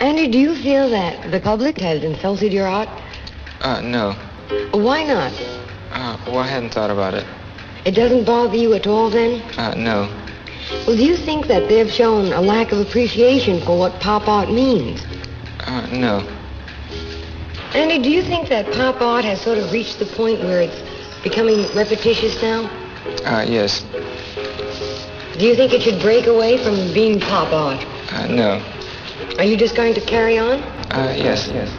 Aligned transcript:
Andy, 0.00 0.28
do 0.28 0.38
you 0.38 0.54
feel 0.54 0.88
that 0.90 1.30
the 1.32 1.40
public 1.40 1.78
has 1.78 2.04
insulted 2.04 2.52
your 2.52 2.68
art? 2.68 2.88
Uh, 3.60 3.80
no. 3.80 4.12
Why 4.70 5.02
not? 5.02 5.32
Uh, 5.90 6.16
well, 6.26 6.38
I 6.38 6.46
hadn't 6.46 6.70
thought 6.70 6.90
about 6.90 7.14
it. 7.14 7.26
It 7.84 7.92
doesn't 7.92 8.24
bother 8.24 8.56
you 8.56 8.74
at 8.74 8.86
all 8.86 9.10
then? 9.10 9.42
Uh, 9.58 9.74
no. 9.74 10.08
Well, 10.86 10.96
do 10.96 11.04
you 11.04 11.16
think 11.16 11.48
that 11.48 11.68
they've 11.68 11.90
shown 11.90 12.32
a 12.32 12.40
lack 12.40 12.70
of 12.70 12.78
appreciation 12.78 13.60
for 13.62 13.76
what 13.76 13.98
pop 14.00 14.28
art 14.28 14.50
means? 14.50 15.04
Uh, 15.60 15.86
no. 15.90 16.20
Andy, 17.74 17.98
do 17.98 18.10
you 18.10 18.22
think 18.22 18.48
that 18.50 18.72
pop 18.74 19.00
art 19.00 19.24
has 19.24 19.40
sort 19.40 19.58
of 19.58 19.72
reached 19.72 19.98
the 19.98 20.06
point 20.06 20.38
where 20.40 20.60
it's 20.62 20.80
becoming 21.24 21.66
repetitious 21.74 22.40
now? 22.40 22.66
Uh, 23.24 23.44
yes. 23.48 23.84
Do 25.38 25.44
you 25.44 25.56
think 25.56 25.72
it 25.72 25.82
should 25.82 26.00
break 26.00 26.26
away 26.26 26.62
from 26.62 26.92
being 26.94 27.18
pop 27.18 27.52
art? 27.52 27.84
Uh, 28.12 28.26
no. 28.28 28.77
Are 29.36 29.44
you 29.44 29.56
just 29.56 29.76
going 29.76 29.94
to 29.94 30.00
carry 30.00 30.38
on? 30.38 30.60
Uh, 30.90 31.14
yes, 31.16 31.48
yes. 31.48 31.70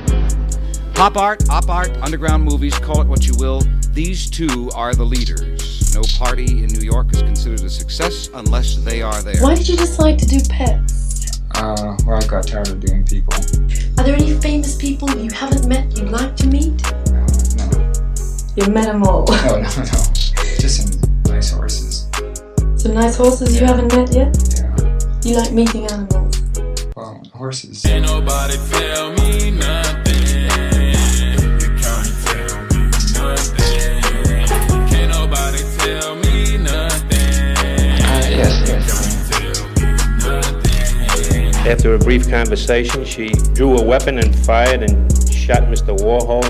Pop 0.94 1.18
art, 1.18 1.50
op 1.50 1.68
art, 1.70 1.90
underground 2.02 2.44
movies, 2.44 2.78
call 2.78 3.02
it 3.02 3.08
what 3.08 3.26
you 3.26 3.34
will. 3.38 3.62
These 3.92 4.30
two 4.30 4.70
are 4.76 4.94
the 4.94 5.04
leaders. 5.04 5.94
No 5.94 6.02
party 6.18 6.64
in 6.64 6.68
New 6.68 6.82
York 6.82 7.12
is 7.14 7.22
considered 7.22 7.62
a 7.62 7.70
success 7.70 8.30
unless 8.34 8.76
they 8.78 9.02
are 9.02 9.22
there. 9.22 9.42
Why 9.42 9.56
did 9.56 9.68
you 9.68 9.76
decide 9.76 10.20
to 10.20 10.26
do 10.26 10.40
pets? 10.50 11.42
Uh, 11.56 11.98
well, 12.06 12.24
I 12.24 12.28
got 12.28 12.48
tired 12.48 12.70
of 12.70 12.80
doing 12.80 13.04
people. 13.04 13.34
Are 13.98 14.06
there 14.06 14.16
any 14.16 14.40
famous 14.40 14.76
people 14.76 15.10
you 15.18 15.32
haven't 15.32 15.68
met 15.68 15.98
you'd 15.98 16.12
like 16.12 16.36
to 16.38 16.48
meet? 16.48 16.86
Uh, 16.86 17.26
no. 17.58 17.94
You've 18.56 18.70
met 18.70 18.86
them 18.86 19.04
all. 19.04 19.26
No, 19.26 19.56
no, 19.56 19.62
no. 19.62 20.00
Just 20.60 21.02
some 21.02 21.24
nice 21.26 21.52
horses. 21.52 22.08
Some 22.78 22.94
nice 22.94 23.18
horses 23.18 23.60
you 23.60 23.66
haven't 23.66 23.94
met 23.94 24.14
yet? 24.14 24.38
Yeah. 24.56 25.00
You 25.24 25.36
like 25.36 25.52
meeting 25.52 25.86
animals? 25.88 26.29
Well, 27.40 27.46
horses. 27.46 27.86
Ain't 27.86 28.06
nobody 28.06 28.56
tell 28.70 29.14
me 29.14 29.52
nothing. 29.52 30.44
You 31.56 31.70
can't 31.80 32.12
tell 32.26 32.60
me 32.68 32.92
nothing. 33.16 34.88
Can't 34.90 35.12
nobody 35.14 35.60
tell 35.78 36.16
me 36.18 36.58
nothing. 36.58 37.96
Uh, 38.04 38.28
yes, 38.30 38.68
yes. 38.68 39.30
Tell 39.30 39.70
me 39.70 41.52
nothing. 41.52 41.72
After 41.72 41.94
a 41.94 42.00
brief 42.00 42.30
conversation, 42.30 43.06
she 43.06 43.30
drew 43.54 43.78
a 43.78 43.84
weapon 43.84 44.20
and 44.20 44.36
fired 44.36 44.84
and 44.84 45.10
shot 45.32 45.64
Mr. 45.64 45.98
Warhol. 45.98 46.44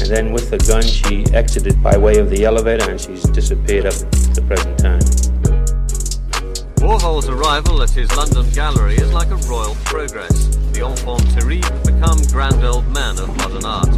And 0.00 0.10
then 0.10 0.32
with 0.32 0.48
the 0.48 0.56
gun, 0.56 0.82
she 0.82 1.26
exited 1.34 1.82
by 1.82 1.98
way 1.98 2.16
of 2.16 2.30
the 2.30 2.46
elevator 2.46 2.90
and 2.90 2.98
she's 2.98 3.24
disappeared 3.24 3.84
up 3.84 3.92
to 3.92 4.30
the 4.34 4.44
present 4.46 4.78
time. 4.78 5.13
Warhol's 6.84 7.30
arrival 7.30 7.82
at 7.82 7.88
his 7.88 8.14
London 8.14 8.46
gallery 8.50 8.96
is 8.96 9.10
like 9.10 9.30
a 9.30 9.36
royal 9.48 9.74
progress. 9.86 10.54
The 10.72 10.84
enfant 10.84 11.24
terrible 11.32 11.80
become 11.80 12.20
grand 12.30 12.62
old 12.62 12.86
man 12.92 13.18
of 13.18 13.34
modern 13.38 13.64
art. 13.64 13.88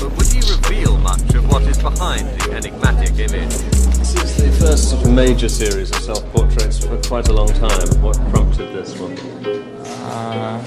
But 0.00 0.16
would 0.16 0.28
he 0.28 0.40
reveal 0.40 0.96
much 0.96 1.34
of 1.34 1.46
what 1.52 1.60
is 1.64 1.76
behind 1.76 2.26
the 2.40 2.52
enigmatic 2.52 3.18
image? 3.18 3.52
This 3.52 4.14
is 4.14 4.36
the 4.38 4.66
first 4.66 5.06
major 5.06 5.50
series 5.50 5.90
of 5.90 5.98
self-portraits 5.98 6.86
for 6.86 6.96
quite 7.02 7.28
a 7.28 7.34
long 7.34 7.48
time. 7.48 8.00
What 8.00 8.16
prompted 8.30 8.72
this 8.72 8.98
one? 8.98 9.12
Uh, 9.12 10.66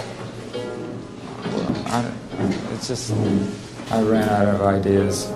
well, 1.46 1.88
I 1.88 2.02
don't, 2.04 2.74
it's 2.74 2.90
just, 2.90 3.12
I 3.90 4.04
ran 4.04 4.30
out 4.30 4.54
of 4.54 4.62
ideas. 4.62 5.32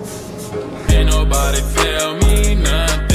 Ain't 0.90 1.10
nobody 1.10 1.60
tell 1.74 2.16
me 2.18 2.54
nothing. 2.54 3.09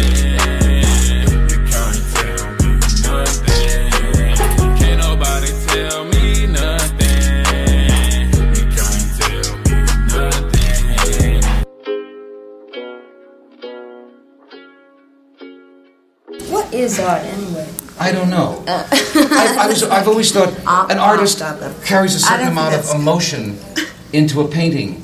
Is 16.85 16.99
art 16.99 17.21
anyway? 17.23 17.67
I 17.99 18.11
don't 18.11 18.29
know. 18.29 18.63
I, 18.67 19.57
I 19.61 19.67
was, 19.67 19.83
I've 19.83 20.07
always 20.07 20.31
thought 20.31 20.53
an 20.91 20.99
artist 20.99 21.39
carries 21.85 22.15
a 22.15 22.19
certain 22.19 22.47
amount 22.49 22.73
of 22.75 22.81
that's- 22.83 22.93
emotion 22.93 23.57
into 24.13 24.41
a 24.41 24.47
painting. 24.47 25.01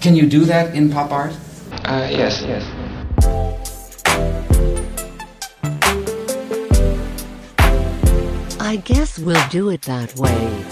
Can 0.00 0.14
you 0.16 0.26
do 0.26 0.44
that 0.46 0.74
in 0.74 0.90
pop 0.90 1.10
art? 1.10 1.32
Uh, 1.84 2.08
yes, 2.10 2.42
yes. 2.42 2.64
I 8.62 8.76
guess 8.84 9.18
we'll 9.18 9.48
do 9.48 9.70
it 9.70 9.82
that 9.82 10.14
way. 10.16 10.64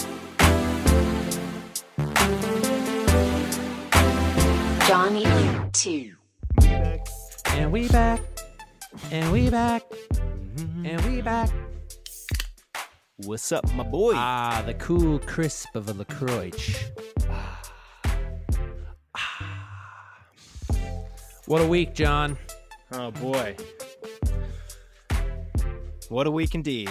Johnny 4.86 5.26
two. 5.72 6.14
And 7.46 7.72
we 7.72 7.88
back. 7.88 8.20
And 9.10 9.32
we 9.32 9.50
back. 9.50 9.82
And 10.58 11.00
we 11.06 11.22
back. 11.22 11.50
What's 13.18 13.52
up, 13.52 13.72
my 13.74 13.84
boy? 13.84 14.14
Ah, 14.16 14.60
the 14.66 14.74
cool 14.74 15.20
crisp 15.20 15.76
of 15.76 15.88
a 15.88 15.92
LaCroix. 15.92 16.50
What 21.46 21.62
a 21.62 21.66
week, 21.66 21.94
John. 21.94 22.36
Oh 22.90 23.12
boy. 23.12 23.54
What 26.08 26.26
a 26.26 26.30
week 26.30 26.56
indeed. 26.56 26.90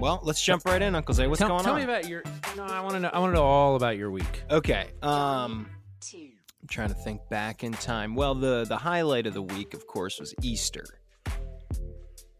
Well, 0.00 0.20
let's 0.22 0.42
jump 0.44 0.64
right 0.64 0.80
in, 0.80 0.94
Uncle 0.94 1.14
Zay. 1.14 1.26
What's 1.26 1.40
tell, 1.40 1.48
going 1.48 1.64
tell 1.64 1.74
on? 1.74 1.80
Tell 1.80 1.86
me 1.88 1.92
about 1.92 2.08
your. 2.08 2.22
No, 2.56 2.62
I 2.62 2.80
want 2.80 2.94
to 2.94 3.00
know. 3.00 3.10
I 3.12 3.18
want 3.18 3.32
to 3.32 3.34
know 3.34 3.44
all 3.44 3.74
about 3.74 3.96
your 3.96 4.12
week. 4.12 4.44
Okay. 4.50 4.86
Um 5.02 5.68
I'm 6.14 6.68
trying 6.68 6.90
to 6.90 6.94
think 6.94 7.28
back 7.28 7.64
in 7.64 7.72
time. 7.72 8.14
Well, 8.14 8.36
the 8.36 8.64
the 8.68 8.76
highlight 8.76 9.26
of 9.26 9.34
the 9.34 9.42
week, 9.42 9.74
of 9.74 9.88
course, 9.88 10.20
was 10.20 10.32
Easter. 10.42 10.84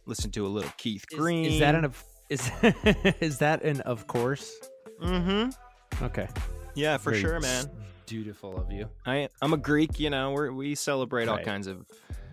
Listen 0.07 0.31
to 0.33 0.47
a 0.47 0.49
little 0.49 0.73
Keith 0.79 1.05
Is- 1.11 1.19
Green. 1.19 1.47
Is, 1.47 1.61
that 1.61 1.75
an 1.75 1.85
of? 1.85 2.05
Is 2.29 2.51
is 3.21 3.39
that 3.39 3.63
an 3.63 3.81
of 3.83 4.07
course? 4.07 4.53
Mm-hmm. 5.01 6.05
Okay. 6.05 6.29
Yeah, 6.75 6.97
for 6.97 7.11
Very 7.11 7.23
sure, 7.23 7.41
man. 7.41 7.71
Dutiful 8.07 8.57
of 8.57 8.73
you. 8.73 8.89
I 9.07 9.29
I'm 9.41 9.53
a 9.53 9.59
Greek, 9.59 10.01
you 10.01 10.11
know. 10.11 10.33
We 10.33 10.51
we 10.51 10.75
celebrate 10.75 11.29
all 11.29 11.39
kinds 11.39 11.67
of 11.67 11.87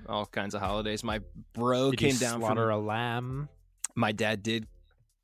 all 0.08 0.26
kinds 0.26 0.56
of 0.56 0.62
holidays. 0.62 1.04
My 1.04 1.20
bro 1.54 1.92
Did 1.92 2.00
came 2.00 2.14
you 2.14 2.20
down 2.20 2.40
slaughter 2.40 2.68
from 2.68 2.72
a 2.72 2.80
lamb? 2.80 3.50
my 3.96 4.12
dad 4.12 4.42
did 4.42 4.66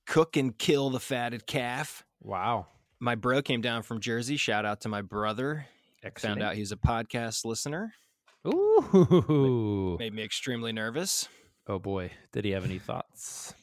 cook 0.05 0.37
and 0.37 0.57
kill 0.57 0.89
the 0.89 0.99
fatted 0.99 1.47
calf. 1.47 2.03
Wow. 2.21 2.67
My 2.99 3.15
bro 3.15 3.41
came 3.41 3.61
down 3.61 3.83
from 3.83 3.99
Jersey. 3.99 4.37
Shout 4.37 4.65
out 4.65 4.81
to 4.81 4.89
my 4.89 5.01
brother. 5.01 5.65
Excellent. 6.03 6.39
Found 6.39 6.43
out 6.43 6.55
he's 6.55 6.71
a 6.71 6.77
podcast 6.77 7.45
listener. 7.45 7.93
Ooh. 8.47 9.95
Made 9.99 10.13
me 10.13 10.23
extremely 10.23 10.71
nervous. 10.71 11.27
Oh 11.67 11.79
boy. 11.79 12.11
Did 12.31 12.45
he 12.45 12.51
have 12.51 12.65
any 12.65 12.79
thoughts? 12.79 13.53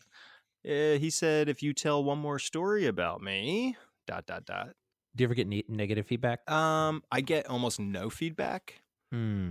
Uh, 0.65 0.99
he 0.99 1.11
said, 1.11 1.49
"If 1.49 1.63
you 1.63 1.73
tell 1.73 2.03
one 2.05 2.19
more 2.19 2.39
story 2.39 2.87
about 2.87 3.21
me, 3.23 3.77
dot 4.07 4.27
dot 4.27 4.45
dot." 4.45 4.71
Do 5.15 5.23
you 5.23 5.27
ever 5.27 5.35
get 5.35 5.47
ne- 5.47 5.65
negative 5.69 6.07
feedback? 6.07 6.49
Um, 6.51 7.03
I 7.13 7.21
get 7.21 7.47
almost 7.49 7.79
no 7.79 8.09
feedback, 8.11 8.81
Hmm. 9.11 9.51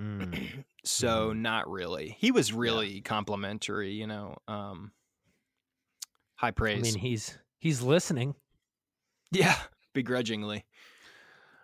Mm. 0.00 0.64
so 0.84 1.32
not 1.32 1.68
really. 1.68 2.16
He 2.18 2.30
was 2.30 2.52
really 2.52 3.00
complimentary, 3.00 3.92
you 3.92 4.06
know. 4.06 4.36
Um, 4.48 4.92
high 6.36 6.52
praise. 6.52 6.78
I 6.78 6.82
mean, 6.82 6.94
he's 6.98 7.36
he's 7.58 7.82
listening. 7.82 8.34
yeah, 9.32 9.56
begrudgingly. 9.94 10.64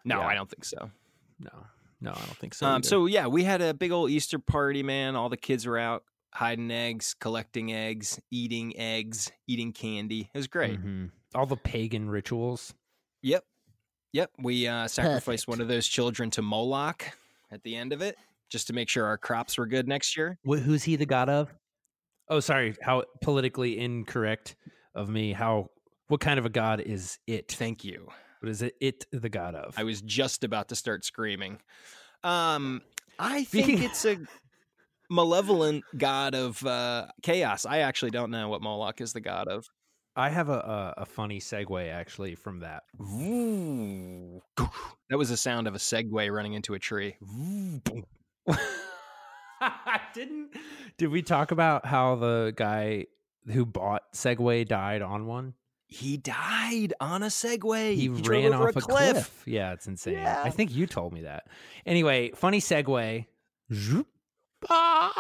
No, 0.05 0.21
Yeah. 0.21 0.27
I 0.27 0.35
don't 0.35 0.51
think 0.51 0.65
so. 0.65 0.91
No, 1.39 1.51
no, 2.01 2.11
I 2.11 2.15
don't 2.27 2.37
think 2.37 2.55
so. 2.55 2.67
Um, 2.67 2.83
so 2.83 3.07
yeah, 3.07 3.27
we 3.27 3.45
had 3.45 3.61
a 3.63 3.73
big 3.75 3.93
old 3.93 4.11
Easter 4.11 4.39
party, 4.39 4.83
man. 4.83 5.17
All 5.17 5.29
the 5.29 5.37
kids 5.37 5.67
were 5.67 5.79
out 5.79 6.03
hiding 6.33 6.71
eggs, 6.71 7.15
collecting 7.19 7.73
eggs, 7.73 8.21
eating 8.31 8.77
eggs, 8.79 9.31
eating 9.47 9.73
candy. 9.73 10.31
It 10.33 10.37
was 10.39 10.47
great. 10.49 10.81
Mhm. 10.81 11.11
all 11.35 11.47
the 11.47 11.57
pagan 11.57 12.09
rituals. 12.09 12.73
Yep. 13.23 13.45
Yep. 14.13 14.31
We 14.39 14.67
uh, 14.67 14.89
sacrificed 14.89 15.47
one 15.49 15.61
of 15.61 15.69
those 15.69 15.87
children 15.87 16.31
to 16.31 16.43
Moloch 16.43 17.05
at 17.51 17.63
the 17.63 17.77
end 17.77 17.93
of 17.93 18.01
it 18.03 18.17
just 18.49 18.67
to 18.69 18.73
make 18.73 18.89
sure 18.89 19.05
our 19.05 19.19
crops 19.19 19.59
were 19.59 19.67
good 19.67 19.87
next 19.89 20.17
year. 20.17 20.39
Wh- 20.49 20.59
who's 20.61 20.83
he 20.85 20.97
the 20.97 21.05
god 21.07 21.29
of? 21.29 21.53
Oh, 22.29 22.41
sorry. 22.41 22.75
How 22.81 23.05
politically 23.23 23.79
incorrect 23.79 24.57
of 24.95 25.09
me. 25.09 25.33
How? 25.33 25.71
What 26.09 26.21
kind 26.21 26.39
of 26.39 26.47
a 26.47 26.51
god 26.51 26.81
is 26.81 27.19
it? 27.27 27.53
Thank 27.53 27.85
you. 27.85 28.09
What 28.41 28.49
is 28.51 28.63
it? 28.63 28.75
It 28.81 29.07
the 29.13 29.29
god 29.29 29.55
of? 29.55 29.75
I 29.79 29.83
was 29.85 30.01
just 30.03 30.45
about 30.45 30.69
to 30.69 30.77
start 30.77 31.05
screaming. 31.05 31.59
Um, 32.25 32.83
I 33.19 33.45
think 33.45 33.81
it's 33.83 34.05
a 34.05 34.19
malevolent 35.11 35.85
god 35.97 36.35
of 36.35 36.65
uh, 36.65 37.07
chaos. 37.23 37.67
I 37.67 37.79
actually 37.79 38.11
don't 38.11 38.31
know 38.31 38.49
what 38.49 38.63
Moloch 38.63 39.01
is 39.01 39.13
the 39.13 39.21
god 39.21 39.49
of. 39.49 39.67
I 40.15 40.31
have 40.31 40.49
a, 40.49 40.95
a 40.97 41.03
a 41.03 41.07
funny 41.07 41.41
segue 41.41 41.93
actually 41.93 42.35
from 42.35 42.61
that. 42.61 42.85
Ooh. 43.01 44.41
That 45.09 45.19
was 45.19 45.29
the 45.29 45.37
sound 45.37 45.69
of 45.69 45.75
a 45.77 45.79
Segway 45.79 46.33
running 46.33 46.55
into 46.55 46.75
a 46.75 46.81
tree. 46.81 47.15
I 49.61 50.01
Didn't 50.15 50.57
did 50.99 51.11
we 51.11 51.23
talk 51.23 51.53
about 51.53 51.87
how 51.87 52.17
the 52.17 52.53
guy 52.57 53.07
who 53.47 53.65
bought 53.65 54.03
Segway 54.13 54.67
died 54.67 55.01
on 55.01 55.27
one? 55.27 55.55
he 55.89 56.17
died 56.17 56.95
on 57.01 57.23
a 57.23 57.27
Segway. 57.27 57.95
He, 57.95 58.09
drove 58.09 58.29
ran 58.29 58.53
off 58.53 58.77
a 58.77 58.81
cliff. 58.81 59.43
Yeah, 59.47 59.73
it's 59.73 59.87
insane. 59.87 60.15
Yeah. 60.15 60.43
I 60.45 60.51
think 60.51 60.75
you 60.75 60.87
told 60.87 61.13
me 61.13 61.23
that. 61.23 61.45
Anyway, 61.85 62.33
funny 62.35 62.61
segue. 62.61 63.27
Zoop. 63.73 64.07
Ah. 64.69 65.13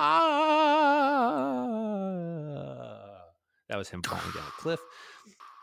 That 3.68 3.78
was 3.78 3.88
him 3.88 4.02
falling 4.02 4.22
down 4.34 4.44
a 4.46 4.60
cliff. 4.60 4.80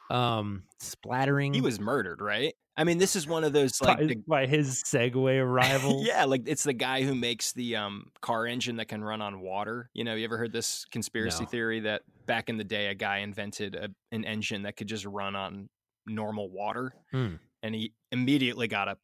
Um, 0.09 0.63
splattering. 0.79 1.53
He 1.53 1.61
was 1.61 1.79
murdered, 1.79 2.21
right? 2.21 2.53
I 2.75 2.83
mean, 2.83 2.97
this 2.97 3.15
is 3.15 3.27
one 3.27 3.43
of 3.43 3.53
those 3.53 3.79
like 3.81 3.97
by, 3.99 4.05
the, 4.05 4.15
by 4.27 4.45
his 4.47 4.81
Segway 4.83 5.39
arrival. 5.43 6.03
yeah, 6.05 6.25
like 6.25 6.43
it's 6.47 6.63
the 6.63 6.73
guy 6.73 7.03
who 7.03 7.13
makes 7.15 7.53
the 7.53 7.75
um, 7.77 8.07
car 8.21 8.45
engine 8.47 8.77
that 8.77 8.87
can 8.87 9.03
run 9.03 9.21
on 9.21 9.41
water. 9.41 9.89
You 9.93 10.03
know, 10.03 10.15
you 10.15 10.25
ever 10.25 10.37
heard 10.37 10.51
this 10.51 10.85
conspiracy 10.91 11.43
No. 11.43 11.49
theory 11.49 11.79
that 11.81 12.01
back 12.25 12.49
in 12.49 12.57
the 12.57 12.63
day 12.63 12.87
a 12.87 12.95
guy 12.95 13.19
invented 13.19 13.75
a, 13.75 13.89
an 14.11 14.25
engine 14.25 14.63
that 14.63 14.75
could 14.75 14.87
just 14.87 15.05
run 15.05 15.35
on 15.35 15.69
normal 16.07 16.49
water, 16.49 16.93
Hmm. 17.11 17.35
and 17.61 17.73
he 17.75 17.93
immediately 18.11 18.67
got 18.67 18.87
a 18.89 18.97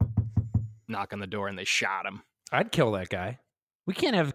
knock 0.88 1.12
on 1.12 1.20
the 1.20 1.26
door 1.26 1.48
and 1.48 1.56
they 1.56 1.64
shot 1.64 2.04
him. 2.06 2.22
I'd 2.52 2.72
kill 2.72 2.92
that 2.92 3.08
guy. 3.08 3.38
We 3.86 3.94
can't 3.94 4.14
have 4.14 4.34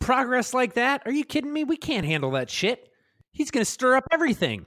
progress 0.00 0.54
like 0.54 0.74
that. 0.74 1.02
Are 1.06 1.12
you 1.12 1.24
kidding 1.24 1.52
me? 1.52 1.64
We 1.64 1.76
can't 1.76 2.06
handle 2.06 2.32
that 2.32 2.50
shit. 2.50 2.88
He's 3.32 3.50
going 3.50 3.64
to 3.64 3.70
stir 3.70 3.96
up 3.96 4.04
everything. 4.12 4.66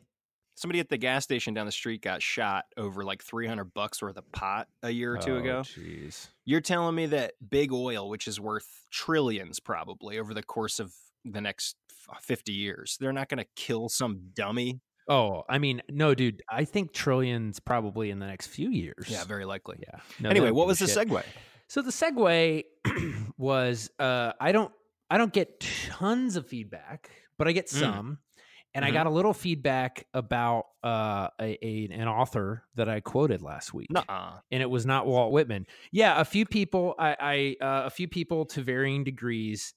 Somebody 0.55 0.79
at 0.79 0.89
the 0.89 0.97
gas 0.97 1.23
station 1.23 1.53
down 1.53 1.67
the 1.67 1.71
street 1.71 2.01
got 2.01 2.21
shot 2.21 2.65
over 2.77 3.03
like 3.03 3.23
300 3.23 3.73
bucks 3.75 4.01
worth 4.01 4.17
of 4.17 4.29
pot 4.31 4.67
a 4.81 4.89
year 4.89 5.13
or 5.13 5.17
two 5.19 5.35
Oh, 5.35 5.39
ago. 5.39 5.61
Jeez. 5.61 6.27
You're 6.45 6.61
telling 6.61 6.95
me 6.95 7.05
that 7.07 7.33
big 7.47 7.71
oil, 7.71 8.09
which 8.09 8.27
is 8.27 8.39
worth 8.39 8.67
trillions 8.91 9.59
probably 9.59 10.17
over 10.17 10.33
the 10.33 10.41
course 10.41 10.79
of 10.79 10.93
the 11.23 11.41
next 11.41 11.75
50 12.21 12.53
years, 12.53 12.97
they're 12.99 13.13
not 13.13 13.29
going 13.29 13.37
to 13.37 13.45
kill 13.55 13.87
some 13.87 14.31
dummy? 14.33 14.81
Oh, 15.07 15.43
I 15.47 15.59
mean, 15.59 15.81
no, 15.89 16.15
dude. 16.15 16.41
I 16.49 16.65
think 16.65 16.91
trillions 16.91 17.59
probably 17.59 18.09
in 18.09 18.17
the 18.19 18.25
next 18.27 18.47
few 18.47 18.69
years. 18.69 19.05
Yeah, 19.07 19.23
very 19.25 19.45
likely. 19.45 19.77
Yeah. 19.81 19.99
No, 20.19 20.29
anyway, 20.29 20.51
what 20.51 20.65
was 20.67 20.81
a 20.81 20.85
the 20.85 20.91
shit. 20.91 21.07
segue? 21.07 21.23
So 21.67 21.81
the 21.81 21.91
segue 21.91 22.63
was 23.37 23.89
uh, 23.99 24.33
I 24.39 24.51
don't 24.51 24.73
I 25.09 25.17
don't 25.17 25.33
get 25.33 25.59
tons 25.59 26.35
of 26.35 26.47
feedback, 26.47 27.11
but 27.37 27.47
I 27.47 27.51
get 27.51 27.69
Mm. 27.71 27.99
some. 27.99 28.19
And 28.73 28.85
I 28.85 28.91
Mhm. 28.91 28.93
got 28.93 29.07
a 29.07 29.09
little 29.09 29.33
feedback 29.33 30.07
about 30.13 30.65
uh, 30.83 31.29
a, 31.41 31.57
a 31.65 31.85
an 31.91 32.07
author 32.07 32.65
that 32.75 32.87
I 32.87 32.99
quoted 32.99 33.41
last 33.41 33.73
week, 33.73 33.89
Nuh-uh. 33.89 34.41
and 34.51 34.61
it 34.61 34.69
was 34.69 34.85
not 34.85 35.07
Walt 35.07 35.31
Whitman. 35.31 35.65
Yeah, 35.91 36.21
a 36.21 36.25
few 36.25 36.45
people, 36.45 36.93
I, 36.99 37.55
I 37.61 37.65
uh, 37.65 37.83
a 37.87 37.89
few 37.89 38.07
people 38.07 38.45
to 38.47 38.61
varying 38.61 39.03
degrees 39.03 39.73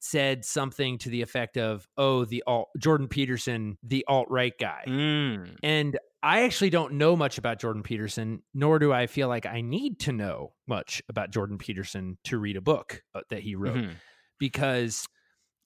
said 0.00 0.44
something 0.44 0.98
to 0.98 1.10
the 1.10 1.22
effect 1.22 1.58
of, 1.58 1.88
"Oh, 1.96 2.24
the 2.24 2.42
alt 2.46 2.70
Jordan 2.78 3.08
Peterson, 3.08 3.78
the 3.82 4.04
alt 4.08 4.28
right 4.30 4.54
guy," 4.58 4.86
Mm. 4.86 5.56
and 5.62 5.98
I 6.22 6.42
actually 6.42 6.70
don't 6.70 6.94
know 6.94 7.16
much 7.16 7.38
about 7.38 7.58
Jordan 7.58 7.82
Peterson, 7.82 8.42
nor 8.52 8.78
do 8.78 8.92
I 8.92 9.06
feel 9.06 9.28
like 9.28 9.46
I 9.46 9.60
need 9.62 9.98
to 10.00 10.12
know 10.12 10.52
much 10.66 11.02
about 11.08 11.30
Jordan 11.30 11.56
Peterson 11.58 12.18
to 12.24 12.38
read 12.38 12.56
a 12.56 12.60
book 12.60 13.02
uh, 13.14 13.22
that 13.30 13.40
he 13.42 13.54
wrote 13.54 13.76
Mhm. 13.76 13.94
because 14.38 15.06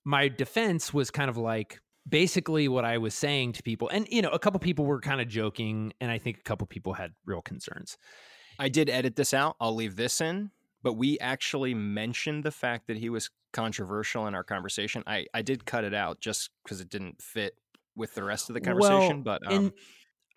my 0.04 0.28
defense 0.28 0.92
was 0.94 1.10
kind 1.10 1.28
of 1.28 1.36
like 1.36 1.80
basically 2.08 2.68
what 2.68 2.84
I 2.84 2.98
was 2.98 3.14
saying 3.14 3.52
to 3.54 3.62
people. 3.62 3.88
And, 3.88 4.06
you 4.10 4.22
know, 4.22 4.28
a 4.28 4.38
couple 4.38 4.60
people 4.60 4.84
were 4.84 5.00
kind 5.00 5.20
of 5.20 5.28
joking, 5.28 5.92
and 6.00 6.10
I 6.10 6.18
think 6.18 6.38
a 6.38 6.42
couple 6.42 6.66
people 6.66 6.92
had 6.94 7.14
real 7.24 7.40
concerns. 7.42 7.96
I 8.58 8.68
did 8.68 8.88
edit 8.90 9.16
this 9.16 9.34
out. 9.34 9.56
I'll 9.58 9.74
leave 9.74 9.96
this 9.96 10.20
in, 10.20 10.50
but 10.82 10.92
we 10.92 11.18
actually 11.18 11.74
mentioned 11.74 12.44
the 12.44 12.52
fact 12.52 12.86
that 12.86 12.98
he 12.98 13.08
was 13.08 13.30
controversial 13.52 14.26
in 14.26 14.34
our 14.34 14.44
conversation. 14.44 15.02
I, 15.06 15.26
I 15.34 15.42
did 15.42 15.64
cut 15.64 15.82
it 15.84 15.94
out 15.94 16.20
just 16.20 16.50
because 16.62 16.80
it 16.80 16.90
didn't 16.90 17.20
fit 17.22 17.56
with 17.96 18.14
the 18.14 18.22
rest 18.22 18.50
of 18.50 18.54
the 18.54 18.60
conversation. 18.60 19.22
Well, 19.24 19.38
but 19.40 19.46
um, 19.52 19.64
and 19.64 19.72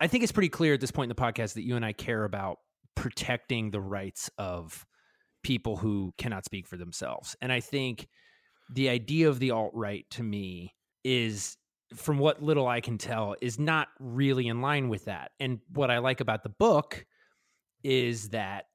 I 0.00 0.06
think 0.06 0.22
it's 0.22 0.32
pretty 0.32 0.48
clear 0.48 0.74
at 0.74 0.80
this 0.80 0.90
point 0.90 1.10
in 1.10 1.16
the 1.16 1.20
podcast 1.22 1.54
that 1.54 1.64
you 1.64 1.76
and 1.76 1.84
I 1.84 1.92
care 1.92 2.24
about 2.24 2.58
protecting 2.94 3.70
the 3.70 3.80
rights 3.80 4.30
of 4.38 4.86
people 5.42 5.76
who 5.76 6.12
cannot 6.18 6.44
speak 6.44 6.66
for 6.66 6.76
themselves. 6.76 7.36
And 7.40 7.52
I 7.52 7.60
think 7.60 8.08
the 8.72 8.88
idea 8.88 9.28
of 9.28 9.38
the 9.38 9.50
alt 9.50 9.72
right 9.74 10.04
to 10.10 10.22
me 10.22 10.74
is 11.04 11.56
from 11.94 12.18
what 12.18 12.42
little 12.42 12.68
I 12.68 12.80
can 12.80 12.98
tell 12.98 13.34
is 13.40 13.58
not 13.58 13.88
really 13.98 14.46
in 14.46 14.60
line 14.60 14.88
with 14.88 15.06
that. 15.06 15.30
And 15.40 15.60
what 15.72 15.90
I 15.90 15.98
like 15.98 16.20
about 16.20 16.42
the 16.42 16.50
book 16.50 17.06
is 17.82 18.30
that 18.30 18.66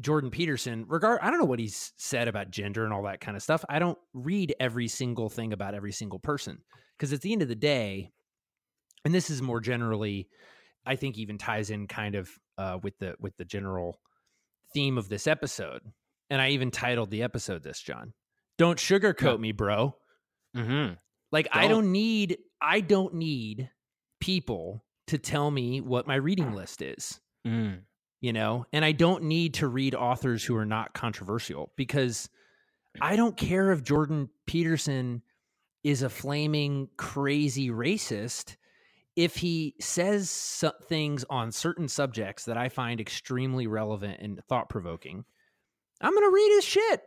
Jordan 0.00 0.30
Peterson, 0.30 0.86
regard 0.88 1.20
I 1.22 1.30
don't 1.30 1.38
know 1.38 1.44
what 1.44 1.58
he's 1.58 1.92
said 1.96 2.28
about 2.28 2.50
gender 2.50 2.84
and 2.84 2.92
all 2.92 3.02
that 3.02 3.20
kind 3.20 3.36
of 3.36 3.42
stuff. 3.42 3.64
I 3.68 3.78
don't 3.78 3.98
read 4.14 4.54
every 4.58 4.88
single 4.88 5.28
thing 5.28 5.52
about 5.52 5.74
every 5.74 5.92
single 5.92 6.18
person 6.18 6.58
because 6.96 7.12
at 7.12 7.20
the 7.20 7.32
end 7.32 7.42
of 7.42 7.48
the 7.48 7.54
day, 7.54 8.12
and 9.04 9.14
this 9.14 9.30
is 9.30 9.40
more 9.42 9.60
generally, 9.60 10.28
I 10.86 10.96
think 10.96 11.18
even 11.18 11.38
ties 11.38 11.70
in 11.70 11.86
kind 11.86 12.14
of 12.14 12.30
uh, 12.58 12.78
with 12.82 12.98
the 12.98 13.14
with 13.20 13.36
the 13.36 13.44
general 13.44 14.00
theme 14.74 14.98
of 14.98 15.08
this 15.08 15.26
episode. 15.26 15.82
And 16.28 16.40
I 16.40 16.50
even 16.50 16.70
titled 16.70 17.10
the 17.10 17.22
episode 17.22 17.62
this, 17.62 17.80
John. 17.80 18.12
Don't 18.58 18.78
sugarcoat 18.78 19.40
me, 19.40 19.52
bro. 19.52 19.96
mhm. 20.56 20.96
Like 21.32 21.48
I 21.52 21.62
Don't. 21.62 21.70
don't 21.82 21.92
need 21.92 22.38
I 22.60 22.80
don't 22.80 23.14
need 23.14 23.70
people 24.20 24.84
to 25.06 25.18
tell 25.18 25.50
me 25.50 25.80
what 25.80 26.06
my 26.06 26.14
reading 26.16 26.54
list 26.54 26.82
is 26.82 27.20
Mm. 27.46 27.80
you 28.20 28.32
know 28.34 28.66
and 28.70 28.84
i 28.84 28.92
don't 28.92 29.24
need 29.24 29.54
to 29.54 29.66
read 29.66 29.94
authors 29.94 30.44
who 30.44 30.54
are 30.56 30.66
not 30.66 30.92
controversial 30.92 31.72
because 31.74 32.28
i 33.00 33.16
don't 33.16 33.34
care 33.36 33.72
if 33.72 33.82
jordan 33.82 34.28
peterson 34.46 35.22
is 35.82 36.02
a 36.02 36.10
flaming 36.10 36.88
crazy 36.98 37.70
racist 37.70 38.56
if 39.20 39.36
he 39.36 39.74
says 39.80 40.30
so- 40.30 40.72
things 40.84 41.24
on 41.28 41.52
certain 41.52 41.88
subjects 41.88 42.44
that 42.44 42.56
i 42.56 42.68
find 42.68 43.00
extremely 43.00 43.66
relevant 43.66 44.18
and 44.20 44.40
thought-provoking 44.48 45.24
i'm 46.00 46.14
gonna 46.14 46.30
read 46.30 46.54
his 46.54 46.64
shit 46.64 47.02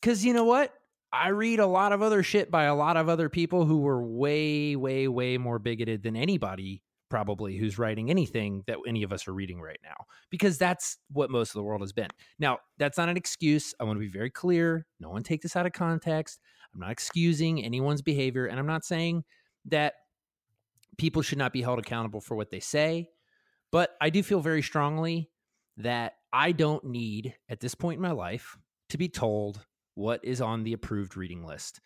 because 0.00 0.24
you 0.24 0.32
know 0.32 0.44
what 0.44 0.72
i 1.12 1.28
read 1.28 1.58
a 1.58 1.66
lot 1.66 1.92
of 1.92 2.02
other 2.02 2.22
shit 2.22 2.50
by 2.50 2.64
a 2.64 2.74
lot 2.74 2.96
of 2.96 3.08
other 3.08 3.28
people 3.28 3.64
who 3.64 3.78
were 3.78 4.02
way 4.02 4.76
way 4.76 5.08
way 5.08 5.36
more 5.38 5.58
bigoted 5.58 6.02
than 6.02 6.16
anybody 6.16 6.82
probably 7.08 7.56
who's 7.56 7.78
writing 7.78 8.10
anything 8.10 8.62
that 8.66 8.78
any 8.86 9.02
of 9.02 9.12
us 9.12 9.28
are 9.28 9.32
reading 9.32 9.60
right 9.60 9.78
now 9.82 9.94
because 10.30 10.58
that's 10.58 10.98
what 11.12 11.30
most 11.30 11.50
of 11.50 11.54
the 11.54 11.62
world 11.62 11.80
has 11.80 11.92
been. 11.92 12.08
Now, 12.38 12.58
that's 12.78 12.98
not 12.98 13.08
an 13.08 13.16
excuse. 13.16 13.72
I 13.78 13.84
want 13.84 13.96
to 13.96 14.00
be 14.00 14.08
very 14.08 14.30
clear. 14.30 14.86
No 14.98 15.10
one 15.10 15.22
take 15.22 15.40
this 15.40 15.56
out 15.56 15.66
of 15.66 15.72
context. 15.72 16.40
I'm 16.74 16.80
not 16.80 16.90
excusing 16.90 17.64
anyone's 17.64 18.02
behavior 18.02 18.46
and 18.46 18.58
I'm 18.58 18.66
not 18.66 18.84
saying 18.84 19.24
that 19.66 19.94
people 20.98 21.22
should 21.22 21.38
not 21.38 21.52
be 21.52 21.62
held 21.62 21.78
accountable 21.78 22.20
for 22.20 22.36
what 22.36 22.50
they 22.50 22.60
say, 22.60 23.08
but 23.72 23.96
I 24.00 24.10
do 24.10 24.22
feel 24.22 24.40
very 24.40 24.62
strongly 24.62 25.30
that 25.76 26.14
I 26.32 26.52
don't 26.52 26.84
need 26.84 27.34
at 27.48 27.60
this 27.60 27.74
point 27.74 27.96
in 27.96 28.02
my 28.02 28.12
life 28.12 28.56
to 28.90 28.98
be 28.98 29.08
told 29.08 29.60
what 29.94 30.24
is 30.24 30.40
on 30.40 30.62
the 30.62 30.72
approved 30.72 31.16
reading 31.16 31.44
list. 31.44 31.80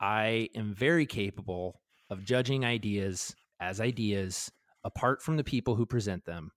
I 0.00 0.50
am 0.54 0.74
very 0.74 1.06
capable 1.06 1.80
of 2.10 2.24
judging 2.24 2.64
ideas 2.64 3.34
as 3.60 3.80
ideas 3.80 4.50
apart 4.84 5.22
from 5.22 5.36
the 5.36 5.44
people 5.44 5.74
who 5.74 5.86
present 5.86 6.24
them 6.24 6.50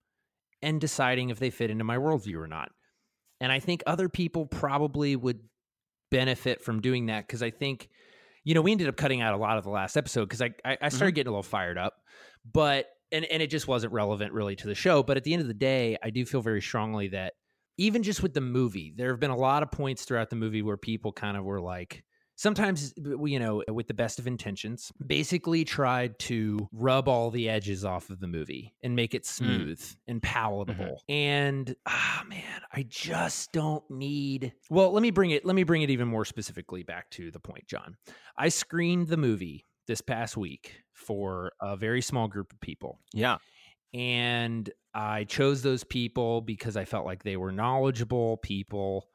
and 0.62 0.80
deciding 0.82 1.30
if 1.30 1.40
they 1.40 1.50
fit 1.50 1.72
into 1.72 1.84
my 1.84 1.98
worldview 1.98 2.36
or 2.36 2.48
not. 2.48 2.72
And 3.40 3.52
I 3.52 3.60
think 3.60 3.82
other 3.88 4.10
people 4.10 4.46
probably 4.46 5.16
would 5.16 5.40
benefit 6.12 6.62
from 6.62 6.82
doing 6.82 7.08
that 7.08 7.26
because 7.26 7.42
I 7.42 7.52
think, 7.52 7.90
you 8.44 8.54
know, 8.54 8.62
we 8.62 8.72
ended 8.72 8.88
up 8.88 8.98
cutting 8.98 9.22
out 9.22 9.34
a 9.34 9.38
lot 9.38 9.58
of 9.58 9.64
the 9.64 9.70
last 9.70 9.98
episode 9.98 10.26
because 10.26 10.42
I, 10.42 10.52
I 10.66 10.78
I 10.82 10.90
started 10.90 11.12
mm-hmm. 11.12 11.16
getting 11.16 11.28
a 11.28 11.32
little 11.32 11.44
fired 11.44 11.78
up, 11.78 11.96
but 12.52 12.88
and 13.12 13.26
and 13.26 13.42
it 13.42 13.48
just 13.48 13.68
wasn't 13.68 13.94
relevant 13.94 14.34
really 14.34 14.56
to 14.58 14.68
the 14.68 14.76
show. 14.76 15.04
But 15.04 15.18
at 15.18 15.24
the 15.24 15.34
end 15.34 15.42
of 15.42 15.48
the 15.48 15.54
day, 15.54 15.98
I 16.02 16.10
do 16.10 16.26
feel 16.26 16.42
very 16.42 16.62
strongly 16.62 17.10
that 17.10 17.34
even 17.78 18.04
just 18.04 18.22
with 18.22 18.34
the 18.34 18.42
movie, 18.42 18.94
there 18.96 19.10
have 19.12 19.20
been 19.20 19.32
a 19.32 19.38
lot 19.38 19.64
of 19.64 19.72
points 19.72 20.04
throughout 20.04 20.30
the 20.30 20.36
movie 20.36 20.62
where 20.62 20.78
people 20.78 21.14
kind 21.14 21.38
of 21.38 21.46
were 21.46 21.62
like, 21.62 22.04
sometimes 22.40 22.94
uh, 23.06 23.22
you 23.26 23.38
know 23.38 23.62
with 23.68 23.88
the 23.88 23.94
best 23.94 24.18
of 24.18 24.26
intentions 24.26 24.94
basically 25.06 25.66
tried 25.66 26.18
to 26.18 26.70
rub 26.72 27.10
all 27.10 27.30
the 27.30 27.50
edges 27.50 27.84
off 27.84 28.10
of 28.10 28.22
the 28.22 28.28
movie 28.28 28.74
and 28.82 28.96
make 28.96 29.14
it 29.14 29.24
mm. 29.24 29.28
smooth 29.28 29.86
and 30.08 30.22
mm-hmm. 30.22 30.34
palatable. 30.34 31.04
And 31.10 31.76
ah 31.86 32.24
man 32.28 32.62
i 32.72 32.84
just 32.88 33.52
don't 33.52 33.84
need 33.90 34.54
well 34.70 34.92
let 34.92 35.02
me 35.02 35.12
bring 35.12 35.32
it 35.32 35.46
let 35.46 35.56
me 35.56 35.64
bring 35.64 35.82
it 35.82 35.90
even 35.90 36.08
more 36.08 36.26
specifically 36.26 36.84
back 36.84 37.10
to 37.12 37.30
the 37.30 37.40
point 37.40 37.68
john. 37.68 37.98
I 38.38 38.50
screened 38.50 39.08
the 39.08 39.18
movie 39.18 39.66
this 39.88 40.00
past 40.02 40.38
week 40.38 40.84
for 40.94 41.52
a 41.62 41.76
very 41.76 42.02
small 42.02 42.28
group 42.30 42.54
of 42.54 42.62
people. 42.62 43.00
Yeah. 43.14 43.38
and 43.94 44.70
I 44.94 45.26
chose 45.26 45.62
those 45.62 45.84
people 45.84 46.42
because 46.42 46.76
I 46.78 46.86
felt 46.86 47.06
like 47.06 47.24
they 47.24 47.38
were 47.38 47.52
knowledgeable 47.52 48.38
people 48.38 49.08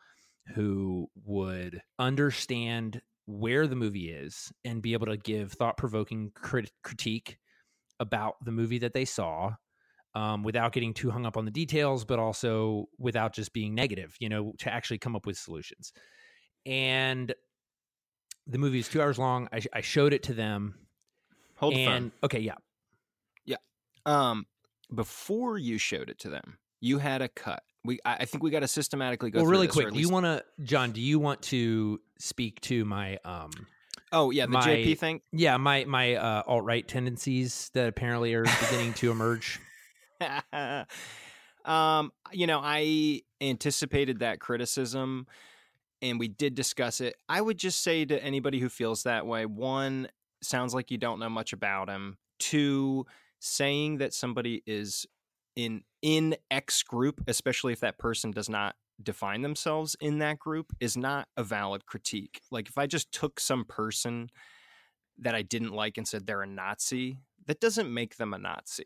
who 0.55 1.09
would 1.25 1.81
understand 1.99 3.01
where 3.27 3.67
the 3.67 3.77
movie 3.77 4.11
is 4.11 4.53
and 4.65 4.83
be 4.83 4.93
able 4.93 5.07
to 5.07 5.17
give 5.17 5.53
thought 5.53 5.77
provoking 5.77 6.31
crit- 6.35 6.71
critique 6.83 7.39
about 8.01 8.37
the 8.45 8.53
movie 8.53 8.79
that 8.79 8.93
they 8.93 9.05
saw 9.05 9.55
um, 10.15 10.43
without 10.43 10.73
getting 10.73 10.95
too 10.95 11.11
hung 11.11 11.27
up 11.27 11.37
on 11.37 11.45
the 11.45 11.51
details, 11.51 12.05
but 12.05 12.19
also 12.19 12.87
without 12.99 13.35
just 13.35 13.53
being 13.53 13.75
negative, 13.75 14.15
you 14.21 14.29
know, 14.29 14.53
to 14.59 14.73
actually 14.73 14.99
come 14.99 15.17
up 15.17 15.27
with 15.27 15.37
solutions. 15.37 15.93
And 16.67 17.35
the 18.47 18.59
movie 18.59 18.79
is 18.79 18.89
two 18.89 19.03
hours 19.03 19.19
long. 19.19 19.49
I, 19.53 19.61
I 19.73 19.81
showed 19.81 20.13
it 20.13 20.23
to 20.25 20.35
them. 20.35 20.75
Hold 21.57 21.75
the 21.75 21.85
and 21.85 22.13
phone. 22.13 22.13
okay, 22.25 22.41
yeah. 22.41 22.55
Yeah. 23.45 23.57
Um, 24.07 24.47
before 24.95 25.59
you 25.59 25.79
showed 25.79 26.11
it 26.11 26.19
to 26.21 26.29
them, 26.29 26.59
you 26.81 26.99
had 26.99 27.23
a 27.23 27.29
cut. 27.29 27.63
We, 27.85 27.99
I 28.05 28.15
I 28.15 28.25
think 28.25 28.43
we 28.43 28.51
got 28.51 28.61
to 28.61 28.69
systematically 28.69 29.31
go. 29.31 29.39
well, 29.39 29.45
through 29.45 29.53
really 29.53 29.67
this, 29.67 29.75
quick, 29.75 29.93
do 29.93 30.01
you 30.01 30.09
want 30.09 30.27
to, 30.27 30.45
John? 30.63 30.93
Do 30.93 31.01
you 31.01 31.19
want 31.19 31.43
to 31.43 32.01
speak 32.19 32.61
to 32.63 32.85
my 32.85 33.19
um? 33.25 33.51
Oh 34.13 34.31
yeah, 34.31 34.47
the 34.47 34.53
my, 34.53 34.63
JP 34.63 34.99
thing. 34.99 35.21
Yeah, 35.33 35.57
my 35.57 35.85
my 35.85 36.15
uh, 36.15 36.43
alt 36.47 36.65
right 36.65 36.87
tendencies 36.87 37.71
that 37.75 37.89
apparently 37.89 38.35
are 38.35 38.45
beginning 38.45 38.95
to 38.95 39.11
emerge. 39.11 39.61
um, 41.65 42.13
you 42.33 42.47
know, 42.47 42.61
I 42.63 43.23
anticipated 43.41 44.21
that 44.21 44.41
criticism 44.41 45.27
and 46.05 46.19
we 46.19 46.29
did 46.29 46.55
discuss 46.55 47.01
it. 47.01 47.17
I 47.29 47.41
would 47.41 47.57
just 47.57 47.83
say 47.83 48.05
to 48.05 48.23
anybody 48.23 48.61
who 48.61 48.69
feels 48.69 49.05
that 49.05 49.27
way, 49.27 49.47
one, 49.47 50.09
sounds 50.43 50.75
like 50.75 50.91
you 50.91 50.99
don't 50.99 51.19
know 51.19 51.31
much 51.31 51.53
about 51.53 51.89
him. 51.89 52.19
Two, 52.39 53.07
saying 53.41 53.99
that 53.99 54.13
somebody 54.13 54.63
is 54.67 55.07
in 55.57 55.83
in 56.05 56.37
X 56.51 56.83
group, 56.83 57.23
especially 57.27 57.73
if 57.73 57.81
that 57.81 57.99
person 57.99 58.31
does 58.31 58.51
not 58.51 58.77
define 59.03 59.41
themselves 59.41 59.97
in 60.01 60.19
that 60.19 60.39
group, 60.39 60.71
is 60.79 60.99
not 60.99 61.29
a 61.39 61.43
valid 61.43 61.87
critique. 61.87 62.43
Like 62.51 62.69
if 62.69 62.77
I 62.77 62.87
just 62.87 63.11
took 63.11 63.41
some 63.41 63.65
person 63.65 64.29
that 65.19 65.35
I 65.35 65.41
didn't 65.41 65.73
like 65.73 65.97
and 65.97 66.07
said 66.07 66.27
they're 66.27 66.43
a 66.43 66.47
Nazi, 66.47 67.17
that 67.47 67.59
doesn't 67.59 67.93
make 67.93 68.19
them 68.19 68.35
a 68.35 68.39
Nazi. 68.39 68.85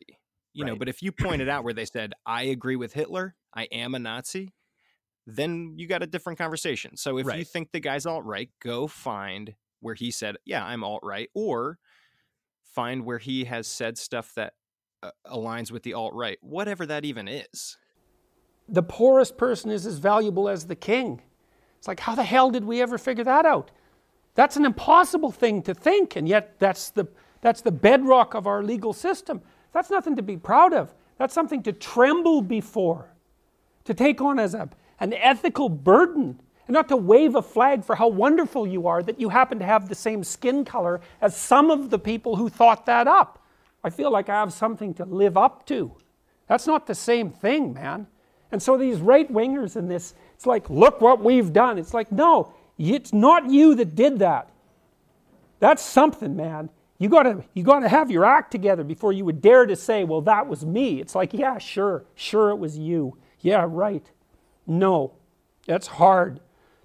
You 0.54 0.64
know, 0.64 0.76
but 0.76 0.88
if 0.88 1.02
you 1.02 1.12
pointed 1.12 1.48
out 1.48 1.62
where 1.62 1.74
they 1.74 1.84
said, 1.84 2.14
I 2.24 2.44
agree 2.44 2.76
with 2.76 2.92
Hitler, 2.92 3.34
I 3.54 3.64
am 3.64 3.94
a 3.94 3.98
Nazi, 3.98 4.54
then 5.26 5.74
you 5.76 5.86
got 5.86 6.02
a 6.02 6.06
different 6.06 6.38
conversation. 6.38 6.96
So 6.96 7.18
if 7.18 7.32
you 7.32 7.44
think 7.44 7.70
the 7.72 7.80
guy's 7.80 8.06
alt 8.06 8.24
right, 8.24 8.50
go 8.60 8.86
find 8.86 9.54
where 9.80 9.94
he 9.94 10.10
said, 10.10 10.36
Yeah, 10.44 10.64
I'm 10.64 10.84
alt 10.84 11.00
right, 11.02 11.28
or 11.34 11.78
find 12.74 13.04
where 13.04 13.18
he 13.18 13.44
has 13.44 13.66
said 13.66 13.98
stuff 13.98 14.32
that 14.36 14.54
aligns 15.26 15.70
with 15.70 15.82
the 15.82 15.94
alt 15.94 16.14
right, 16.14 16.38
whatever 16.42 16.86
that 16.86 17.04
even 17.04 17.28
is. 17.28 17.76
the 18.68 18.82
poorest 18.82 19.36
person 19.38 19.70
is 19.70 19.86
as 19.86 19.98
valuable 19.98 20.48
as 20.48 20.66
the 20.66 20.76
king. 20.76 21.22
It's 21.78 21.88
like, 21.88 22.00
how 22.00 22.14
the 22.14 22.22
hell 22.22 22.50
did 22.50 22.64
we 22.64 22.82
ever 22.82 22.98
figure 22.98 23.24
that 23.24 23.46
out? 23.46 23.70
That's 24.34 24.56
an 24.56 24.64
impossible 24.64 25.32
thing 25.32 25.62
to 25.62 25.74
think, 25.74 26.16
and 26.16 26.28
yet 26.28 26.58
that's 26.58 26.90
the, 26.90 27.08
that's 27.40 27.62
the 27.62 27.72
bedrock 27.72 28.34
of 28.34 28.46
our 28.46 28.62
legal 28.62 28.92
system. 28.92 29.40
That's 29.72 29.90
nothing 29.90 30.16
to 30.16 30.22
be 30.22 30.36
proud 30.36 30.72
of. 30.74 30.94
That's 31.16 31.34
something 31.34 31.62
to 31.64 31.72
tremble 31.72 32.42
before, 32.42 33.14
to 33.84 33.94
take 33.94 34.20
on 34.20 34.38
as 34.38 34.54
a, 34.54 34.68
an 35.00 35.12
ethical 35.14 35.68
burden, 35.68 36.40
and 36.66 36.74
not 36.74 36.88
to 36.88 36.96
wave 36.96 37.34
a 37.34 37.42
flag 37.42 37.84
for 37.84 37.96
how 37.96 38.08
wonderful 38.08 38.66
you 38.66 38.86
are 38.86 39.02
that 39.02 39.18
you 39.18 39.30
happen 39.30 39.58
to 39.58 39.64
have 39.64 39.88
the 39.88 39.94
same 39.94 40.22
skin 40.22 40.64
color 40.64 41.00
as 41.20 41.34
some 41.34 41.70
of 41.70 41.88
the 41.90 41.98
people 41.98 42.36
who 42.36 42.48
thought 42.48 42.86
that 42.86 43.08
up. 43.08 43.42
I 43.84 43.90
feel 43.90 44.10
like 44.10 44.28
I 44.28 44.34
have 44.34 44.52
something 44.52 44.94
to 44.94 45.04
live 45.04 45.36
up 45.36 45.66
to. 45.66 45.92
That's 46.46 46.66
not 46.66 46.86
the 46.86 46.94
same 46.94 47.30
thing, 47.30 47.74
man. 47.74 48.06
And 48.50 48.62
so 48.62 48.76
these 48.76 49.00
right 49.00 49.30
wingers 49.30 49.76
in 49.76 49.88
this, 49.88 50.14
it's 50.34 50.46
like, 50.46 50.68
look 50.70 51.00
what 51.00 51.22
we've 51.22 51.52
done. 51.52 51.78
It's 51.78 51.94
like, 51.94 52.10
no, 52.10 52.54
it's 52.78 53.12
not 53.12 53.50
you 53.50 53.74
that 53.74 53.94
did 53.94 54.18
that. 54.20 54.50
That's 55.60 55.82
something, 55.82 56.34
man. 56.34 56.70
You 56.98 57.08
gotta, 57.08 57.44
you 57.54 57.62
gotta 57.62 57.88
have 57.88 58.10
your 58.10 58.24
act 58.24 58.50
together 58.50 58.82
before 58.82 59.12
you 59.12 59.24
would 59.24 59.40
dare 59.40 59.66
to 59.66 59.76
say, 59.76 60.04
well, 60.04 60.20
that 60.22 60.46
was 60.48 60.64
me. 60.64 61.00
It's 61.00 61.14
like, 61.14 61.32
yeah, 61.32 61.58
sure, 61.58 62.04
sure, 62.14 62.50
it 62.50 62.56
was 62.56 62.78
you. 62.78 63.16
Yeah, 63.40 63.66
right. 63.68 64.10
No, 64.66 65.12
that's 65.66 65.86
hard 65.86 66.40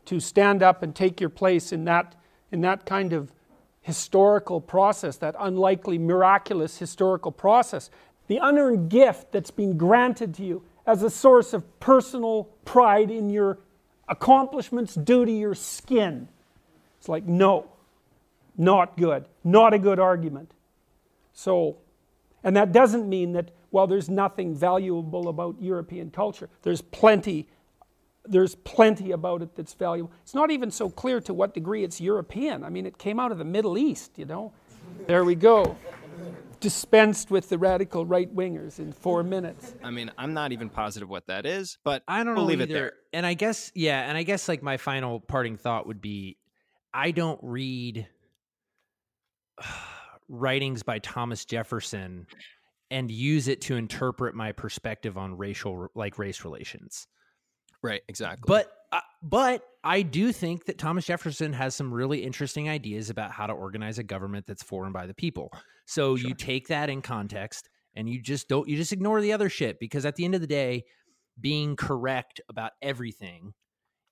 to 0.05 0.19
stand 0.19 0.62
up 0.62 0.83
and 0.83 0.93
take 0.93 1.19
your 1.19 1.29
place 1.29 1.71
in 1.71 1.85
that, 1.85 2.15
in 2.51 2.62
that 2.62 2.85
kind 2.85 3.13
of 3.13 3.31
historical 3.83 4.59
process, 4.59 5.17
that 5.17 5.35
unlikely, 5.39 5.99
miraculous 5.99 6.79
historical 6.79 7.31
process. 7.31 7.91
The 8.27 8.37
unearned 8.37 8.89
gift 8.89 9.31
that's 9.31 9.51
been 9.51 9.77
granted 9.77 10.33
to 10.35 10.43
you 10.43 10.63
as 10.87 11.03
a 11.03 11.09
source 11.09 11.53
of 11.53 11.79
personal 11.79 12.45
pride 12.65 13.11
in 13.11 13.29
your 13.29 13.59
accomplishments 14.07 14.95
due 14.95 15.25
to 15.25 15.31
your 15.31 15.53
skin. 15.53 16.27
It's 16.97 17.09
like, 17.09 17.25
no, 17.25 17.67
not 18.57 18.97
good, 18.97 19.25
not 19.43 19.73
a 19.73 19.79
good 19.79 19.99
argument. 19.99 20.51
So, 21.33 21.77
and 22.43 22.55
that 22.55 22.71
doesn't 22.71 23.07
mean 23.07 23.33
that, 23.33 23.51
well, 23.71 23.87
there's 23.87 24.09
nothing 24.09 24.55
valuable 24.55 25.27
about 25.27 25.61
European 25.61 26.09
culture. 26.09 26.49
There's 26.61 26.81
plenty, 26.81 27.47
there's 28.25 28.56
plenty 28.56 29.12
about 29.12 29.42
it 29.42 29.56
that's 29.56 29.74
valuable. 29.74 30.12
It's 30.24 30.34
not 30.34 30.51
even 30.51 30.72
so 30.72 30.89
clear 30.89 31.20
to 31.22 31.34
what 31.34 31.53
degree 31.53 31.84
it's 31.84 32.00
European. 32.00 32.63
I 32.63 32.70
mean, 32.70 32.86
it 32.86 32.98
came 32.98 33.20
out 33.20 33.32
of 33.32 33.38
the 33.38 33.46
Middle 33.46 33.77
East, 33.77 34.18
you 34.18 34.25
know. 34.25 34.53
There 35.08 35.24
we 35.24 35.36
go. 35.36 35.77
Dispensed 36.60 37.30
with 37.30 37.50
the 37.50 37.58
radical 37.58 38.06
right 38.06 38.34
wingers 38.34 38.80
in 38.80 38.94
four 38.94 39.24
minutes. 39.24 39.74
I 39.84 39.92
mean, 39.92 40.12
I'm 40.18 40.34
not 40.34 40.53
even 40.53 40.70
positive 40.70 41.10
what 41.10 41.27
that 41.27 41.46
is, 41.46 41.77
but 41.84 42.03
I 42.08 42.24
don't 42.24 42.36
we'll 42.36 42.46
leave 42.46 42.62
either. 42.62 42.72
it 42.72 42.74
there. 42.74 42.94
And 43.12 43.25
I 43.25 43.34
guess, 43.34 43.72
yeah, 43.75 44.08
and 44.08 44.18
I 44.18 44.24
guess 44.24 44.48
like 44.48 44.63
my 44.63 44.77
final 44.77 45.20
parting 45.20 45.58
thought 45.58 45.88
would 45.88 46.01
be, 46.01 46.38
I 46.94 47.12
don't 47.12 47.39
read 47.44 48.08
writings 50.30 50.84
by 50.84 51.00
Thomas 51.00 51.44
Jefferson 51.44 52.27
and 52.89 53.12
use 53.12 53.50
it 53.50 53.62
to 53.62 53.75
interpret 53.75 54.36
my 54.36 54.53
perspective 54.53 55.18
on 55.18 55.36
racial, 55.36 55.88
like 55.96 56.18
race 56.18 56.46
relations. 56.46 57.08
Right, 57.83 58.01
exactly. 58.07 58.55
But 58.55 58.71
uh, 58.91 59.01
but 59.21 59.65
I 59.83 60.01
do 60.01 60.31
think 60.31 60.65
that 60.65 60.77
Thomas 60.77 61.05
Jefferson 61.05 61.53
has 61.53 61.75
some 61.75 61.93
really 61.93 62.23
interesting 62.23 62.69
ideas 62.69 63.09
about 63.09 63.31
how 63.31 63.47
to 63.47 63.53
organize 63.53 63.97
a 63.97 64.03
government 64.03 64.45
that's 64.45 64.63
for 64.63 64.83
and 64.85 64.93
by 64.93 65.07
the 65.07 65.13
people. 65.13 65.53
So 65.85 66.15
you 66.15 66.33
take 66.35 66.67
that 66.67 66.89
in 66.89 67.01
context 67.01 67.69
and 67.95 68.09
you 68.09 68.21
just 68.21 68.47
don't 68.47 68.67
you 68.67 68.77
just 68.77 68.91
ignore 68.93 69.21
the 69.21 69.33
other 69.33 69.49
shit 69.49 69.79
because 69.79 70.05
at 70.05 70.15
the 70.15 70.25
end 70.25 70.35
of 70.35 70.41
the 70.41 70.47
day, 70.47 70.85
being 71.39 71.75
correct 71.75 72.41
about 72.49 72.73
everything 72.81 73.53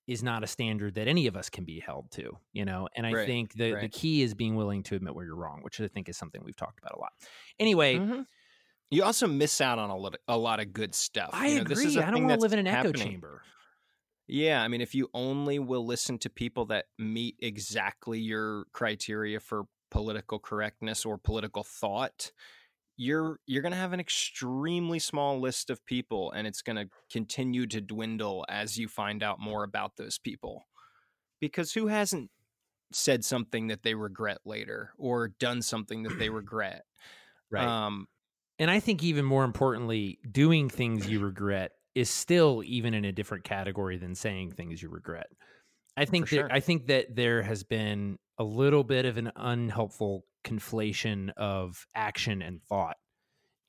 is 0.07 0.23
not 0.23 0.43
a 0.43 0.47
standard 0.47 0.95
that 0.95 1.07
any 1.07 1.27
of 1.27 1.37
us 1.37 1.49
can 1.49 1.65
be 1.65 1.79
held 1.79 2.11
to, 2.11 2.37
you 2.53 2.65
know. 2.65 2.89
And 2.95 3.07
I 3.07 3.15
Right, 3.15 3.15
think 3.15 3.53
the 3.55 3.75
the 3.77 3.89
key 3.89 4.23
is 4.23 4.33
being 4.35 4.55
willing 4.55 4.83
to 4.83 4.95
admit 4.95 5.15
where 5.15 5.25
you're 5.25 5.35
wrong, 5.35 5.61
which 5.63 5.81
I 5.81 5.87
think 5.87 6.09
is 6.09 6.17
something 6.17 6.43
we've 6.43 6.55
talked 6.55 6.79
about 6.79 6.97
a 6.97 6.99
lot. 6.99 7.13
Anyway, 7.59 8.03
Mhm. 8.03 8.25
You 8.89 9.03
also 9.03 9.27
miss 9.27 9.61
out 9.61 9.79
on 9.79 9.89
a 9.89 9.95
lot, 9.97 10.17
a 10.27 10.37
lot 10.37 10.59
of 10.59 10.73
good 10.73 10.93
stuff. 10.93 11.41
I 11.41 11.47
You 11.47 11.55
know, 11.55 11.63
this 11.63 11.85
is 11.85 11.95
agree. 11.95 12.01
I 12.01 12.11
don't 12.11 12.21
wanna 12.21 12.35
live 12.37 12.53
in 12.53 12.59
an 12.59 12.67
echo 12.67 12.93
chamber. 12.93 13.43
Yeah, 14.31 14.63
I 14.63 14.69
mean, 14.69 14.79
if 14.79 14.95
you 14.95 15.09
only 15.13 15.59
will 15.59 15.85
listen 15.85 16.17
to 16.19 16.29
people 16.29 16.65
that 16.67 16.85
meet 16.97 17.35
exactly 17.39 18.17
your 18.17 18.63
criteria 18.71 19.41
for 19.41 19.65
political 19.89 20.39
correctness 20.39 21.05
or 21.05 21.17
political 21.17 21.65
thought, 21.65 22.31
you're 22.95 23.41
you're 23.45 23.61
going 23.61 23.73
to 23.73 23.77
have 23.77 23.91
an 23.91 23.99
extremely 23.99 24.99
small 24.99 25.41
list 25.41 25.69
of 25.69 25.85
people 25.85 26.31
and 26.31 26.47
it's 26.47 26.61
going 26.61 26.77
to 26.77 26.89
continue 27.11 27.67
to 27.67 27.81
dwindle 27.81 28.45
as 28.47 28.77
you 28.77 28.87
find 28.87 29.21
out 29.21 29.41
more 29.41 29.65
about 29.65 29.97
those 29.97 30.17
people. 30.17 30.63
Because 31.41 31.73
who 31.73 31.87
hasn't 31.87 32.31
said 32.93 33.25
something 33.25 33.67
that 33.67 33.83
they 33.83 33.95
regret 33.95 34.39
later 34.45 34.93
or 34.97 35.27
done 35.27 35.61
something 35.61 36.03
that 36.03 36.19
they 36.19 36.29
regret? 36.41 36.85
Right. 37.49 37.67
Um 37.67 38.07
And 38.59 38.71
I 38.71 38.79
think 38.79 39.03
even 39.03 39.25
more 39.25 39.43
importantly, 39.43 40.19
doing 40.31 40.69
things 40.69 41.09
you 41.09 41.19
regret 41.19 41.73
is 41.95 42.09
still 42.09 42.63
even 42.65 42.93
in 42.93 43.05
a 43.05 43.11
different 43.11 43.43
category 43.43 43.97
than 43.97 44.15
saying 44.15 44.51
things 44.51 44.81
you 44.81 44.89
regret. 44.89 45.27
I 45.97 46.05
think 46.05 46.29
that 46.29 46.35
sure. 46.35 46.47
I 46.51 46.59
think 46.61 46.87
that 46.87 47.15
there 47.15 47.41
has 47.41 47.63
been 47.63 48.17
a 48.37 48.43
little 48.43 48.83
bit 48.83 49.05
of 49.05 49.17
an 49.17 49.31
unhelpful 49.35 50.25
conflation 50.43 51.31
of 51.35 51.85
action 51.93 52.41
and 52.41 52.61
thought. 52.63 52.95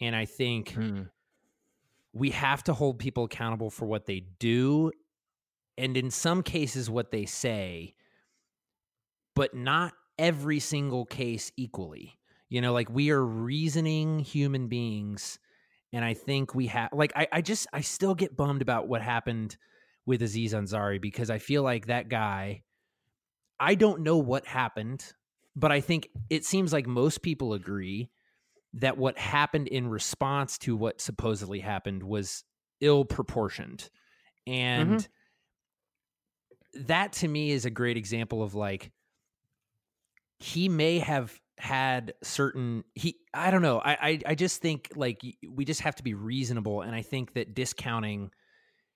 And 0.00 0.14
I 0.14 0.24
think 0.24 0.72
Hmm. 0.72 1.02
we 2.12 2.30
have 2.30 2.62
to 2.64 2.74
hold 2.74 2.98
people 2.98 3.24
accountable 3.24 3.70
for 3.70 3.86
what 3.86 4.06
they 4.06 4.20
do 4.38 4.92
and 5.76 5.96
in 5.96 6.10
some 6.10 6.42
cases 6.42 6.88
what 6.90 7.10
they 7.10 7.24
say, 7.26 7.94
but 9.34 9.54
not 9.54 9.94
every 10.18 10.60
single 10.60 11.04
case 11.06 11.50
equally. 11.56 12.18
You 12.48 12.60
know, 12.60 12.72
like 12.72 12.90
we 12.90 13.10
are 13.10 13.24
reasoning 13.24 14.18
human 14.20 14.68
beings. 14.68 15.38
And 15.92 16.04
I 16.04 16.14
think 16.14 16.54
we 16.54 16.68
have, 16.68 16.90
like, 16.92 17.12
I, 17.14 17.28
I 17.30 17.40
just, 17.42 17.66
I 17.72 17.82
still 17.82 18.14
get 18.14 18.36
bummed 18.36 18.62
about 18.62 18.88
what 18.88 19.02
happened 19.02 19.56
with 20.06 20.22
Aziz 20.22 20.54
Ansari 20.54 21.00
because 21.00 21.28
I 21.28 21.38
feel 21.38 21.62
like 21.62 21.86
that 21.86 22.08
guy, 22.08 22.62
I 23.60 23.74
don't 23.74 24.00
know 24.00 24.16
what 24.16 24.46
happened, 24.46 25.04
but 25.54 25.70
I 25.70 25.80
think 25.80 26.08
it 26.30 26.44
seems 26.44 26.72
like 26.72 26.86
most 26.86 27.22
people 27.22 27.52
agree 27.52 28.10
that 28.74 28.96
what 28.96 29.18
happened 29.18 29.68
in 29.68 29.86
response 29.86 30.56
to 30.58 30.74
what 30.74 31.00
supposedly 31.00 31.60
happened 31.60 32.02
was 32.02 32.42
ill 32.80 33.04
proportioned. 33.04 33.90
Mm-hmm. 34.48 34.92
And 34.92 35.08
that 36.86 37.12
to 37.12 37.28
me 37.28 37.50
is 37.50 37.66
a 37.66 37.70
great 37.70 37.98
example 37.98 38.42
of 38.42 38.54
like, 38.54 38.90
he 40.38 40.70
may 40.70 41.00
have 41.00 41.38
had 41.62 42.12
certain 42.24 42.82
he 42.96 43.16
i 43.32 43.52
don't 43.52 43.62
know 43.62 43.78
I, 43.78 43.92
I 43.92 44.20
i 44.26 44.34
just 44.34 44.60
think 44.60 44.90
like 44.96 45.20
we 45.48 45.64
just 45.64 45.80
have 45.82 45.94
to 45.94 46.02
be 46.02 46.12
reasonable 46.12 46.82
and 46.82 46.92
i 46.92 47.02
think 47.02 47.34
that 47.34 47.54
discounting 47.54 48.32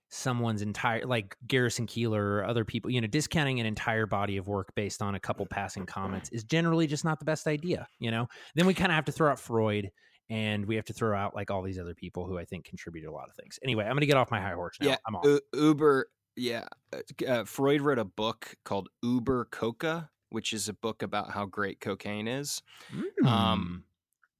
someone's 0.09 0.63
entire 0.63 1.05
like 1.05 1.37
Garrison 1.47 1.87
Keillor 1.87 2.19
or 2.19 2.45
other 2.45 2.65
people 2.65 2.91
you 2.91 3.01
know 3.01 3.07
discounting 3.07 3.61
an 3.61 3.67
entire 3.67 4.07
body 4.07 4.37
of 4.37 4.49
work 4.49 4.75
based 4.75 5.01
on 5.01 5.15
a 5.15 5.21
couple 5.21 5.47
passing 5.47 5.87
comments 5.87 6.29
is 6.31 6.43
generally 6.43 6.89
just 6.89 7.05
not 7.05 7.19
the 7.21 7.25
best 7.25 7.47
idea 7.47 7.87
you 8.01 8.11
know 8.11 8.27
then 8.57 8.67
we 8.67 8.75
kind 8.75 8.91
of 8.91 8.97
have 8.97 9.05
to 9.05 9.13
throw 9.13 9.31
out 9.31 9.39
freud 9.39 9.91
and 10.29 10.67
we 10.67 10.77
have 10.77 10.85
to 10.87 10.93
throw 10.93 11.17
out 11.17 11.35
like 11.35 11.51
all 11.51 11.63
these 11.63 11.79
other 11.79 11.95
people 11.95 12.27
who 12.27 12.39
I 12.39 12.45
think 12.45 12.65
contributed 12.65 13.09
a 13.09 13.13
lot 13.13 13.29
of 13.29 13.37
things. 13.37 13.59
Anyway, 13.63 13.85
I'm 13.85 13.93
going 13.93 14.01
to 14.01 14.07
get 14.07 14.17
off 14.17 14.31
my 14.31 14.41
high 14.41 14.55
horse 14.55 14.77
now. 14.81 14.89
Yeah, 14.89 14.97
I'm 15.07 15.17
off. 15.17 15.25
U- 15.25 15.41
Uber. 15.55 16.09
Yeah, 16.37 16.67
uh, 16.93 17.25
uh, 17.25 17.45
Freud 17.45 17.81
wrote 17.81 17.99
a 17.99 18.05
book 18.05 18.57
called 18.65 18.89
Uber 19.03 19.49
Coca, 19.51 20.11
which 20.31 20.53
is 20.53 20.69
a 20.69 20.73
book 20.73 21.03
about 21.03 21.31
how 21.31 21.47
great 21.47 21.81
cocaine 21.81 22.29
is. 22.29 22.63
Mm. 22.93 23.27
Um, 23.27 23.85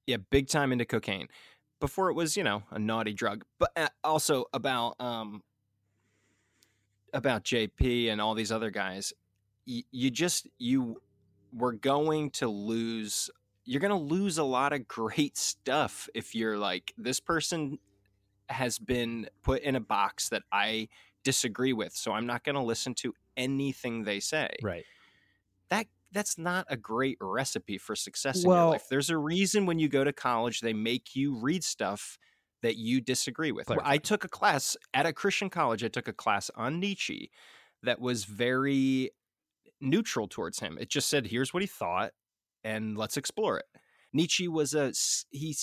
yeah, 0.05 0.17
big 0.29 0.47
time 0.47 0.71
into 0.71 0.85
cocaine 0.85 1.27
before 1.79 2.09
it 2.09 2.13
was, 2.13 2.35
you 2.35 2.43
know, 2.43 2.63
a 2.71 2.79
naughty 2.79 3.13
drug, 3.13 3.43
but 3.59 3.71
uh, 3.75 3.89
also 4.03 4.45
about 4.53 4.99
um 4.99 5.43
about 7.13 7.43
JP 7.43 8.09
and 8.09 8.21
all 8.21 8.33
these 8.33 8.51
other 8.51 8.71
guys. 8.71 9.13
Y- 9.67 9.83
you 9.91 10.09
just 10.09 10.47
you 10.57 11.01
were 11.53 11.73
going 11.73 12.29
to 12.31 12.47
lose. 12.47 13.29
You're 13.65 13.81
going 13.81 13.91
to 13.91 14.15
lose 14.15 14.37
a 14.37 14.43
lot 14.43 14.73
of 14.73 14.87
great 14.87 15.37
stuff 15.37 16.09
if 16.13 16.33
you're 16.33 16.57
like 16.57 16.93
this 16.97 17.19
person 17.19 17.79
has 18.49 18.79
been 18.79 19.27
put 19.43 19.61
in 19.61 19.75
a 19.75 19.81
box 19.81 20.29
that 20.29 20.43
I 20.53 20.87
disagree 21.23 21.73
with, 21.73 21.93
so 21.93 22.13
I'm 22.13 22.25
not 22.25 22.45
going 22.45 22.55
to 22.55 22.61
listen 22.61 22.93
to 22.95 23.13
anything 23.35 24.03
they 24.03 24.21
say. 24.21 24.49
Right. 24.63 24.85
That 25.69 25.87
that's 26.11 26.37
not 26.37 26.65
a 26.69 26.77
great 26.77 27.17
recipe 27.19 27.77
for 27.77 27.95
success 27.95 28.43
in 28.43 28.49
Well- 28.49 28.65
your 28.65 28.71
life. 28.73 28.85
There's 28.89 29.09
a 29.09 29.17
reason 29.17 29.65
when 29.65 29.79
you 29.79 29.89
go 29.89 30.03
to 30.03 30.13
college 30.13 30.61
they 30.61 30.73
make 30.73 31.15
you 31.15 31.35
read 31.35 31.63
stuff 31.63 32.17
that 32.61 32.77
you 32.77 33.01
disagree 33.01 33.51
with. 33.51 33.67
Clarify. 33.67 33.89
I 33.89 33.97
took 33.97 34.23
a 34.23 34.29
class 34.29 34.75
at 34.93 35.05
a 35.05 35.13
Christian 35.13 35.49
college. 35.49 35.83
I 35.83 35.89
took 35.89 36.07
a 36.07 36.13
class 36.13 36.49
on 36.55 36.79
Nietzsche 36.79 37.29
that 37.83 37.99
was 37.99 38.23
very 38.25 39.11
neutral 39.79 40.27
towards 40.27 40.59
him. 40.59 40.77
It 40.79 40.89
just 40.89 41.09
said, 41.09 41.27
"Here's 41.27 41.53
what 41.53 41.61
he 41.61 41.67
thought, 41.67 42.13
and 42.63 42.97
let's 42.97 43.17
explore 43.17 43.59
it." 43.59 43.65
Nietzsche 44.13 44.47
was 44.47 44.73
a 44.73 44.93
he 45.29 45.55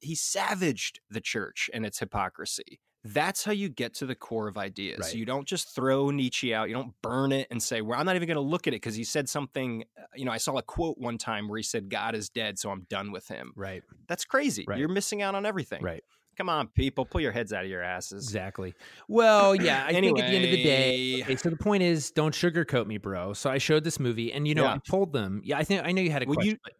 he 0.00 0.14
savaged 0.14 1.00
the 1.10 1.20
church 1.20 1.68
and 1.72 1.84
its 1.86 1.98
hypocrisy. 1.98 2.80
That's 3.02 3.42
how 3.44 3.52
you 3.52 3.68
get 3.70 3.94
to 3.94 4.06
the 4.06 4.14
core 4.14 4.46
of 4.46 4.58
ideas. 4.58 4.98
Right. 5.00 5.14
You 5.14 5.24
don't 5.24 5.46
just 5.48 5.74
throw 5.74 6.10
Nietzsche 6.10 6.54
out. 6.54 6.68
You 6.68 6.74
don't 6.74 6.92
burn 7.02 7.32
it 7.32 7.46
and 7.50 7.62
say, 7.62 7.80
"Well, 7.80 7.98
I'm 7.98 8.04
not 8.04 8.14
even 8.16 8.28
going 8.28 8.34
to 8.36 8.42
look 8.42 8.66
at 8.66 8.74
it 8.74 8.76
because 8.82 8.94
he 8.94 9.04
said 9.04 9.28
something." 9.28 9.84
uh, 9.98 10.02
You 10.14 10.26
know, 10.26 10.32
I 10.32 10.36
saw 10.36 10.58
a 10.58 10.62
quote 10.62 10.98
one 10.98 11.16
time 11.16 11.48
where 11.48 11.56
he 11.56 11.62
said, 11.62 11.88
"God 11.88 12.14
is 12.14 12.28
dead, 12.28 12.58
so 12.58 12.70
I'm 12.70 12.82
done 12.90 13.10
with 13.10 13.26
him." 13.28 13.52
Right. 13.56 13.82
That's 14.06 14.24
crazy. 14.26 14.64
Right. 14.68 14.78
You're 14.78 14.88
missing 14.88 15.22
out 15.22 15.34
on 15.34 15.46
everything. 15.46 15.82
Right. 15.82 16.04
Come 16.36 16.48
on, 16.48 16.68
people, 16.68 17.04
pull 17.04 17.20
your 17.20 17.32
heads 17.32 17.52
out 17.52 17.64
of 17.64 17.70
your 17.70 17.82
asses. 17.82 18.24
Exactly. 18.26 18.74
Well, 19.08 19.54
yeah, 19.56 19.84
I 19.86 19.92
think 19.92 20.18
at 20.18 20.26
the 20.28 20.36
end 20.36 20.44
of 20.44 20.50
the 20.50 20.62
day, 20.62 21.22
okay, 21.22 21.36
so 21.36 21.50
the 21.50 21.56
point 21.56 21.82
is, 21.82 22.10
don't 22.12 22.34
sugarcoat 22.34 22.86
me, 22.86 22.98
bro. 22.98 23.32
So 23.34 23.50
I 23.50 23.58
showed 23.58 23.84
this 23.84 23.98
movie, 23.98 24.32
and 24.32 24.46
you 24.48 24.54
know, 24.54 24.64
Yeah. 24.64 24.74
I 24.74 24.78
told 24.78 25.12
them, 25.12 25.40
yeah, 25.44 25.58
I 25.58 25.64
think 25.64 25.84
I 25.84 25.92
know 25.92 26.00
you 26.02 26.10
had 26.10 26.22
a 26.22 26.26
Well, 26.26 26.34
question. 26.36 26.58
you- 26.64 26.72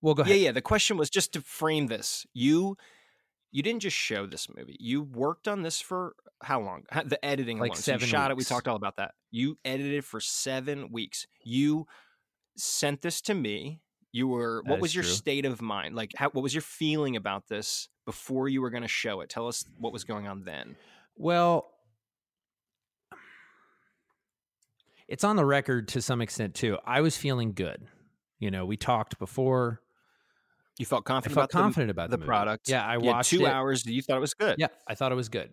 well, 0.00 0.14
go 0.14 0.22
ahead. 0.22 0.36
Yeah, 0.36 0.42
yeah. 0.46 0.52
The 0.52 0.62
question 0.62 0.96
was 0.96 1.08
just 1.10 1.32
to 1.34 1.40
frame 1.40 1.86
this. 1.88 2.26
You 2.34 2.76
you 3.56 3.62
didn't 3.62 3.80
just 3.80 3.96
show 3.96 4.26
this 4.26 4.48
movie. 4.54 4.76
You 4.78 5.00
worked 5.00 5.48
on 5.48 5.62
this 5.62 5.80
for 5.80 6.14
how 6.42 6.60
long? 6.60 6.82
The 7.06 7.24
editing 7.24 7.58
Like 7.58 7.70
alone. 7.70 7.80
So 7.80 7.92
you 7.92 7.98
seven 8.00 8.08
shot 8.08 8.30
it. 8.30 8.36
We 8.36 8.44
talked 8.44 8.68
all 8.68 8.76
about 8.76 8.96
that. 8.96 9.12
You 9.30 9.56
edited 9.64 10.04
for 10.04 10.20
seven 10.20 10.92
weeks. 10.92 11.26
You 11.42 11.86
sent 12.58 13.00
this 13.00 13.22
to 13.22 13.34
me. 13.34 13.80
You 14.12 14.28
were. 14.28 14.60
That 14.62 14.72
what 14.72 14.80
was 14.80 14.94
your 14.94 15.04
true. 15.04 15.12
state 15.12 15.46
of 15.46 15.62
mind? 15.62 15.94
Like, 15.94 16.10
how, 16.16 16.28
what 16.28 16.42
was 16.42 16.54
your 16.54 16.60
feeling 16.60 17.16
about 17.16 17.48
this 17.48 17.88
before 18.04 18.46
you 18.50 18.60
were 18.60 18.68
going 18.68 18.82
to 18.82 18.88
show 18.88 19.22
it? 19.22 19.30
Tell 19.30 19.48
us 19.48 19.64
what 19.78 19.90
was 19.90 20.04
going 20.04 20.26
on 20.26 20.44
then. 20.44 20.76
Well, 21.16 21.70
it's 25.08 25.24
on 25.24 25.36
the 25.36 25.46
record 25.46 25.88
to 25.88 26.02
some 26.02 26.20
extent 26.20 26.54
too. 26.54 26.76
I 26.84 27.00
was 27.00 27.16
feeling 27.16 27.54
good. 27.54 27.86
You 28.38 28.50
know, 28.50 28.66
we 28.66 28.76
talked 28.76 29.18
before. 29.18 29.80
You 30.78 30.86
felt 30.86 31.04
I 31.06 31.08
confident. 31.12 31.34
felt 31.34 31.50
about 31.52 31.58
the- 31.58 31.62
confident 31.62 31.90
about 31.90 32.10
the, 32.10 32.16
the 32.18 32.24
product. 32.24 32.68
Yeah, 32.68 32.84
I 32.84 32.94
You 32.94 33.00
watched 33.00 33.30
two 33.30 33.46
it. 33.46 33.48
hours. 33.48 33.84
You 33.86 34.02
thought 34.02 34.16
it 34.16 34.20
was 34.20 34.34
good. 34.34 34.56
Yeah, 34.58 34.68
I 34.86 34.94
thought 34.94 35.12
it 35.12 35.16
was 35.16 35.28
good. 35.28 35.50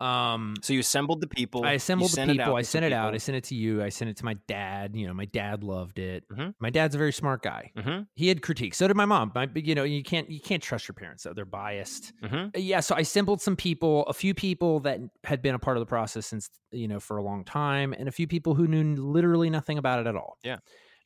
Um, 0.00 0.54
So 0.62 0.72
you 0.72 0.80
assembled 0.80 1.20
the 1.20 1.28
people. 1.28 1.62
I 1.64 1.72
assembled 1.72 2.10
the 2.10 2.26
people. 2.26 2.56
I 2.56 2.62
sent 2.62 2.84
it 2.84 2.92
out. 2.92 3.14
I 3.14 3.18
sent 3.18 3.36
it 3.36 3.44
to 3.44 3.54
you. 3.54 3.84
I 3.84 3.88
sent 3.88 4.10
it 4.10 4.16
to 4.16 4.24
my 4.24 4.34
dad. 4.48 4.96
You 4.96 5.06
know, 5.06 5.14
my 5.14 5.26
dad 5.26 5.62
loved 5.62 6.00
it. 6.00 6.24
Mhm. 6.28 6.54
My 6.58 6.70
dad's 6.70 6.96
a 6.96 6.98
very 6.98 7.12
smart 7.12 7.40
guy. 7.40 7.70
Mhm. 7.76 8.08
He 8.16 8.26
had 8.26 8.42
critiques. 8.42 8.78
So 8.78 8.88
did 8.88 8.96
my 8.96 9.04
mom. 9.04 9.30
My, 9.32 9.48
you 9.54 9.76
know, 9.76 9.84
you 9.84 10.02
can't 10.02 10.28
you 10.28 10.40
can't 10.40 10.60
trust 10.62 10.88
your 10.88 10.94
parents 10.94 11.22
though. 11.22 11.34
They're 11.34 11.44
biased. 11.44 12.12
Mhm. 12.20 12.48
Uh, 12.48 12.58
Yeah. 12.58 12.80
So 12.80 12.96
I 12.96 13.00
assembled 13.00 13.40
some 13.40 13.54
people, 13.54 14.04
a 14.06 14.12
few 14.12 14.34
people 14.34 14.80
that 14.80 14.98
had 15.22 15.40
been 15.40 15.54
a 15.54 15.58
part 15.60 15.76
of 15.76 15.80
the 15.82 15.86
process 15.86 16.26
since 16.26 16.50
you 16.72 16.88
know 16.88 16.98
for 16.98 17.16
a 17.16 17.22
long 17.22 17.44
time, 17.44 17.92
and 17.96 18.08
a 18.08 18.12
few 18.12 18.26
people 18.26 18.54
who 18.56 18.66
knew 18.66 18.96
literally 19.00 19.50
nothing 19.50 19.78
about 19.78 20.00
it 20.00 20.08
at 20.08 20.16
all. 20.16 20.36
Yeah. 20.42 20.56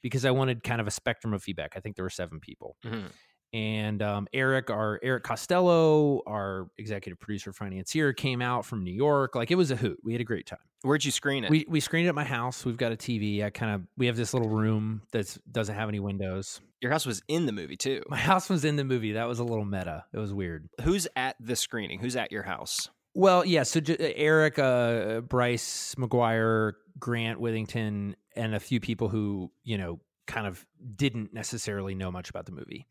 Because 0.07 0.25
I 0.25 0.31
wanted 0.31 0.63
kind 0.63 0.81
of 0.81 0.87
a 0.87 0.91
spectrum 0.93 1.33
of 1.35 1.43
feedback. 1.43 1.73
I 1.77 1.81
think 1.81 1.97
there 1.97 2.05
were 2.05 2.11
seven 2.11 2.39
people 2.41 2.77
Mhm. 2.85 3.11
and 3.53 4.03
um, 4.03 4.29
Eric, 4.33 4.71
our 4.71 5.01
Eric 5.03 5.25
Costello, 5.25 6.23
our 6.27 6.69
executive 6.79 7.19
producer 7.19 7.53
financier, 7.53 8.13
came 8.13 8.41
out 8.43 8.65
from 8.67 8.85
New 8.85 8.93
York. 8.95 9.35
Like 9.35 9.51
it 9.51 9.55
was 9.57 9.71
a 9.71 9.77
hoot. 9.77 9.99
We 10.05 10.13
had 10.13 10.21
a 10.21 10.25
great 10.25 10.47
time. 10.47 10.59
Where'd 10.83 11.05
you 11.05 11.11
screen 11.11 11.43
it? 11.45 11.51
We 11.51 11.65
we 11.69 11.81
screened 11.81 12.07
it 12.07 12.11
at 12.11 12.15
my 12.15 12.25
house. 12.25 12.65
We've 12.65 12.77
got 12.77 12.93
a 12.93 12.97
TV. 12.97 13.43
I 13.43 13.51
kind 13.51 13.75
of 13.75 13.83
we 13.97 14.07
have 14.07 14.17
this 14.17 14.33
little 14.35 14.51
room 14.51 15.03
that 15.13 15.37
doesn't 15.51 15.75
have 15.75 15.89
any 15.89 15.99
windows. 16.01 16.61
Your 16.83 16.93
house 16.93 17.07
was 17.07 17.23
in 17.29 17.47
the 17.47 17.53
movie 17.53 17.77
too. 17.77 18.03
My 18.09 18.17
house 18.31 18.49
was 18.49 18.65
in 18.65 18.77
the 18.77 18.85
movie. 18.85 19.13
That 19.13 19.27
was 19.27 19.39
a 19.39 19.45
little 19.45 19.65
meta. 19.65 20.05
It 20.13 20.19
was 20.19 20.33
weird. 20.35 20.69
Who's 20.83 21.09
at 21.17 21.35
the 21.41 21.57
screening? 21.57 21.99
Who's 21.99 22.15
at 22.17 22.31
your 22.31 22.43
house? 22.45 22.91
Well, 23.15 23.47
yeah. 23.47 23.63
So 23.63 23.81
j- 23.81 24.13
Eric, 24.15 24.59
uh, 24.59 25.23
Bryce 25.23 25.95
McGuire, 25.97 26.75
Grant 26.99 27.41
Withington, 27.41 28.15
and 28.37 28.55
a 28.55 28.61
few 28.61 28.81
people 28.81 29.09
who 29.09 29.51
you 29.65 29.79
know 29.79 30.01
kind 30.27 30.47
of 30.47 30.67
didn't 30.97 31.33
necessarily 31.33 31.95
know 31.95 32.11
much 32.11 32.31
about 32.31 32.47
the 32.47 32.53
movie. 32.53 32.87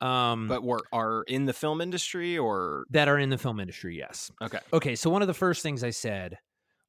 Um, 0.00 0.48
But 0.48 0.62
were 0.62 0.82
are 0.92 1.22
in 1.28 1.46
the 1.46 1.52
film 1.52 1.80
industry 1.80 2.36
or 2.36 2.84
that 2.90 3.08
are 3.08 3.18
in 3.18 3.30
the 3.30 3.38
film 3.38 3.58
industry, 3.60 3.96
yes. 3.96 4.30
okay? 4.42 4.58
Okay, 4.72 4.96
so 4.96 5.08
one 5.08 5.22
of 5.22 5.28
the 5.28 5.34
first 5.34 5.62
things 5.62 5.82
I 5.84 5.90
said 5.90 6.38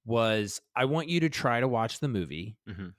was 0.05 0.59
I 0.75 0.85
want 0.85 1.07
you 1.07 1.19
to 1.21 1.29
try 1.29 1.59
to 1.59 1.67
watch 1.67 1.99
the 1.99 2.07
movie 2.07 2.57
Mhm. 2.67 2.93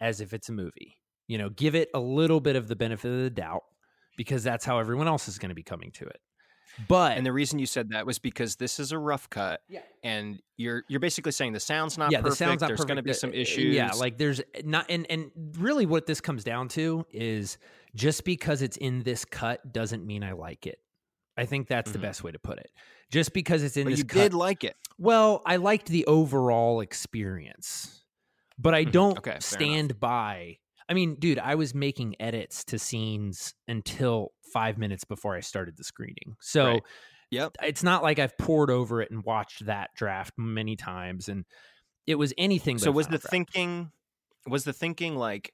as 0.00 0.20
if 0.20 0.32
it's 0.32 0.48
a 0.48 0.52
movie. 0.52 0.96
You 1.28 1.38
know, 1.38 1.50
give 1.50 1.74
it 1.74 1.88
a 1.94 2.00
little 2.00 2.40
bit 2.40 2.56
of 2.56 2.66
the 2.68 2.74
benefit 2.76 3.12
of 3.12 3.18
the 3.22 3.30
doubt 3.30 3.62
because 4.16 4.42
that's 4.42 4.64
how 4.64 4.78
everyone 4.78 5.06
else 5.06 5.28
is 5.28 5.38
going 5.38 5.50
to 5.50 5.54
be 5.54 5.62
coming 5.62 5.92
to 5.92 6.06
it. 6.06 6.20
But 6.88 7.16
And 7.16 7.26
the 7.26 7.32
reason 7.32 7.58
you 7.58 7.66
said 7.66 7.90
that 7.90 8.06
was 8.06 8.18
because 8.18 8.56
this 8.56 8.80
is 8.80 8.92
a 8.92 8.98
rough 8.98 9.28
cut, 9.28 9.62
Yeah. 9.68 9.82
and 10.02 10.40
you're 10.56 10.84
you're 10.88 11.00
basically 11.00 11.32
saying 11.32 11.52
the 11.52 11.60
sound's 11.60 11.98
not 11.98 12.10
yeah, 12.12 12.18
perfect. 12.20 12.38
the 12.38 12.44
sound's 12.44 12.60
not 12.62 12.68
There's 12.68 12.84
going 12.84 12.96
to 12.96 13.02
be 13.02 13.12
some 13.12 13.30
Uh, 13.30 13.34
issues. 13.34 13.74
Yeah, 13.74 13.90
like 13.92 14.16
there's 14.18 14.40
not, 14.64 14.86
and 14.88 15.06
and 15.10 15.30
really 15.58 15.84
what 15.86 16.06
this 16.06 16.20
comes 16.20 16.44
down 16.44 16.68
to 16.70 17.04
is 17.10 17.58
just 17.94 18.24
because 18.24 18.62
it's 18.62 18.76
in 18.76 19.02
this 19.02 19.24
cut 19.24 19.72
doesn't 19.72 20.06
mean 20.06 20.22
I 20.22 20.32
like 20.32 20.66
it. 20.66 20.78
I 21.36 21.44
think 21.46 21.68
that's 21.68 21.90
the 21.92 21.98
Mhm. 21.98 22.02
best 22.02 22.22
way 22.24 22.32
to 22.32 22.38
put 22.38 22.58
it. 22.58 22.70
Just 23.10 23.32
because 23.32 23.62
it's 23.62 23.76
in 23.76 23.84
but 23.84 23.90
this 23.90 23.98
you 24.00 24.04
cut, 24.04 24.18
did 24.30 24.34
like 24.34 24.62
it. 24.64 24.76
Well, 24.98 25.42
I 25.46 25.56
liked 25.56 25.86
the 25.88 26.06
overall 26.06 26.80
experience, 26.80 28.04
but 28.58 28.74
I 28.74 28.84
Mhm. 28.84 28.92
don't 28.92 29.18
Okay, 29.18 29.30
fair 29.30 29.36
enough. 29.36 29.42
stand 29.42 30.00
by. 30.00 30.58
I 30.90 30.94
mean, 30.94 31.14
dude, 31.14 31.38
I 31.38 31.54
was 31.54 31.72
making 31.72 32.16
edits 32.20 32.64
to 32.64 32.78
scenes 32.78 33.54
until 33.68 34.32
five 34.52 34.76
minutes 34.76 35.04
before 35.04 35.36
I 35.36 35.40
started 35.40 35.76
the 35.76 35.84
screening. 35.84 36.36
So 36.40 36.64
Right. 36.64 36.82
Yep. 37.30 37.56
it's 37.62 37.84
not 37.84 38.02
like 38.02 38.18
I've 38.18 38.36
poured 38.36 38.70
over 38.70 39.00
it 39.00 39.12
and 39.12 39.24
watched 39.24 39.66
that 39.66 39.90
draft 39.96 40.34
many 40.36 40.74
times. 40.74 41.28
And 41.28 41.44
it 42.08 42.16
was 42.16 42.34
anything 42.36 42.76
but 42.76 42.82
So 42.82 42.90
was 42.90 43.06
the 43.06 43.18
draft. 43.18 43.30
thinking 43.30 43.92
was 44.48 44.64
the 44.64 44.72
thinking 44.72 45.14
like 45.14 45.52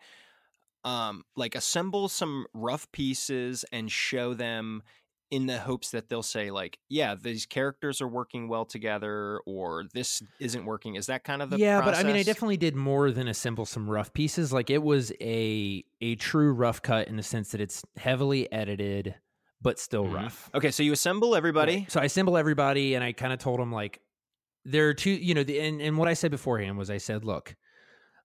um 0.84 1.24
like 1.36 1.54
assemble 1.54 2.08
some 2.08 2.46
rough 2.54 2.90
pieces 2.92 3.64
and 3.72 3.92
show 3.92 4.32
them 4.32 4.82
in 5.30 5.46
the 5.46 5.58
hopes 5.58 5.90
that 5.90 6.08
they'll 6.08 6.22
say 6.22 6.50
like 6.52 6.78
yeah 6.88 7.14
these 7.14 7.46
characters 7.46 8.00
are 8.00 8.06
working 8.06 8.48
well 8.48 8.64
together 8.64 9.40
or 9.44 9.84
this 9.92 10.22
isn't 10.38 10.64
working 10.64 10.94
is 10.94 11.06
that 11.06 11.24
kind 11.24 11.42
of 11.42 11.50
the 11.50 11.58
yeah, 11.58 11.80
but 11.80 11.94
I 11.96 12.04
mean, 12.04 12.14
I 12.14 12.22
definitely 12.22 12.56
did 12.56 12.76
more 12.76 13.10
than 13.10 13.26
assemble 13.26 13.66
some 13.66 13.90
rough 13.90 14.12
pieces. 14.12 14.52
Like 14.52 14.70
it 14.70 14.82
was 14.82 15.12
a 15.20 15.84
a 16.00 16.14
true 16.16 16.52
rough 16.52 16.80
cut 16.82 17.08
in 17.08 17.16
the 17.16 17.22
sense 17.24 17.50
that 17.50 17.60
it's 17.60 17.82
heavily 17.96 18.50
edited, 18.52 19.16
but 19.60 19.78
still 19.80 20.04
Mhm. 20.06 20.14
rough. 20.14 20.50
okay 20.54 20.70
so 20.70 20.82
you 20.84 20.92
assemble 20.92 21.34
everybody. 21.34 21.86
So 21.88 22.00
I 22.00 22.04
assemble 22.04 22.36
everybody, 22.36 22.94
and 22.94 23.02
I 23.02 23.12
kind 23.12 23.32
of 23.32 23.38
told 23.40 23.58
them 23.58 23.72
like, 23.72 24.00
there 24.64 24.88
are 24.88 24.94
two. 24.94 25.10
You 25.10 25.34
know, 25.34 25.42
the, 25.42 25.58
and 25.60 25.80
and 25.80 25.98
what 25.98 26.06
I 26.08 26.14
said 26.14 26.30
beforehand 26.30 26.78
was 26.78 26.88
I 26.90 26.98
said, 26.98 27.24
look, 27.24 27.54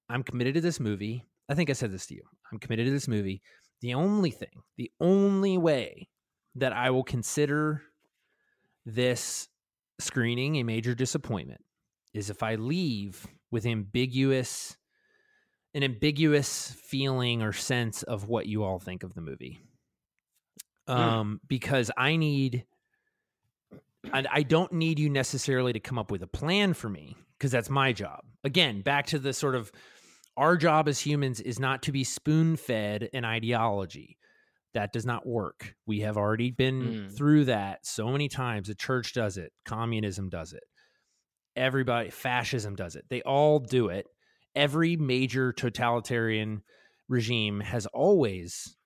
I'm 0.08 0.22
committed 0.24 0.54
to 0.54 0.62
this 0.62 0.80
movie. 0.80 1.26
I 1.50 1.56
think 1.56 1.70
I 1.72 1.74
said 1.74 1.92
this 1.92 2.06
to 2.08 2.14
you. 2.16 2.22
I'm 2.52 2.60
committed 2.60 2.86
to 2.86 2.92
this 2.92 3.08
movie. 3.08 3.42
The 3.82 3.96
only 3.96 4.30
thing, 4.30 4.62
the 4.78 4.92
only 5.00 5.58
way 5.58 6.08
that 6.56 6.74
I 6.74 6.90
will 6.90 7.04
consider 7.04 7.82
this 8.86 9.48
screening 10.00 10.58
a 10.58 10.64
major 10.64 10.96
disappointment 10.96 11.62
is 12.14 12.30
if 12.30 12.44
I 12.44 12.56
leave 12.56 13.26
with 13.52 13.66
ambiguous 13.66 14.76
an 15.74 15.84
ambiguous 15.84 16.76
feeling 16.84 17.42
or 17.42 17.54
sense 17.54 18.04
of 18.04 18.28
what 18.28 18.46
you 18.46 18.64
all 18.64 18.78
think 18.78 19.04
of 19.04 19.14
the 19.14 19.22
movie. 19.22 19.62
Um 20.88 21.40
because 21.48 21.92
I 21.96 22.16
need 22.16 22.66
and 24.12 24.28
I 24.32 24.44
don't 24.44 24.74
need 24.74 25.00
you 25.00 25.10
necessarily 25.10 25.74
to 25.74 25.80
come 25.80 26.00
up 26.00 26.12
with 26.12 26.24
a 26.24 26.28
plan 26.28 26.74
for 26.74 26.90
me 26.90 27.16
because 27.38 27.52
that's 27.52 27.70
my 27.70 27.94
job. 27.94 28.22
Again, 28.44 28.82
back 28.82 29.06
to 29.08 29.20
the 29.20 29.32
sort 29.32 29.56
of 29.56 29.72
our 30.38 30.58
job 30.58 30.88
as 30.88 31.00
humans 31.00 31.40
is 31.40 31.60
not 31.60 31.84
to 31.84 31.92
be 31.92 32.04
spoon 32.04 32.56
fed 32.56 33.10
an 33.14 33.26
ideology. 33.26 34.18
That 34.74 34.94
does 34.94 35.06
not 35.06 35.26
work. 35.28 35.76
We 35.86 36.00
have 36.02 36.18
already 36.18 36.52
been 36.52 36.98
Mm. 37.10 37.18
through 37.18 37.46
that 37.46 37.86
so 37.86 38.12
many 38.12 38.30
times. 38.30 38.68
The 38.68 38.76
church 38.76 39.14
does 39.14 39.38
it, 39.38 39.54
communism 39.66 40.30
does 40.30 40.54
it, 40.54 40.64
everybody, 41.56 42.10
fascism 42.10 42.76
does 42.76 42.96
it. 42.96 43.06
They 43.10 43.22
all 43.24 43.60
do 43.60 43.90
it. 43.90 44.08
Every 44.56 44.98
major 44.98 45.54
totalitarian 45.54 46.64
regime 47.10 47.60
has 47.62 47.86
always 47.88 48.78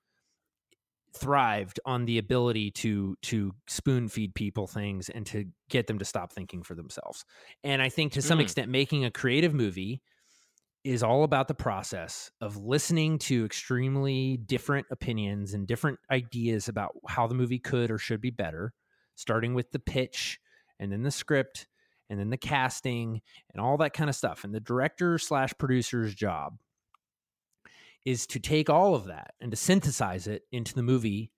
thrived 1.13 1.79
on 1.85 2.05
the 2.05 2.17
ability 2.17 2.69
to 2.71 3.15
to 3.21 3.53
spoon 3.67 4.09
feed 4.09 4.35
people 4.35 4.67
things 4.67 5.07
and 5.09 5.25
to 5.25 5.45
get 5.69 5.87
them 5.87 5.97
to 5.97 6.03
stop 6.05 6.31
thinking 6.31 6.61
for 6.61 6.75
themselves. 6.75 7.23
And 7.63 7.81
I 7.81 7.87
think 7.87 8.11
to 8.13 8.21
some 8.21 8.39
Mm. 8.39 8.41
extent 8.41 8.69
making 8.69 9.05
a 9.05 9.11
creative 9.11 9.53
movie 9.53 10.01
is 10.85 11.01
all 11.01 11.23
about 11.23 11.47
the 11.47 11.55
process 11.55 12.29
of 12.39 12.57
listening 12.57 13.17
to 13.17 13.43
extremely 13.43 14.37
different 14.37 14.85
opinions 14.91 15.55
and 15.55 15.65
different 15.65 15.97
ideas 16.11 16.69
about 16.69 16.91
how 17.07 17.25
the 17.25 17.33
movie 17.33 17.57
could 17.57 17.89
or 17.89 17.97
should 17.97 18.21
be 18.21 18.29
better, 18.29 18.71
starting 19.15 19.55
with 19.55 19.71
the 19.71 19.79
pitch 19.79 20.39
and 20.79 20.91
then 20.91 21.01
the 21.01 21.09
script 21.09 21.67
and 22.07 22.19
then 22.19 22.29
the 22.29 22.37
casting 22.37 23.19
and 23.51 23.59
all 23.59 23.77
that 23.77 23.93
kind 23.93 24.11
of 24.11 24.15
stuff. 24.15 24.43
And 24.43 24.53
the 24.53 24.59
director 24.59 25.17
slash 25.17 25.53
producer's 25.57 26.13
job 26.13 26.59
is 28.05 28.27
to 28.27 28.39
take 28.39 28.69
all 28.69 28.93
of 28.93 29.05
that 29.05 29.33
and 29.41 29.49
to 29.49 29.57
synthesize 29.57 30.27
it 30.27 30.43
into 30.51 30.75
the 30.75 30.83
movie 30.83 31.31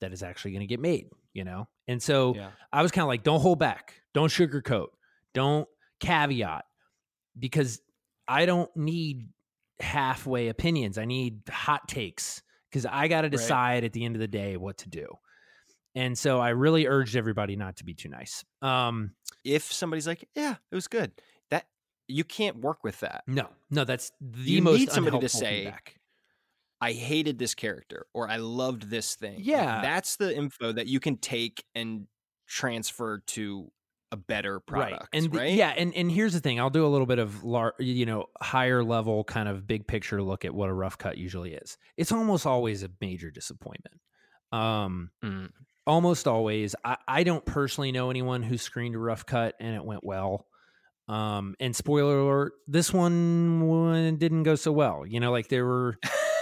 that 0.00 0.12
is 0.12 0.24
actually 0.24 0.50
going 0.50 0.62
to 0.62 0.66
get 0.66 0.80
made, 0.80 1.06
you 1.32 1.44
know? 1.44 1.68
And 1.86 2.02
so 2.02 2.34
Yeah. 2.34 2.50
I 2.72 2.82
was 2.82 2.90
kind 2.90 3.04
of 3.04 3.08
like, 3.08 3.22
don't 3.22 3.40
hold 3.40 3.60
back, 3.60 4.02
don't 4.12 4.28
sugarcoat, 4.28 4.88
don't 5.34 5.68
caveat, 6.00 6.64
because 7.38 7.80
I 8.32 8.46
don't 8.46 8.74
need 8.74 9.28
halfway 9.78 10.48
opinions. 10.48 10.96
I 10.96 11.04
need 11.04 11.42
hot 11.50 11.86
takes 11.86 12.42
because 12.70 12.86
I 12.86 13.08
got 13.08 13.22
to 13.22 13.28
decide 13.28 13.84
at 13.84 13.92
the 13.92 14.04
end 14.06 14.16
of 14.16 14.20
the 14.20 14.28
day 14.28 14.56
what 14.56 14.78
to 14.78 14.88
do. 14.88 15.06
And 15.94 16.16
so 16.16 16.40
I 16.40 16.50
really 16.50 16.86
urged 16.86 17.14
everybody 17.14 17.56
not 17.56 17.76
to 17.76 17.84
be 17.84 17.92
too 17.92 18.08
nice. 18.08 18.42
Um, 18.62 19.12
if 19.44 19.70
somebody's 19.70 20.06
like, 20.06 20.26
"Yeah, 20.34 20.54
it 20.70 20.74
was 20.74 20.88
good," 20.88 21.12
that 21.50 21.66
you 22.08 22.24
can't 22.24 22.60
work 22.62 22.82
with 22.82 23.00
that. 23.00 23.24
no, 23.26 23.48
no, 23.70 23.84
that's 23.84 24.10
the 24.18 24.50
you 24.50 24.62
most 24.62 24.78
need 24.78 24.90
somebody 24.90 25.18
to 25.18 25.28
say, 25.28 25.64
feedback. 25.64 25.96
"I 26.80 26.92
hated 26.92 27.38
this 27.38 27.54
character" 27.54 28.06
or 28.14 28.26
"I 28.30 28.36
loved 28.36 28.88
this 28.88 29.14
thing." 29.14 29.40
Yeah. 29.42 29.82
that's 29.82 30.16
the 30.16 30.34
info 30.34 30.72
that 30.72 30.86
you 30.86 30.98
can 30.98 31.18
take 31.18 31.64
and 31.74 32.06
transfer 32.46 33.18
to 33.18 33.70
a 34.12 34.16
better 34.16 34.60
product, 34.60 34.92
right 34.92 35.08
and 35.24 35.32
the- 35.32 35.50
yeah 35.50 35.72
and 35.76 35.92
and 35.96 36.12
here's 36.12 36.34
the 36.34 36.38
thing 36.40 36.60
i'll 36.60 36.70
do 36.70 36.86
a 36.86 36.88
little 36.88 37.06
bit 37.06 37.18
of 37.18 37.42
lar- 37.42 37.74
you 37.80 38.06
know 38.06 38.26
higher 38.40 38.84
level 38.84 39.24
kind 39.24 39.48
of 39.48 39.66
big 39.66 39.86
picture 39.88 40.22
look 40.22 40.44
at 40.44 40.54
what 40.54 40.68
a 40.68 40.72
rough 40.72 40.98
cut 40.98 41.16
usually 41.18 41.54
is. 41.54 41.78
It's 41.96 42.12
almost 42.12 42.46
always 42.46 42.82
a 42.84 42.90
major 43.00 43.30
disappointment. 43.30 43.98
Um 44.52 45.10
Mm. 45.24 45.50
almost 45.86 46.28
always 46.28 46.74
I, 46.84 46.96
I 47.08 47.22
don't 47.24 47.44
personally 47.44 47.90
know 47.90 48.10
anyone 48.10 48.42
who 48.42 48.58
screened 48.58 48.94
a 48.94 48.98
rough 48.98 49.24
cut 49.26 49.54
and 49.58 49.74
it 49.74 49.84
went 49.84 50.04
well. 50.04 50.46
Um 51.08 51.56
and 51.58 51.74
spoiler 51.74 52.18
alert 52.20 52.52
this 52.68 52.92
one, 52.92 53.66
one 53.66 54.16
didn't 54.18 54.42
go 54.44 54.54
so 54.56 54.70
well 54.72 55.04
you 55.06 55.20
know 55.20 55.32
like 55.32 55.48
there 55.48 55.64
were 55.64 55.98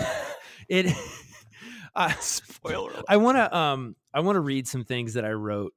it 0.68 0.86
I, 1.94 2.12
spoiler 2.20 2.92
i 3.08 3.16
want 3.16 3.36
to 3.38 3.56
um 3.56 3.96
i 4.14 4.20
want 4.20 4.36
to 4.36 4.40
read 4.40 4.68
some 4.68 4.84
things 4.84 5.14
that 5.14 5.24
i 5.24 5.30
wrote 5.32 5.72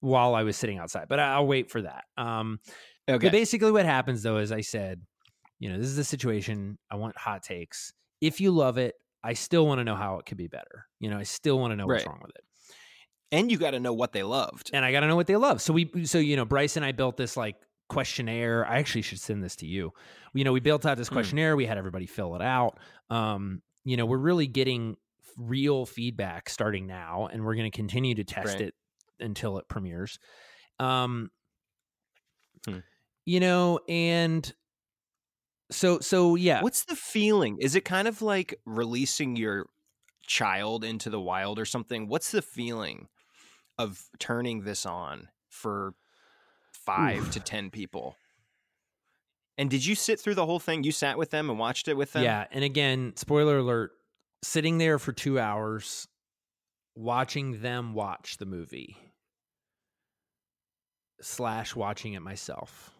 while 0.00 0.34
I 0.34 0.42
was 0.44 0.56
sitting 0.56 0.78
outside, 0.78 1.06
but 1.08 1.18
I'll 1.18 1.46
wait 1.46 1.70
for 1.70 1.82
that. 1.82 2.04
Um, 2.16 2.60
Okay. 3.10 3.30
Basically, 3.30 3.72
what 3.72 3.86
happens 3.86 4.22
though 4.22 4.36
is 4.36 4.52
I 4.52 4.60
said, 4.60 5.00
you 5.58 5.70
know, 5.70 5.78
this 5.78 5.86
is 5.86 5.96
the 5.96 6.04
situation. 6.04 6.76
I 6.90 6.96
want 6.96 7.16
hot 7.16 7.42
takes. 7.42 7.92
If 8.20 8.38
you 8.38 8.50
love 8.50 8.76
it, 8.76 8.96
I 9.24 9.32
still 9.32 9.66
want 9.66 9.78
to 9.78 9.84
know 9.84 9.94
how 9.96 10.18
it 10.18 10.26
could 10.26 10.36
be 10.36 10.46
better. 10.46 10.84
You 11.00 11.08
know, 11.08 11.16
I 11.18 11.22
still 11.22 11.58
want 11.58 11.72
to 11.72 11.76
know 11.76 11.86
what's 11.86 12.04
wrong 12.06 12.20
with 12.22 12.32
it, 12.36 12.44
and 13.32 13.50
you 13.50 13.56
got 13.56 13.70
to 13.70 13.80
know 13.80 13.94
what 13.94 14.12
they 14.12 14.22
loved. 14.22 14.70
and 14.74 14.84
I 14.84 14.92
got 14.92 15.00
to 15.00 15.06
know 15.06 15.16
what 15.16 15.26
they 15.26 15.36
love. 15.36 15.62
So 15.62 15.72
we, 15.72 15.90
so 16.04 16.18
you 16.18 16.36
know, 16.36 16.44
Bryce 16.44 16.76
and 16.76 16.84
I 16.84 16.92
built 16.92 17.16
this 17.16 17.34
like 17.36 17.56
questionnaire. 17.88 18.66
I 18.66 18.76
actually 18.78 19.02
should 19.02 19.20
send 19.20 19.42
this 19.42 19.56
to 19.56 19.66
you. 19.66 19.92
You 20.34 20.44
know, 20.44 20.52
we 20.52 20.60
built 20.60 20.84
out 20.84 20.98
this 20.98 21.08
Hmm. 21.08 21.14
questionnaire. 21.14 21.56
We 21.56 21.64
had 21.64 21.78
everybody 21.78 22.04
fill 22.06 22.36
it 22.36 22.42
out. 22.42 22.78
Um, 23.08 23.62
you 23.84 23.96
know, 23.96 24.04
we're 24.04 24.18
really 24.18 24.46
getting 24.46 24.96
real 25.38 25.86
feedback 25.86 26.50
starting 26.50 26.86
now, 26.86 27.28
and 27.32 27.42
we're 27.44 27.54
going 27.54 27.70
to 27.70 27.74
continue 27.76 28.14
to 28.16 28.24
test 28.24 28.46
Right. 28.58 28.60
it 28.68 28.74
until 29.20 29.58
it 29.58 29.68
premieres. 29.68 30.18
Um, 30.78 31.30
Hmm. 32.66 32.78
you 33.24 33.40
know, 33.40 33.80
and 33.88 34.52
so 35.70 36.00
so 36.00 36.34
yeah. 36.34 36.62
What's 36.62 36.84
the 36.84 36.96
feeling? 36.96 37.58
Is 37.60 37.74
it 37.74 37.84
kind 37.84 38.08
of 38.08 38.22
like 38.22 38.58
releasing 38.64 39.36
your 39.36 39.66
child 40.26 40.84
into 40.84 41.10
the 41.10 41.20
wild 41.20 41.58
or 41.58 41.64
something? 41.64 42.08
What's 42.08 42.30
the 42.30 42.42
feeling 42.42 43.08
of 43.78 44.02
turning 44.18 44.64
this 44.64 44.86
on 44.86 45.28
for 45.48 45.94
five 46.72 47.30
to 47.32 47.40
10 47.40 47.70
people? 47.70 48.16
And 49.56 49.68
did 49.70 49.84
you 49.84 49.94
sit 49.94 50.20
through 50.20 50.34
the 50.36 50.46
whole 50.46 50.60
thing? 50.60 50.84
You 50.84 50.92
sat 50.92 51.18
with 51.18 51.30
them 51.30 51.50
and 51.50 51.58
watched 51.58 51.88
it 51.88 51.94
with 51.96 52.12
them? 52.12 52.22
Yeah, 52.22 52.46
and 52.50 52.64
again, 52.64 53.12
spoiler 53.16 53.58
alert: 53.58 53.92
sitting 54.42 54.78
there 54.78 54.98
for 54.98 55.12
two 55.12 55.38
hours, 55.38 56.06
watching 56.94 57.60
them 57.60 57.92
watch 57.92 58.36
the 58.36 58.46
movie, 58.46 58.96
slash 61.20 61.74
watching 61.76 62.12
it 62.14 62.20
myself, 62.20 62.90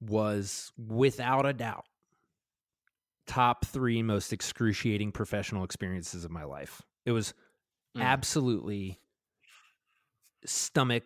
was 0.00 0.72
without 0.76 1.46
a 1.46 1.52
doubt 1.52 1.84
top 3.26 3.64
three 3.66 4.02
most 4.02 4.32
excruciating 4.32 5.10
professional 5.10 5.64
experiences 5.64 6.24
of 6.24 6.30
my 6.30 6.44
life. 6.44 6.80
It 7.04 7.10
was 7.12 7.34
Mm. 7.96 8.02
absolutely 8.02 9.00
stomach 10.44 11.02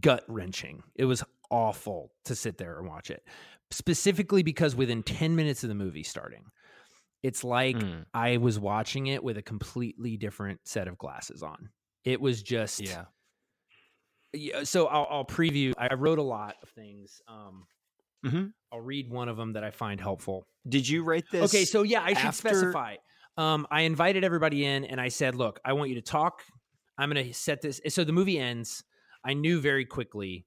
gut 0.00 0.24
wrenching. 0.28 0.82
It 0.96 1.04
was 1.06 1.22
awful 1.50 2.12
to 2.24 2.34
sit 2.34 2.58
there 2.58 2.78
and 2.78 2.86
watch 2.88 3.10
it. 3.10 3.22
Specifically 3.70 4.42
because 4.42 4.76
within 4.76 5.02
10 5.02 5.34
minutes 5.36 5.62
of 5.62 5.68
the 5.68 5.74
movie 5.74 6.02
starting, 6.02 6.50
it's 7.22 7.42
like 7.44 7.76
Mm. 7.76 8.06
I 8.12 8.36
was 8.36 8.58
watching 8.58 9.06
it 9.06 9.22
with 9.24 9.38
a 9.38 9.42
completely 9.42 10.16
different 10.16 10.66
set 10.66 10.88
of 10.88 10.98
glasses 10.98 11.42
on. 11.42 11.70
It 12.04 12.20
was 12.20 12.42
just 12.42 12.80
Yeah. 12.80 13.06
Yeah, 14.32 14.64
so 14.64 14.86
I'll, 14.86 15.06
I'll 15.10 15.24
preview. 15.24 15.72
I 15.78 15.94
wrote 15.94 16.18
a 16.18 16.22
lot 16.22 16.56
of 16.62 16.68
things. 16.70 17.20
Um, 17.28 17.66
Mhm. 18.24 18.52
I'll 18.72 18.80
read 18.80 19.08
one 19.10 19.28
of 19.28 19.36
them 19.36 19.52
that 19.52 19.62
I 19.62 19.70
find 19.70 20.00
helpful. 20.00 20.46
Did 20.68 20.88
you 20.88 21.04
write 21.04 21.24
this? 21.30 21.54
Okay, 21.54 21.64
so 21.64 21.82
yeah, 21.82 22.02
I 22.02 22.14
should 22.14 22.34
specify. 22.34 22.96
Um, 23.36 23.66
I 23.70 23.82
invited 23.82 24.24
everybody 24.24 24.64
in, 24.64 24.84
and 24.84 25.00
I 25.00 25.08
said, 25.08 25.34
"Look, 25.36 25.60
I 25.64 25.74
want 25.74 25.90
you 25.90 25.96
to 25.96 26.02
talk. 26.02 26.42
I'm 26.98 27.10
going 27.12 27.24
to 27.24 27.32
set 27.34 27.60
this." 27.62 27.80
So 27.88 28.02
the 28.02 28.12
movie 28.12 28.38
ends. 28.38 28.82
I 29.24 29.34
knew 29.34 29.60
very 29.60 29.84
quickly 29.84 30.46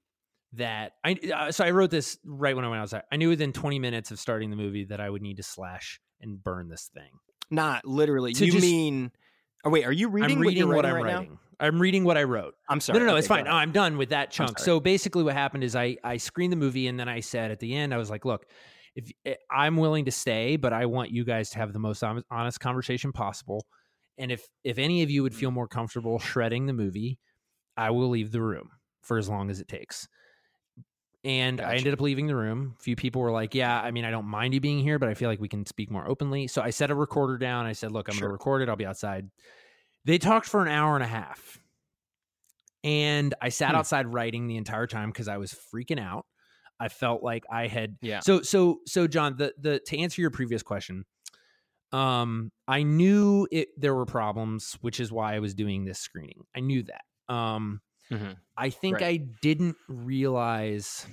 that 0.54 0.92
I. 1.04 1.12
Uh, 1.34 1.52
so 1.52 1.64
I 1.64 1.70
wrote 1.70 1.90
this 1.90 2.18
right 2.24 2.54
when 2.54 2.64
I 2.64 2.68
went 2.68 2.82
outside. 2.82 3.02
I 3.10 3.16
knew 3.16 3.28
within 3.30 3.52
20 3.52 3.78
minutes 3.78 4.10
of 4.10 4.18
starting 4.18 4.50
the 4.50 4.56
movie 4.56 4.84
that 4.86 5.00
I 5.00 5.08
would 5.08 5.22
need 5.22 5.36
to 5.38 5.42
slash 5.42 6.00
and 6.20 6.42
burn 6.42 6.68
this 6.68 6.90
thing. 6.92 7.10
Not 7.50 7.86
literally. 7.86 8.32
To 8.34 8.44
you 8.44 8.52
just- 8.52 8.62
mean. 8.62 9.10
Oh, 9.64 9.70
wait, 9.70 9.84
are 9.86 9.92
you 9.92 10.08
reading, 10.08 10.38
I'm 10.38 10.42
reading 10.42 10.66
what, 10.68 10.76
what, 10.76 10.86
I'm 10.86 10.94
right 10.96 11.04
writing. 11.14 11.30
Now? 11.32 11.38
I'm 11.60 11.80
reading 11.80 12.04
what 12.04 12.16
I 12.16 12.22
wrote. 12.22 12.54
I'm 12.68 12.80
sorry. 12.80 12.98
No, 12.98 13.04
no, 13.04 13.06
no, 13.06 13.12
Okay, 13.12 13.18
it's 13.18 13.28
fine. 13.28 13.44
No. 13.44 13.52
I'm 13.52 13.70
done 13.70 13.98
with 13.98 14.08
that 14.08 14.30
chunk. 14.30 14.58
So 14.58 14.80
basically, 14.80 15.22
what 15.22 15.34
happened 15.34 15.62
is 15.62 15.76
I 15.76 15.96
I 16.02 16.16
screened 16.16 16.52
the 16.52 16.56
movie 16.56 16.88
and 16.88 16.98
then 16.98 17.08
I 17.08 17.20
said 17.20 17.50
at 17.50 17.60
the 17.60 17.74
end, 17.74 17.92
I 17.92 17.98
was 17.98 18.10
like, 18.10 18.24
look, 18.24 18.46
if 18.96 19.10
eh, 19.24 19.34
I'm 19.50 19.76
willing 19.76 20.06
to 20.06 20.10
stay, 20.10 20.56
but 20.56 20.72
I 20.72 20.86
want 20.86 21.10
you 21.10 21.24
guys 21.24 21.50
to 21.50 21.58
have 21.58 21.72
the 21.72 21.78
most 21.78 22.02
honest 22.02 22.60
conversation 22.60 23.12
possible. 23.12 23.66
And 24.18 24.32
if 24.32 24.46
if 24.64 24.78
any 24.78 25.02
of 25.02 25.10
you 25.10 25.22
would 25.22 25.34
feel 25.34 25.50
more 25.50 25.68
comfortable 25.68 26.18
shredding 26.18 26.66
the 26.66 26.72
movie, 26.72 27.18
I 27.76 27.90
will 27.90 28.08
leave 28.08 28.32
the 28.32 28.40
room 28.42 28.70
for 29.02 29.18
as 29.18 29.28
long 29.28 29.50
as 29.50 29.60
it 29.60 29.68
takes. 29.68 30.08
And 31.22 31.60
I 31.60 31.74
ended 31.74 31.92
up 31.92 32.00
leaving 32.00 32.26
the 32.26 32.36
room. 32.36 32.76
A 32.78 32.82
few 32.82 32.96
people 32.96 33.20
were 33.20 33.30
like, 33.30 33.54
"Yeah, 33.54 33.78
I 33.78 33.90
mean, 33.90 34.06
I 34.06 34.10
don't 34.10 34.24
mind 34.24 34.54
you 34.54 34.60
being 34.60 34.78
here, 34.78 34.98
but 34.98 35.10
I 35.10 35.14
feel 35.14 35.28
like 35.28 35.40
we 35.40 35.48
can 35.48 35.66
speak 35.66 35.90
more 35.90 36.08
openly." 36.08 36.46
So 36.46 36.62
I 36.62 36.70
set 36.70 36.90
a 36.90 36.94
recorder 36.94 37.36
down. 37.36 37.66
I 37.66 37.72
said, 37.72 37.92
"Look, 37.92 38.08
I'm 38.08 38.14
going 38.14 38.22
to 38.22 38.32
record 38.32 38.62
it. 38.62 38.70
I'll 38.70 38.76
be 38.76 38.86
outside." 38.86 39.28
They 40.04 40.18
talked 40.18 40.46
for 40.46 40.62
an 40.62 40.68
hour 40.68 40.94
and 40.94 41.04
a 41.04 41.08
half. 41.08 41.58
And 42.82 43.34
I 43.42 43.50
sat 43.50 43.70
Hmm. 43.70 43.76
outside 43.76 44.06
writing 44.12 44.46
the 44.46 44.56
entire 44.56 44.86
time 44.86 45.10
because 45.10 45.28
I 45.28 45.36
was 45.36 45.52
freaking 45.52 46.00
out. 46.00 46.26
I 46.78 46.88
felt 46.88 47.22
like 47.22 47.44
I 47.50 47.66
had 47.66 47.98
Yeah. 48.00 48.20
So 48.20 48.40
so 48.40 48.80
so 48.86 49.06
John, 49.06 49.36
the 49.36 49.54
the 49.58 49.80
to 49.86 49.98
answer 49.98 50.22
your 50.22 50.30
previous 50.30 50.62
question, 50.62 51.04
um, 51.92 52.52
I 52.66 52.82
knew 52.84 53.46
it 53.52 53.68
there 53.76 53.94
were 53.94 54.06
problems, 54.06 54.78
which 54.80 54.98
is 54.98 55.12
why 55.12 55.34
I 55.34 55.40
was 55.40 55.54
doing 55.54 55.84
this 55.84 55.98
screening. 55.98 56.44
I 56.56 56.60
knew 56.60 56.82
that. 56.84 57.04
Um 57.34 57.82
Mhm. 58.10 58.38
I 58.56 58.70
think 58.70 58.94
Right. 58.94 59.02
I 59.02 59.16
didn't 59.42 59.76
realize. 59.88 61.06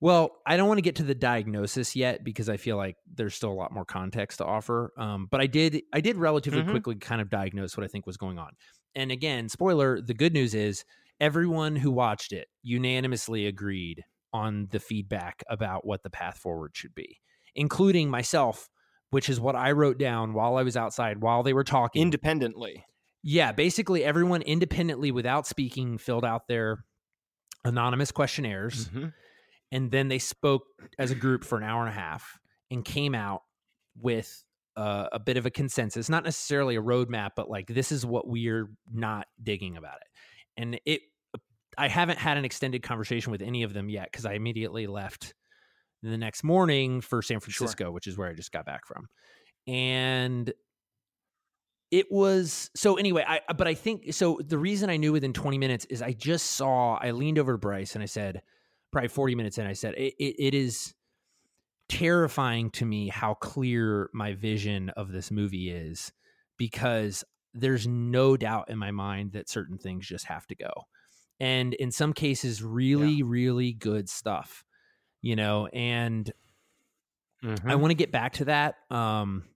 Well, 0.00 0.36
I 0.46 0.56
don't 0.56 0.68
want 0.68 0.78
to 0.78 0.82
get 0.82 0.96
to 0.96 1.02
the 1.02 1.14
diagnosis 1.14 1.96
yet 1.96 2.22
because 2.22 2.48
I 2.48 2.56
feel 2.56 2.76
like 2.76 2.96
there's 3.12 3.34
still 3.34 3.50
a 3.50 3.54
lot 3.54 3.72
more 3.72 3.84
context 3.84 4.38
to 4.38 4.44
offer. 4.44 4.92
Um, 4.96 5.26
but 5.30 5.40
I 5.40 5.46
did, 5.46 5.82
I 5.92 6.00
did 6.00 6.16
relatively 6.16 6.62
Mhm. 6.62 6.70
quickly 6.70 6.94
kind 6.96 7.20
of 7.20 7.30
diagnose 7.30 7.76
what 7.76 7.84
I 7.84 7.88
think 7.88 8.06
was 8.06 8.16
going 8.16 8.38
on. 8.38 8.52
And 8.94 9.10
again, 9.10 9.48
spoiler: 9.48 10.00
the 10.00 10.14
good 10.14 10.32
news 10.32 10.54
is 10.54 10.84
everyone 11.20 11.74
who 11.76 11.90
watched 11.90 12.32
it 12.32 12.48
unanimously 12.62 13.46
agreed 13.46 14.04
on 14.32 14.68
the 14.70 14.78
feedback 14.78 15.42
about 15.48 15.84
what 15.86 16.02
the 16.04 16.10
path 16.10 16.38
forward 16.38 16.76
should 16.76 16.94
be, 16.94 17.20
including 17.54 18.08
myself 18.10 18.68
which 19.10 19.30
is 19.30 19.40
what 19.40 19.56
I 19.56 19.72
wrote 19.72 19.96
down 19.98 20.34
while 20.34 20.56
I 20.58 20.62
was 20.62 20.76
outside 20.76 21.22
while 21.22 21.42
they 21.42 21.54
were 21.54 21.64
talking. 21.64 22.02
Independently. 22.02 22.84
Yeah, 23.22 23.52
basically 23.52 24.04
everyone 24.04 24.42
independently 24.42 25.10
without 25.10 25.46
speaking 25.46 25.96
filled 25.96 26.26
out 26.26 26.46
their 26.46 26.84
anonymous 27.64 28.12
questionnaires 28.12 28.88
Mhm. 28.90 29.14
And 29.72 29.90
then 29.90 30.08
they 30.08 30.18
spoke 30.18 30.64
as 30.98 31.10
a 31.10 31.14
group 31.14 31.44
for 31.44 31.58
an 31.58 31.64
hour 31.64 31.80
and 31.80 31.90
a 31.90 32.00
half 32.00 32.38
and 32.70 32.84
came 32.84 33.14
out 33.14 33.42
with 34.00 34.44
uh, 34.76 35.08
a 35.12 35.18
bit 35.18 35.36
of 35.36 35.44
a 35.44 35.50
consensus, 35.50 36.08
not 36.08 36.24
necessarily 36.24 36.76
a 36.76 36.82
roadmap, 36.82 37.30
but 37.36 37.50
like 37.50 37.66
this 37.66 37.90
is 37.90 38.06
what 38.06 38.28
we're 38.28 38.70
not 38.92 39.26
digging 39.42 39.76
about 39.76 39.96
it. 39.96 40.06
And 40.56 40.80
it, 40.86 41.00
I 41.76 41.88
haven't 41.88 42.18
had 42.18 42.36
an 42.36 42.44
extended 42.44 42.82
conversation 42.82 43.32
with 43.32 43.42
any 43.42 43.62
of 43.62 43.72
them 43.72 43.88
yet 43.88 44.08
because 44.10 44.24
I 44.24 44.34
immediately 44.34 44.86
left 44.86 45.34
the 46.02 46.16
next 46.16 46.44
morning 46.44 47.00
for 47.00 47.22
San 47.22 47.40
Francisco, 47.40 47.90
which 47.90 48.06
is 48.06 48.16
where 48.16 48.28
I 48.28 48.34
just 48.34 48.52
got 48.52 48.66
back 48.66 48.86
from. 48.86 49.08
And 49.66 50.52
it 51.90 52.06
was 52.10 52.70
so 52.74 52.96
anyway, 52.96 53.24
I 53.26 53.40
but 53.54 53.66
I 53.66 53.74
think 53.74 54.12
so 54.12 54.38
the 54.44 54.58
reason 54.58 54.90
I 54.90 54.96
knew 54.96 55.12
within 55.12 55.32
20 55.32 55.58
minutes 55.58 55.86
is 55.86 56.02
I 56.02 56.12
just 56.12 56.52
saw 56.52 56.96
I 56.96 57.12
leaned 57.12 57.38
over 57.38 57.52
to 57.52 57.58
Bryce 57.58 57.94
and 57.94 58.02
I 58.02 58.06
said, 58.06 58.42
probably 58.90 59.08
40 59.08 59.34
minutes 59.34 59.58
in, 59.58 59.66
I 59.66 59.72
said, 59.74 59.94
it, 59.94 60.14
it, 60.18 60.36
it 60.38 60.54
is 60.54 60.94
terrifying 61.88 62.70
to 62.70 62.84
me 62.84 63.08
how 63.08 63.34
clear 63.34 64.10
my 64.12 64.34
vision 64.34 64.90
of 64.90 65.12
this 65.12 65.30
movie 65.30 65.70
is 65.70 66.12
because 66.58 67.24
there's 67.54 67.86
no 67.86 68.36
doubt 68.36 68.68
in 68.68 68.78
my 68.78 68.90
mind 68.90 69.32
that 69.32 69.48
certain 69.48 69.78
things 69.78 70.06
just 70.06 70.26
have 70.26 70.46
to 70.46 70.54
go. 70.54 70.70
And 71.40 71.74
in 71.74 71.90
some 71.90 72.12
cases, 72.12 72.62
really, 72.62 73.22
really 73.22 73.72
good 73.72 74.08
stuff, 74.08 74.64
you 75.22 75.36
know, 75.36 75.68
and 75.68 76.32
I 77.66 77.76
Mhm. 77.76 77.76
want 77.76 77.90
to 77.90 77.94
get 77.94 78.12
back 78.12 78.34
to 78.34 78.46
that. 78.46 78.76
Um, 78.90 79.48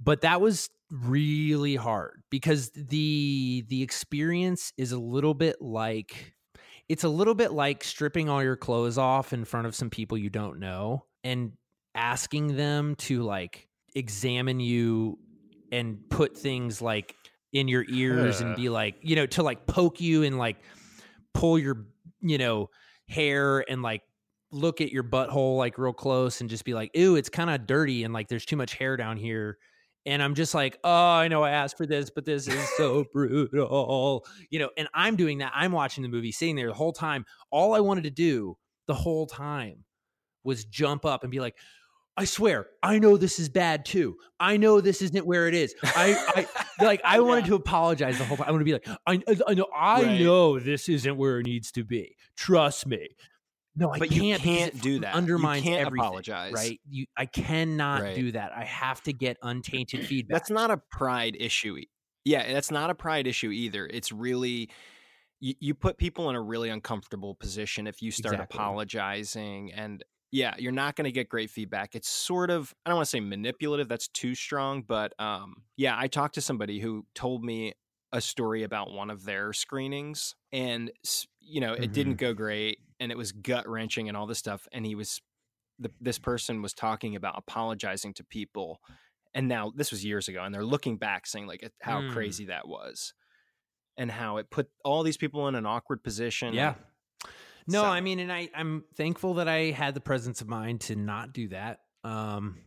but 0.00 0.22
that 0.22 0.40
was 0.40 0.70
really 0.90 1.76
hard 1.76 2.22
because 2.30 2.70
the 2.72 3.64
the 3.68 3.82
experience 3.82 4.72
is 4.76 4.92
a 4.92 4.98
little 4.98 5.34
bit 5.34 5.60
like 5.62 6.34
it's 6.90 7.04
a 7.04 7.08
little 7.08 7.36
bit 7.36 7.52
like 7.52 7.84
stripping 7.84 8.28
all 8.28 8.42
your 8.42 8.56
clothes 8.56 8.98
off 8.98 9.32
in 9.32 9.44
front 9.44 9.64
of 9.64 9.76
some 9.76 9.90
people 9.90 10.18
you 10.18 10.28
don't 10.28 10.58
know 10.58 11.04
and 11.22 11.52
asking 11.94 12.56
them 12.56 12.96
to 12.96 13.22
like 13.22 13.68
examine 13.94 14.58
you 14.58 15.16
and 15.70 16.00
put 16.10 16.36
things 16.36 16.82
like 16.82 17.14
in 17.52 17.68
your 17.68 17.84
ears 17.88 18.40
and 18.40 18.56
be 18.56 18.68
like, 18.68 18.96
you 19.02 19.14
know, 19.14 19.24
to 19.24 19.40
like 19.40 19.68
poke 19.68 20.00
you 20.00 20.24
and 20.24 20.36
like 20.36 20.56
pull 21.32 21.60
your, 21.60 21.86
you 22.22 22.38
know, 22.38 22.68
hair 23.08 23.64
and 23.70 23.82
like 23.82 24.02
look 24.50 24.80
at 24.80 24.90
your 24.90 25.04
butthole 25.04 25.56
like 25.56 25.78
real 25.78 25.92
close 25.92 26.40
and 26.40 26.50
just 26.50 26.64
be 26.64 26.74
like, 26.74 26.90
ew, 26.94 27.14
it's 27.14 27.28
kind 27.28 27.50
of 27.50 27.68
dirty 27.68 28.02
and 28.02 28.12
like 28.12 28.26
there's 28.26 28.44
too 28.44 28.56
much 28.56 28.74
hair 28.74 28.96
down 28.96 29.16
here. 29.16 29.58
And 30.06 30.22
I'm 30.22 30.34
just 30.34 30.54
like, 30.54 30.78
oh, 30.82 30.90
I 31.12 31.28
know 31.28 31.42
I 31.42 31.50
asked 31.50 31.76
for 31.76 31.86
this, 31.86 32.10
but 32.10 32.24
this 32.24 32.48
is 32.48 32.68
so 32.76 33.04
brutal. 33.12 34.24
You 34.50 34.58
know, 34.60 34.70
and 34.76 34.88
I'm 34.94 35.16
doing 35.16 35.38
that. 35.38 35.52
I'm 35.54 35.72
watching 35.72 36.02
the 36.02 36.08
movie, 36.08 36.32
sitting 36.32 36.56
there 36.56 36.68
the 36.68 36.74
whole 36.74 36.92
time. 36.92 37.26
All 37.50 37.74
I 37.74 37.80
wanted 37.80 38.04
to 38.04 38.10
do 38.10 38.56
the 38.86 38.94
whole 38.94 39.26
time 39.26 39.84
was 40.42 40.64
jump 40.64 41.04
up 41.04 41.22
and 41.22 41.30
be 41.30 41.38
like, 41.40 41.56
I 42.16 42.24
swear, 42.24 42.66
I 42.82 42.98
know 42.98 43.16
this 43.16 43.38
is 43.38 43.48
bad 43.48 43.84
too. 43.84 44.16
I 44.38 44.56
know 44.56 44.80
this 44.80 45.00
isn't 45.00 45.26
where 45.26 45.48
it 45.48 45.54
is. 45.54 45.74
I, 45.84 46.46
I 46.80 46.84
like, 46.84 47.00
I 47.04 47.20
wanted 47.28 47.44
to 47.46 47.54
apologize 47.54 48.18
the 48.18 48.24
whole 48.24 48.36
time. 48.36 48.46
I 48.48 48.50
want 48.50 48.60
to 48.60 48.64
be 48.64 48.72
like, 48.72 48.88
I, 49.06 49.22
I 49.46 49.54
know, 49.54 49.66
I 49.74 50.02
Right. 50.02 50.20
know 50.20 50.58
this 50.58 50.88
isn't 50.88 51.16
where 51.16 51.38
it 51.40 51.46
needs 51.46 51.70
to 51.72 51.84
be. 51.84 52.16
Trust 52.36 52.86
me. 52.86 53.08
No, 53.74 53.92
I 53.92 54.00
But 54.00 54.10
can't. 54.10 54.42
because 54.42 54.70
can't 54.72 54.80
do 54.80 55.00
that. 55.00 55.24
You 55.34 55.48
Undermines 55.48 55.70
can't 55.70 55.84
everything, 55.84 56.24
apologize. 56.24 56.34
right? 56.48 56.80
You, 56.88 57.06
I 57.16 57.26
cannot 57.26 58.04
Right. 58.04 58.12
do 58.12 58.32
that. 58.32 58.52
I 58.52 58.64
have 58.64 59.02
to 59.04 59.12
get 59.12 59.36
untainted 59.42 60.04
feedback. 60.04 60.42
That's 60.42 60.50
not 60.50 60.70
a 60.70 60.76
pride 60.90 61.36
issue. 61.38 61.76
Yeah, 62.24 62.52
that's 62.52 62.70
not 62.70 62.90
a 62.90 62.94
pride 62.94 63.26
issue 63.26 63.50
either. 63.50 63.86
It's 63.86 64.12
really 64.12 64.70
you, 65.40 65.54
you 65.60 65.74
put 65.74 65.98
people 65.98 66.30
in 66.30 66.36
a 66.36 66.42
really 66.42 66.70
uncomfortable 66.70 67.34
position 67.34 67.86
if 67.86 68.02
you 68.02 68.12
start 68.12 68.40
Exactly. 68.40 68.40
apologizing 68.40 69.72
and 69.72 70.04
yeah, 70.32 70.54
you're 70.58 70.72
not 70.72 70.96
going 70.96 71.06
to 71.06 71.12
get 71.12 71.28
great 71.28 71.50
feedback. 71.50 71.94
It's 71.96 72.08
sort 72.08 72.50
of 72.50 72.74
I 72.86 72.90
don't 72.90 72.98
want 72.98 73.06
to 73.06 73.10
say 73.10 73.20
manipulative, 73.20 73.88
that's 73.88 74.08
too 74.08 74.34
strong, 74.34 74.82
but 74.82 75.14
um 75.20 75.64
yeah, 75.76 75.96
I 75.98 76.08
talked 76.08 76.36
to 76.36 76.42
somebody 76.42 76.80
who 76.80 77.06
told 77.14 77.44
me 77.44 77.74
a 78.12 78.20
story 78.20 78.64
about 78.64 78.92
one 78.92 79.10
of 79.10 79.24
their 79.24 79.52
screenings 79.52 80.36
and 80.52 80.92
you 81.40 81.60
know, 81.60 81.74
it 81.74 81.92
didn't 81.92 82.16
go 82.16 82.34
great 82.34 82.80
and 83.00 83.10
it 83.10 83.18
was 83.18 83.32
gut-wrenching 83.32 84.08
and 84.08 84.16
all 84.16 84.26
this 84.26 84.38
stuff 84.38 84.68
and 84.72 84.86
he 84.86 84.94
was 84.94 85.20
the, 85.78 85.90
this 86.00 86.18
person 86.18 86.60
was 86.62 86.74
talking 86.74 87.16
about 87.16 87.34
apologizing 87.38 88.12
to 88.14 88.22
people 88.24 88.80
and 89.34 89.48
now 89.48 89.72
this 89.74 89.90
was 89.90 90.04
years 90.04 90.28
ago 90.28 90.42
and 90.44 90.54
they're 90.54 90.64
looking 90.64 90.96
back 90.98 91.26
saying 91.26 91.46
like 91.46 91.68
how 91.80 92.00
Mm. 92.02 92.12
crazy 92.12 92.44
that 92.46 92.68
was 92.68 93.14
and 93.96 94.10
how 94.10 94.36
it 94.36 94.50
put 94.50 94.68
all 94.84 95.02
these 95.02 95.16
people 95.16 95.48
in 95.48 95.54
an 95.54 95.66
awkward 95.66 96.02
position 96.04 96.54
Yeah. 96.54 96.74
No, 97.66 97.82
So- 97.82 97.88
I 97.88 98.00
mean, 98.00 98.18
and 98.20 98.32
I, 98.32 98.48
I'm 98.54 98.84
thankful 98.96 99.34
that 99.34 99.46
I 99.48 99.70
had 99.70 99.94
the 99.94 100.00
presence 100.00 100.40
of 100.40 100.48
mind 100.48 100.80
to 100.82 100.96
not 100.96 101.32
do 101.32 101.48
that. 101.48 101.80
Um, 102.02 102.58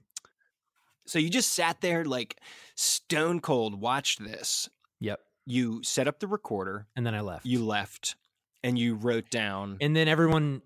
so 1.06 1.20
you 1.20 1.30
just 1.30 1.52
sat 1.54 1.82
there 1.82 2.06
like 2.06 2.40
stone 2.76 3.40
cold 3.42 3.80
watched 3.82 4.24
this 4.24 4.70
yep. 5.02 5.20
you 5.46 5.82
set 5.84 6.08
up 6.08 6.20
the 6.20 6.28
recorder 6.28 6.88
And 6.96 7.06
then 7.06 7.14
I 7.16 7.22
left. 7.22 7.46
you 7.46 7.66
left 7.66 8.16
and 8.64 8.78
you 8.78 8.96
wrote 8.96 9.30
down 9.30 9.78
and 9.82 9.96
then 9.96 10.08
everyone 10.08 10.62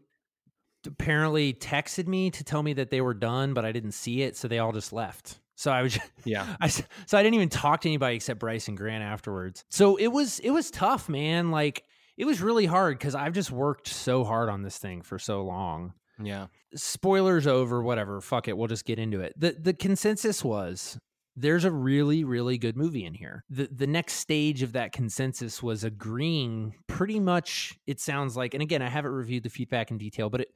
apparently 0.85 1.53
texted 1.53 2.07
me 2.07 2.31
to 2.31 2.43
tell 2.43 2.63
me 2.63 2.73
that 2.73 2.89
they 2.89 3.01
were 3.01 3.13
done, 3.13 3.53
but 3.53 3.65
I 3.65 3.71
didn't 3.71 3.91
see 3.91 4.21
it, 4.21 4.37
so 4.37 4.47
they 4.47 4.59
all 4.59 4.71
just 4.71 4.93
left. 4.93 5.39
So 5.55 5.71
I 5.71 5.81
was, 5.81 5.93
just, 5.93 6.09
yeah 6.23 6.55
I 6.61 6.67
so 6.67 6.85
I 7.13 7.23
didn't 7.23 7.35
even 7.35 7.49
talk 7.49 7.81
to 7.81 7.89
anybody 7.89 8.15
except 8.15 8.39
Bryce 8.39 8.67
and 8.67 8.77
Grant 8.77 9.03
afterwards. 9.03 9.65
So 9.69 9.95
it 9.97 10.07
was 10.07 10.39
it 10.39 10.51
was 10.51 10.71
tough, 10.71 11.09
man. 11.09 11.51
Like 11.51 11.83
it 12.15 12.25
was 12.25 12.41
really 12.41 12.65
hard 12.65 12.97
because 12.97 13.15
I've 13.15 13.33
just 13.33 13.51
worked 13.51 13.87
so 13.87 14.23
hard 14.23 14.49
on 14.49 14.61
this 14.61 14.77
thing 14.77 15.01
for 15.01 15.19
so 15.19 15.43
long. 15.43 15.93
yeah 16.21 16.47
spoilers 16.75 17.47
over 17.47 17.81
whatever 17.81 18.19
fuck 18.21 18.47
it 18.47 18.57
we'll 18.57 18.67
just 18.67 18.85
get 18.85 18.99
into 18.99 19.21
it 19.21 19.33
the 19.37 19.55
the 19.57 19.73
consensus 19.73 20.43
was 20.43 20.99
there's 21.39 21.65
a 21.65 21.71
really 21.71 22.23
really 22.23 22.57
good 22.57 22.75
movie 22.75 23.05
in 23.05 23.13
here 23.13 23.43
the 23.49 23.69
the 23.71 23.87
next 23.87 24.13
stage 24.13 24.63
of 24.63 24.73
that 24.73 24.91
consensus 24.91 25.61
was 25.61 25.83
agreeing 25.83 26.73
pretty 26.87 27.19
much 27.19 27.77
it 27.85 27.99
sounds 27.99 28.35
like 28.35 28.53
and 28.53 28.63
again 28.63 28.81
i 28.81 28.89
haven't 28.89 29.11
reviewed 29.11 29.43
the 29.43 29.49
feedback 29.49 29.91
in 29.91 29.97
detail 29.97 30.29
but 30.29 30.41
it 30.41 30.49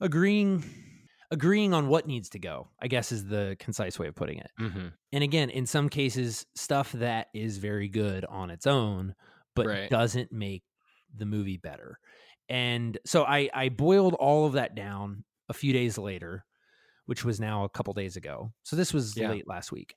agreeing 0.00 0.64
agreeing 1.30 1.72
on 1.72 1.88
what 1.88 2.06
needs 2.06 2.28
to 2.28 2.38
go 2.38 2.68
i 2.82 2.88
guess 2.88 3.12
is 3.12 3.26
the 3.26 3.56
concise 3.60 3.98
way 3.98 4.08
of 4.08 4.14
putting 4.14 4.38
it 4.38 4.50
mm-hmm. 4.60 4.88
and 5.12 5.24
again 5.24 5.48
in 5.48 5.64
some 5.64 5.88
cases 5.88 6.44
stuff 6.56 6.92
that 6.92 7.28
is 7.32 7.58
very 7.58 7.88
good 7.88 8.24
on 8.24 8.50
its 8.50 8.66
own 8.66 9.14
but 9.54 9.66
Right. 9.66 9.90
doesn't 9.90 10.32
make 10.32 10.64
the 11.16 11.26
movie 11.26 11.56
better 11.56 11.98
and 12.48 12.98
so 13.06 13.24
i 13.24 13.48
i 13.54 13.68
boiled 13.68 14.14
all 14.14 14.46
of 14.46 14.54
that 14.54 14.74
down 14.74 15.24
a 15.48 15.54
few 15.54 15.72
days 15.72 15.98
later 15.98 16.44
which 17.08 17.24
was 17.24 17.40
now 17.40 17.64
a 17.64 17.70
couple 17.70 17.94
days 17.94 18.16
ago. 18.16 18.52
So 18.64 18.76
this 18.76 18.92
was 18.92 19.16
Yeah. 19.16 19.30
late 19.30 19.48
last 19.48 19.72
week. 19.72 19.96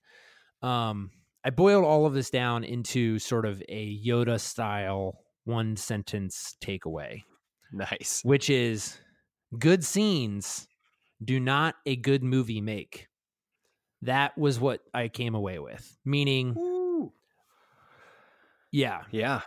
Um 0.62 1.12
i 1.43 1.50
boiled 1.50 1.84
all 1.84 2.06
of 2.06 2.13
this 2.13 2.30
down 2.30 2.63
into 2.63 3.17
sort 3.19 3.45
of 3.45 3.62
a 3.67 4.00
yoda 4.02 4.39
style 4.39 5.19
one 5.43 5.76
sentence 5.76 6.56
takeaway. 6.63 7.24
Nice. 7.74 8.21
Which 8.24 8.50
is 8.50 8.97
good 9.60 9.84
scenes 9.84 10.67
do 11.21 11.38
not 11.39 11.76
a 11.86 11.95
good 11.97 12.24
movie 12.24 12.62
make. 12.62 13.08
That 14.04 14.38
was 14.38 14.58
what 14.60 14.80
i 14.93 15.10
came 15.10 15.36
away 15.36 15.60
with. 15.60 15.97
Meaning 16.06 16.56
yeah. 18.71 19.02
Yeah 19.12 19.41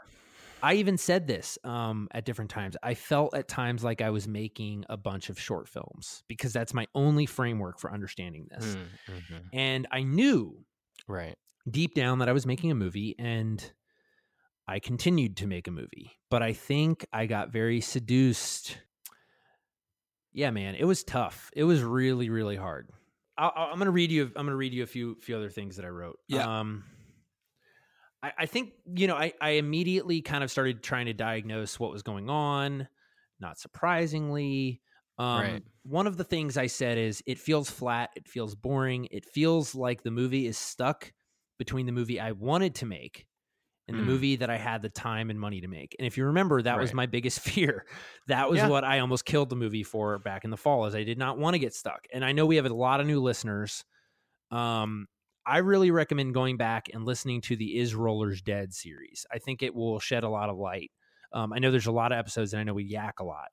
I 0.64 0.76
even 0.76 0.96
said 0.96 1.26
this 1.26 1.58
um, 1.62 2.08
at 2.12 2.24
different 2.24 2.50
times. 2.50 2.74
I 2.82 2.94
felt 2.94 3.34
at 3.34 3.48
times 3.48 3.84
like 3.84 4.00
I 4.00 4.08
was 4.08 4.26
making 4.26 4.86
a 4.88 4.96
bunch 4.96 5.28
of 5.28 5.38
short 5.38 5.68
films 5.68 6.22
because 6.26 6.54
that's 6.54 6.72
my 6.72 6.86
only 6.94 7.26
framework 7.26 7.78
for 7.78 7.92
understanding 7.92 8.48
this. 8.50 8.74
Mm-hmm. 8.74 9.36
And 9.52 9.86
I 9.92 10.04
knew 10.04 10.64
right 11.06 11.36
deep 11.70 11.94
down 11.94 12.20
that 12.20 12.30
I 12.30 12.32
was 12.32 12.46
making 12.46 12.70
a 12.70 12.74
movie 12.74 13.14
and 13.18 13.62
I 14.66 14.78
continued 14.78 15.36
to 15.36 15.46
make 15.46 15.68
a 15.68 15.70
movie. 15.70 16.12
But 16.30 16.42
I 16.42 16.54
think 16.54 17.04
I 17.12 17.26
got 17.26 17.52
very 17.52 17.82
seduced. 17.82 18.78
Yeah, 20.32 20.50
man, 20.50 20.76
it 20.76 20.84
was 20.84 21.04
tough. 21.04 21.50
It 21.54 21.64
was 21.64 21.82
really, 21.82 22.30
really 22.30 22.56
hard. 22.56 22.88
I, 23.36 23.50
I'm 23.54 23.76
gonna 23.76 23.90
read 23.90 24.10
you. 24.10 24.32
I'm 24.34 24.46
gonna 24.46 24.56
read 24.56 24.72
you 24.72 24.82
a 24.82 24.86
few 24.86 25.16
few 25.16 25.36
other 25.36 25.50
things 25.50 25.76
that 25.76 25.84
I 25.84 25.88
wrote. 25.88 26.20
Yeah. 26.26 26.60
Um, 26.60 26.84
I, 28.24 28.32
I 28.38 28.46
think 28.46 28.74
you 28.94 29.06
know. 29.06 29.16
I, 29.16 29.32
I 29.40 29.50
immediately 29.50 30.22
kind 30.22 30.44
of 30.44 30.50
started 30.50 30.82
trying 30.82 31.06
to 31.06 31.12
diagnose 31.14 31.78
what 31.78 31.90
was 31.90 32.02
going 32.02 32.30
on. 32.30 32.88
Not 33.40 33.58
surprisingly, 33.58 34.80
um, 35.18 35.50
Right. 35.50 35.62
one 35.82 36.06
of 36.06 36.16
the 36.16 36.24
things 36.24 36.56
I 36.56 36.66
said 36.68 36.98
is 36.98 37.22
it 37.26 37.38
feels 37.38 37.68
flat. 37.70 38.10
It 38.16 38.28
feels 38.28 38.54
boring. 38.54 39.06
It 39.10 39.26
feels 39.26 39.74
like 39.74 40.02
the 40.02 40.10
movie 40.10 40.46
is 40.46 40.56
stuck 40.56 41.12
between 41.58 41.86
the 41.86 41.92
movie 41.92 42.20
I 42.20 42.32
wanted 42.32 42.74
to 42.76 42.86
make 42.86 43.26
and 43.88 43.98
the 43.98 44.02
Mm. 44.02 44.06
movie 44.06 44.36
that 44.36 44.48
I 44.50 44.56
had 44.56 44.82
the 44.82 44.88
time 44.88 45.30
and 45.30 45.38
money 45.38 45.60
to 45.60 45.68
make. 45.68 45.94
And 45.98 46.06
if 46.06 46.16
you 46.16 46.26
remember, 46.26 46.62
that 46.62 46.80
was 46.80 46.94
my 46.94 47.06
biggest 47.06 47.40
fear. 47.48 47.86
That 48.28 48.48
was 48.48 48.64
Yeah. 48.64 48.66
what 48.66 48.84
I 48.84 49.00
almost 49.00 49.24
killed 49.26 49.50
the 49.50 49.56
movie 49.56 49.82
for 49.82 50.18
back 50.18 50.44
in 50.44 50.50
the 50.50 50.56
fall, 50.56 50.86
is 50.86 50.94
I 50.94 51.04
did 51.04 51.18
not 51.18 51.38
want 51.38 51.54
to 51.54 51.58
get 51.58 51.74
stuck. 51.74 52.06
And 52.12 52.24
I 52.24 52.32
know 52.32 52.46
we 52.46 52.56
have 52.56 52.66
a 52.66 52.74
lot 52.74 53.00
of 53.00 53.06
new 53.06 53.20
listeners. 53.20 53.84
Um, 54.50 55.06
I 55.46 55.58
really 55.58 55.90
recommend 55.90 56.34
going 56.34 56.56
back 56.56 56.88
and 56.92 57.04
listening 57.04 57.40
to 57.42 57.56
the 57.56 57.78
Is 57.78 57.94
Rollers 57.94 58.42
Dead 58.42 58.72
series. 58.72 59.26
I 59.30 59.38
think 59.38 59.62
it 59.62 59.74
will 59.74 60.00
shed 60.00 60.24
a 60.24 60.28
lot 60.28 60.48
of 60.48 60.56
light. 60.56 60.90
Um, 61.32 61.52
I 61.52 61.58
know 61.58 61.70
there's 61.70 61.86
a 61.86 61.92
lot 61.92 62.12
of 62.12 62.18
episodes, 62.18 62.52
and 62.52 62.60
I 62.60 62.64
know 62.64 62.74
we 62.74 62.84
yak 62.84 63.20
a 63.20 63.24
lot, 63.24 63.48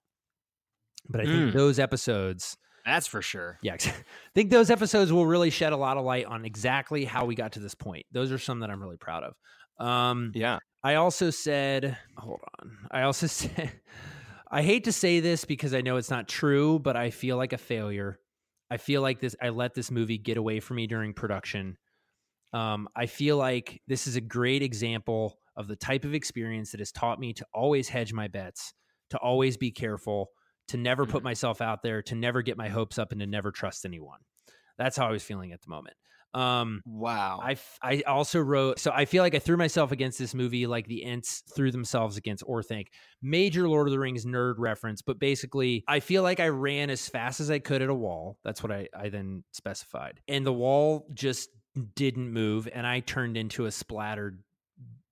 but 1.09 1.21
I 1.21 1.25
think 1.25 1.45
Mm. 1.47 1.53
those 1.53 1.79
episodes, 1.79 2.57
That's 2.85 3.07
for 3.07 3.21
sure. 3.21 3.59
yeah, 3.61 3.73
I 3.79 3.93
think 4.33 4.49
those 4.51 4.69
episodes 4.69 5.11
will 5.11 5.25
really 5.25 5.49
shed 5.49 5.73
a 5.73 5.77
lot 5.77 5.97
of 5.97 6.05
light 6.05 6.25
on 6.25 6.45
exactly 6.45 7.05
how 7.05 7.25
we 7.25 7.35
got 7.35 7.53
to 7.53 7.59
this 7.59 7.75
point. 7.75 8.05
Those 8.11 8.31
are 8.31 8.37
some 8.39 8.59
that 8.59 8.69
I'm 8.69 8.81
really 8.81 8.97
proud 8.97 9.23
of. 9.23 9.85
Um, 9.85 10.31
Yeah. 10.33 10.59
I 10.83 10.95
also 10.95 11.29
said, 11.29 11.97
hold 12.17 12.41
on. 12.59 12.87
I 12.89 13.03
also 13.03 13.27
said, 13.27 13.81
I 14.49 14.63
hate 14.63 14.85
to 14.85 14.91
say 14.91 15.19
this 15.19 15.45
because 15.45 15.73
I 15.73 15.81
know 15.81 15.97
it's 15.97 16.09
not 16.09 16.27
true, 16.27 16.79
but 16.79 16.95
I 16.97 17.11
feel 17.11 17.37
like 17.37 17.53
a 17.53 17.57
failure. 17.57 18.19
I 18.69 18.77
feel 18.77 19.01
like 19.01 19.19
this. 19.19 19.35
I 19.41 19.49
let 19.49 19.73
this 19.73 19.91
movie 19.91 20.17
get 20.17 20.37
away 20.37 20.59
from 20.59 20.77
me 20.77 20.87
during 20.87 21.13
production. 21.13 21.77
Um, 22.53 22.87
I 22.95 23.05
feel 23.05 23.37
like 23.37 23.81
this 23.87 24.07
is 24.07 24.15
a 24.15 24.21
great 24.21 24.61
example 24.61 25.37
of 25.55 25.67
the 25.67 25.75
type 25.75 26.05
of 26.05 26.13
experience 26.13 26.71
that 26.71 26.79
has 26.79 26.91
taught 26.91 27.19
me 27.19 27.33
to 27.33 27.45
always 27.53 27.89
hedge 27.89 28.13
my 28.13 28.27
bets, 28.27 28.73
to 29.09 29.17
always 29.17 29.57
be 29.57 29.71
careful, 29.71 30.29
to 30.69 30.77
never 30.77 31.05
put 31.05 31.23
myself 31.23 31.61
out 31.61 31.83
there, 31.83 32.01
to 32.03 32.15
never 32.15 32.41
get 32.41 32.57
my 32.57 32.69
hopes 32.69 32.97
up, 32.97 33.11
and 33.11 33.19
to 33.21 33.27
never 33.27 33.51
trust 33.51 33.85
anyone. 33.85 34.19
That's 34.77 34.97
how 34.97 35.07
I 35.07 35.11
was 35.11 35.23
feeling 35.23 35.51
at 35.51 35.61
the 35.61 35.69
moment. 35.69 35.95
Um, 36.33 36.81
wow. 36.85 37.41
I, 37.43 37.51
f- 37.51 37.77
I 37.83 38.03
also 38.07 38.39
wrote, 38.39 38.79
so 38.79 38.91
I 38.93 39.03
feel 39.03 39.21
like 39.21 39.35
I 39.35 39.39
threw 39.39 39.57
myself 39.57 39.91
against 39.91 40.17
this 40.17 40.33
movie 40.33 40.65
like 40.65 40.87
the 40.87 41.03
Ents 41.03 41.43
threw 41.53 41.71
themselves 41.71 42.15
against 42.15 42.43
Orthanc. 42.45 42.87
Major 43.21 43.67
Lord 43.67 43.87
of 43.87 43.91
the 43.91 43.99
Rings 43.99 44.25
nerd 44.25 44.55
reference, 44.57 45.01
but 45.01 45.19
basically, 45.19 45.83
I 45.89 45.99
feel 45.99 46.23
like 46.23 46.39
I 46.39 46.47
ran 46.47 46.89
as 46.89 47.07
fast 47.09 47.41
as 47.41 47.51
I 47.51 47.59
could 47.59 47.81
at 47.81 47.89
a 47.89 47.93
wall. 47.93 48.37
That's 48.45 48.63
what 48.63 48.71
I, 48.71 48.87
I 48.97 49.09
then 49.09 49.43
specified. 49.51 50.21
And 50.29 50.45
the 50.45 50.53
wall 50.53 51.05
just 51.13 51.49
didn't 51.95 52.31
move, 52.31 52.67
and 52.73 52.85
I 52.85 52.99
turned 52.99 53.37
into 53.37 53.65
a 53.65 53.71
splattered 53.71 54.43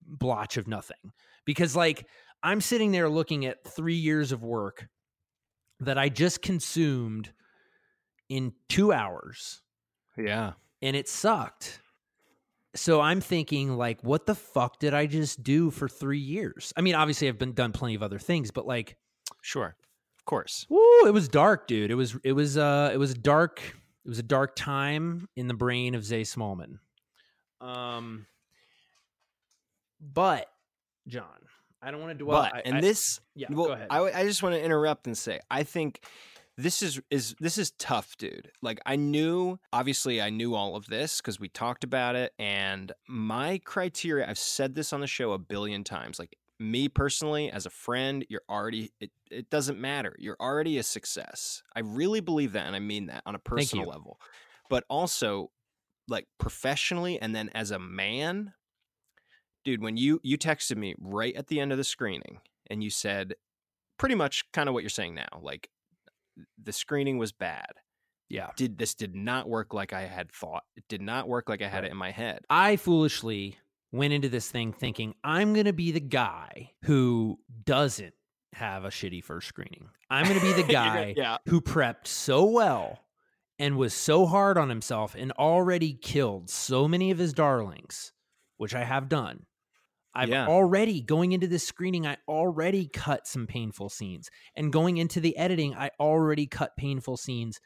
blotch 0.06 0.58
of 0.58 0.68
nothing. 0.68 1.12
Because, 1.46 1.76
like, 1.76 2.06
I'm 2.44 2.62
sitting 2.62 2.92
there 2.92 3.10
looking 3.10 3.46
at 3.46 3.64
three 3.64 3.96
years 3.96 4.32
of 4.32 4.44
work 4.44 4.88
that 5.80 5.98
I 5.98 6.10
just 6.10 6.42
consumed 6.42 7.32
in 8.28 8.54
two 8.68 8.92
hours 8.94 9.62
Yeah. 10.18 10.54
and 10.82 10.96
it 10.96 11.08
sucked. 11.10 11.80
So 12.76 13.02
I'm 13.02 13.20
thinking 13.22 13.76
like 13.76 14.04
what 14.04 14.28
the 14.28 14.36
fuck 14.36 14.78
did 14.80 14.94
I 14.94 15.08
just 15.08 15.42
do 15.42 15.72
for 15.72 15.88
3 15.90 16.20
years? 16.20 16.72
I 16.78 16.82
mean, 16.82 16.94
obviously 16.96 17.28
I've 17.28 17.40
been 17.40 17.54
done 17.54 17.72
plenty 17.72 17.96
of 17.96 18.04
other 18.04 18.20
things, 18.20 18.52
but 18.52 18.68
like 18.68 18.98
Sure. 19.42 19.76
Of 20.18 20.26
course. 20.26 20.68
woo, 20.70 21.08
it 21.08 21.14
was 21.14 21.28
dark, 21.28 21.66
dude. 21.68 21.90
It 21.90 21.96
was 21.96 22.16
it 22.24 22.34
was 22.34 22.58
uh 22.58 22.92
it 22.94 22.98
was 22.98 23.14
dark 23.16 23.62
it 24.10 24.14
was 24.14 24.18
a 24.18 24.24
dark 24.24 24.56
time 24.56 25.30
in 25.36 25.48
the 25.48 25.54
brain 25.54 25.94
of 25.94 26.04
Zay 26.04 26.24
Smallman. 26.24 26.80
Um 27.62 28.26
but 30.02 30.48
John, 31.08 31.28
I 31.80 31.92
don't 31.92 32.02
want 32.02 32.18
to 32.18 32.24
dwell 32.24 32.42
but 32.42 32.56
I- 32.56 32.62
and 32.66 32.78
I- 32.78 32.82
this 32.82 33.20
Yeah, 33.36 33.50
well, 33.52 33.68
go 33.68 33.74
ahead. 33.74 33.86
I, 33.92 34.00
I 34.02 34.26
just 34.26 34.42
want 34.42 34.56
to 34.56 34.64
interrupt 34.64 35.06
and 35.06 35.16
say 35.16 35.40
i 35.52 35.62
think 35.62 36.04
this 36.58 36.82
is 36.82 37.00
is 37.12 37.36
this 37.40 37.60
is 37.60 37.70
tough 37.78 38.18
dude 38.18 38.52
like 38.64 38.80
i 38.88 38.96
knew 38.96 39.60
obviously 39.72 40.20
i 40.24 40.32
knew 40.32 40.56
all 40.56 40.76
of 40.76 40.88
this 40.88 41.18
because 41.22 41.40
we 41.40 41.48
talked 41.50 41.84
about 41.84 42.16
it 42.16 42.34
and 42.40 42.92
my 43.08 43.60
criteria 43.64 44.28
i've 44.28 44.40
said 44.40 44.74
this 44.74 44.92
on 44.92 45.02
the 45.02 45.08
show 45.08 45.34
a 45.34 45.38
billion 45.38 45.84
times 45.84 46.18
like 46.18 46.36
me 46.60 46.90
personally 46.90 47.50
as 47.50 47.66
a 47.66 47.70
friend 47.70 48.26
you're 48.28 48.42
already 48.50 48.92
it, 49.00 49.12
it 49.32 49.50
doesn't 49.50 49.80
matter 49.80 50.16
you're 50.20 50.38
already 50.40 50.78
a 50.78 50.84
success. 50.84 51.64
I 51.76 51.80
really 51.80 52.20
believe 52.20 52.54
that 52.54 52.68
and 52.68 52.76
i 52.76 52.80
mean 52.80 53.08
that 53.08 53.24
on 53.26 53.36
a 53.36 53.40
personal 53.40 53.88
level. 53.88 54.20
But 54.70 54.84
also 54.90 55.52
like 56.08 56.26
professionally 56.38 57.20
and 57.20 57.34
then 57.34 57.50
as 57.56 57.72
a 57.72 57.80
man 57.80 58.54
dude 59.64 59.82
when 59.82 59.98
you 59.98 60.20
you 60.24 60.38
texted 60.38 60.78
me 60.78 60.96
right 61.00 61.36
at 61.36 61.48
the 61.48 61.60
end 61.60 61.72
of 61.72 61.78
the 61.78 61.84
screening 61.84 62.40
and 62.70 62.84
you 62.84 62.90
said 62.90 63.36
pretty 63.98 64.16
much 64.16 64.44
kind 64.52 64.68
of 64.68 64.74
what 64.74 64.84
you're 64.84 64.90
saying 64.90 65.16
now 65.16 65.28
like 65.42 65.70
the 66.62 66.72
screening 66.72 67.18
was 67.18 67.32
bad. 67.32 67.72
Yeah. 68.30 68.50
did 68.56 68.78
this 68.78 68.94
did 68.94 69.16
not 69.16 69.50
work 69.50 69.74
like 69.74 69.92
i 69.92 70.02
had 70.02 70.32
thought 70.32 70.64
it 70.76 70.84
did 70.88 71.02
not 71.02 71.28
work 71.28 71.50
like 71.50 71.64
i 71.64 71.68
had 71.68 71.84
it 71.84 71.92
in 71.92 71.98
my 71.98 72.12
head. 72.12 72.42
I 72.50 72.76
foolishly 72.76 73.58
went 73.92 74.14
into 74.14 74.30
this 74.30 74.50
thing 74.50 74.74
thinking 74.74 75.16
I'm 75.24 75.54
going 75.54 75.66
to 75.66 75.74
be 75.74 75.92
the 75.92 76.00
guy 76.00 76.72
who 76.84 77.40
doesn't 77.66 78.14
have 78.54 78.84
a 78.86 78.90
shitty 78.90 79.24
first 79.24 79.48
screening. 79.48 79.90
I'm 80.10 80.26
going 80.26 80.40
to 80.40 80.46
be 80.46 80.54
the 80.54 80.64
guy 80.72 81.14
yeah. 81.16 81.38
who 81.48 81.62
prepped 81.62 82.08
so 82.08 82.46
well 82.46 83.00
and 83.58 83.78
was 83.78 83.94
so 83.94 84.26
hard 84.26 84.58
on 84.58 84.70
himself 84.70 85.16
and 85.16 85.32
already 85.34 85.94
killed 85.94 86.50
so 86.50 86.88
many 86.88 87.12
of 87.12 87.18
his 87.18 87.34
darlings, 87.34 88.12
which 88.58 88.74
I 88.74 88.84
have 88.84 89.10
done. 89.10 89.46
I've 90.16 90.30
Yeah. 90.30 90.48
already 90.48 91.02
going 91.02 91.34
into 91.34 91.48
this 91.48 91.68
screening, 91.68 92.08
I 92.08 92.18
already 92.28 92.88
cut 92.88 93.28
some 93.28 93.46
painful 93.46 93.90
scenes. 93.90 94.30
And 94.56 94.74
going 94.74 94.98
into 94.98 95.20
the 95.20 95.38
editing, 95.38 95.76
I 95.76 95.92
already 96.00 96.48
cut 96.48 96.76
painful 96.78 97.18
scenes 97.18 97.60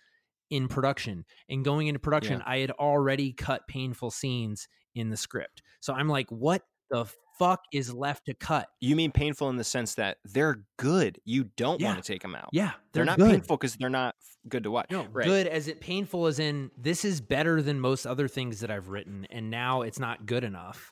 in 0.50 0.68
production. 0.68 1.26
And 1.50 1.64
going 1.66 1.88
into 1.88 2.00
production, 2.00 2.40
Yeah. 2.40 2.52
I 2.52 2.58
had 2.60 2.72
already 2.72 3.34
cut 3.34 3.68
painful 3.68 4.12
scenes 4.12 4.68
in 4.96 5.10
the 5.10 5.18
script. 5.18 5.62
So 5.80 5.94
I'm 5.94 6.08
like, 6.08 6.30
what 6.30 6.64
the 6.92 7.06
fuck 7.40 7.62
is 7.74 7.92
left 7.92 8.26
to 8.28 8.34
cut? 8.36 8.68
you 8.80 8.96
mean 8.96 9.12
painful 9.12 9.50
in 9.50 9.56
the 9.58 9.64
sense 9.64 9.96
that 9.96 10.18
they're 10.24 10.64
good 10.78 11.20
you 11.26 11.46
don't 11.58 11.82
Yeah. 11.82 11.88
want 11.94 12.04
to 12.04 12.08
take 12.14 12.22
them 12.22 12.36
out 12.36 12.50
Yeah, 12.52 12.74
they're, 12.92 13.04
they're 13.04 13.06
not 13.06 13.18
good. 13.18 13.32
painful 13.32 13.58
because 13.58 13.76
they're 13.76 13.90
not 13.90 14.14
good 14.48 14.64
to 14.64 14.72
watch 14.72 14.92
No, 14.92 15.06
right 15.12 15.26
good 15.26 15.48
as 15.48 15.68
it 15.68 15.82
painful 15.82 16.28
as 16.28 16.38
in 16.38 16.70
this 16.78 17.04
is 17.04 17.22
better 17.22 17.64
than 17.64 17.80
most 17.80 18.06
other 18.06 18.28
things 18.28 18.60
that 18.60 18.70
I've 18.70 18.90
written, 18.90 19.26
and 19.32 19.50
now 19.50 19.82
it's 19.82 19.98
not 19.98 20.28
good 20.28 20.44
enough. 20.44 20.92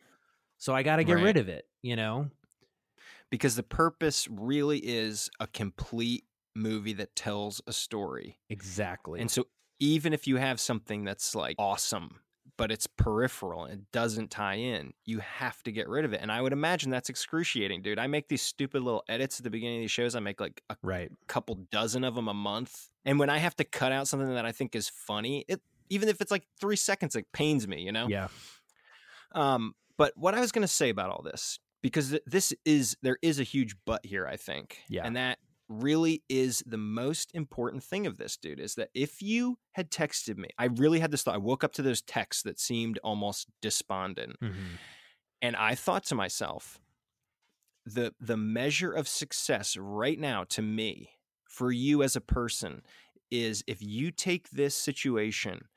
So 0.58 0.74
I 0.74 0.82
got 0.82 0.96
to 0.96 1.04
get 1.04 1.14
Right. 1.16 1.26
rid 1.26 1.38
of 1.38 1.48
it. 1.50 1.66
You 1.84 1.96
know? 1.96 2.30
because 3.30 3.56
the 3.56 3.64
purpose 3.64 4.28
really 4.30 4.80
is 4.80 5.30
a 5.40 5.48
complete 5.48 6.26
movie 6.56 6.94
that 6.94 7.16
tells 7.16 7.62
a 7.68 7.74
story 7.74 8.38
Exactly. 8.50 9.20
And 9.22 9.32
so 9.32 9.48
even 9.80 10.14
if 10.14 10.28
you 10.28 10.38
have 10.38 10.60
something 10.60 11.04
that's 11.04 11.34
like 11.36 11.56
awesome, 11.58 12.20
but 12.58 12.72
it's 12.72 12.86
peripheral 12.86 13.66
and 13.66 13.80
it 13.80 13.92
doesn't 13.92 14.30
tie 14.30 14.56
in, 14.56 14.94
you 15.06 15.20
have 15.20 15.64
to 15.64 15.72
get 15.72 15.90
rid 15.90 16.06
of 16.06 16.14
it. 16.14 16.22
And 16.22 16.32
I 16.32 16.42
would 16.42 16.54
imagine 16.54 16.92
that's 16.92 17.10
excruciating, 17.10 17.82
dude. 17.82 17.98
I 17.98 18.06
make 18.08 18.28
these 18.28 18.44
stupid 18.44 18.84
little 18.84 19.04
edits 19.10 19.40
at 19.40 19.44
the 19.44 19.50
beginning 19.50 19.78
of 19.78 19.82
these 19.82 19.92
shows. 19.92 20.16
I 20.16 20.20
make 20.20 20.40
like 20.40 20.62
a 20.70 20.76
right. 20.84 21.12
couple 21.28 21.56
dozen 21.72 22.04
of 22.04 22.14
them 22.14 22.28
a 22.28 22.34
month. 22.34 22.90
And 23.06 23.18
when 23.18 23.30
I 23.32 23.40
have 23.40 23.56
to 23.56 23.64
cut 23.64 23.92
out 23.92 24.08
something 24.08 24.34
that 24.34 24.46
I 24.46 24.52
think 24.52 24.76
is 24.76 24.90
funny, 24.90 25.46
it 25.48 25.62
even 25.90 26.08
if 26.08 26.22
it's 26.22 26.32
like 26.32 26.44
three 26.60 26.76
seconds, 26.76 27.16
it 27.16 27.26
pains 27.34 27.68
me, 27.68 27.82
you 27.82 27.92
know? 27.92 28.08
Yeah. 28.08 28.28
Um, 29.34 29.74
but 29.98 30.14
what 30.16 30.36
I 30.36 30.40
was 30.40 30.52
going 30.52 30.62
to 30.62 30.68
say 30.68 30.90
about 30.90 31.10
all 31.10 31.22
this, 31.24 31.60
because 31.82 32.12
th- 32.12 32.24
this 32.26 32.54
is 32.66 32.96
there 33.02 33.18
is 33.22 33.40
a 33.40 33.44
huge 33.44 33.76
but 33.86 34.06
here, 34.06 34.28
I 34.28 34.38
think, 34.38 34.80
Yeah. 34.88 35.02
and 35.06 35.16
that 35.16 35.40
really 35.72 36.24
is 36.30 36.64
the 36.66 36.78
most 36.78 37.32
important 37.34 37.84
thing 37.84 38.06
of 38.06 38.18
this, 38.18 38.38
dude. 38.38 38.60
Is 38.60 38.76
that 38.76 38.90
if 38.94 39.22
you 39.22 39.58
had 39.74 39.90
texted 39.90 40.38
me, 40.38 40.50
I 40.58 40.66
really 40.66 41.00
had 41.00 41.12
this 41.12 41.24
thought. 41.24 41.36
I 41.36 41.40
woke 41.40 41.64
up 41.64 41.74
to 41.74 41.82
those 41.82 42.02
texts 42.02 42.44
that 42.44 42.60
seemed 42.60 43.00
almost 43.04 43.48
despondent, 43.62 44.40
Mhm. 44.42 44.78
and 45.42 45.56
I 45.56 45.76
thought 45.76 46.04
to 46.06 46.16
myself, 46.16 46.80
the 47.86 48.14
the 48.20 48.38
measure 48.38 48.92
of 48.92 49.08
success 49.08 49.76
right 49.78 50.20
now 50.20 50.44
to 50.44 50.62
me 50.62 51.10
for 51.50 51.72
you 51.72 52.04
as 52.04 52.16
a 52.16 52.22
person 52.22 52.84
is 53.32 53.64
if 53.66 53.82
you 53.82 54.12
take 54.12 54.50
this 54.52 54.76
situation 54.76 55.68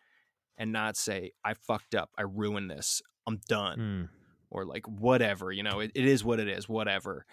and 0.58 0.70
not 0.70 0.96
say 0.96 1.32
i 1.44 1.54
fucked 1.54 1.94
up 1.94 2.10
i 2.18 2.22
ruined 2.22 2.70
this 2.70 3.00
i'm 3.26 3.40
done 3.48 3.78
Mm. 3.78 4.08
or 4.50 4.66
like 4.66 4.86
whatever 4.86 5.50
you 5.50 5.62
know 5.62 5.80
it, 5.80 5.92
it 5.94 6.04
is 6.04 6.22
what 6.22 6.38
it 6.40 6.46
is 6.48 6.68
whatever 6.68 7.24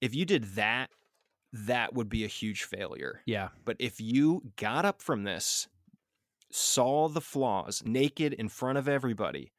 if 0.00 0.14
you 0.16 0.24
did 0.24 0.42
that 0.56 0.90
that 1.52 1.94
would 1.94 2.08
be 2.08 2.24
a 2.24 2.28
huge 2.28 2.64
failure 2.64 3.22
Yeah. 3.26 3.48
but 3.64 3.76
if 3.78 4.00
you 4.00 4.42
got 4.56 4.84
up 4.84 5.00
from 5.02 5.24
this 5.24 5.66
saw 6.50 7.08
the 7.08 7.20
flaws 7.20 7.82
naked 7.84 8.32
in 8.32 8.48
front 8.48 8.78
of 8.78 8.88
everybody 8.88 9.52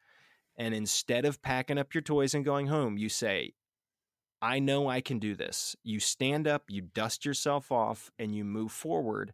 and 0.58 0.74
instead 0.74 1.26
of 1.26 1.42
packing 1.42 1.78
up 1.78 1.94
your 1.94 2.02
toys 2.02 2.34
and 2.34 2.44
going 2.46 2.68
home 2.68 2.98
you 2.98 3.10
say 3.10 3.54
I 4.42 4.60
know 4.60 4.88
I 4.88 5.02
can 5.02 5.20
do 5.20 5.36
this. 5.36 5.76
You 5.84 6.00
stand 6.00 6.48
up, 6.48 6.64
you 6.70 6.82
dust 6.82 7.26
yourself 7.26 7.74
off, 7.74 8.10
and 8.18 8.34
you 8.34 8.46
move 8.46 8.72
forward. 8.72 9.34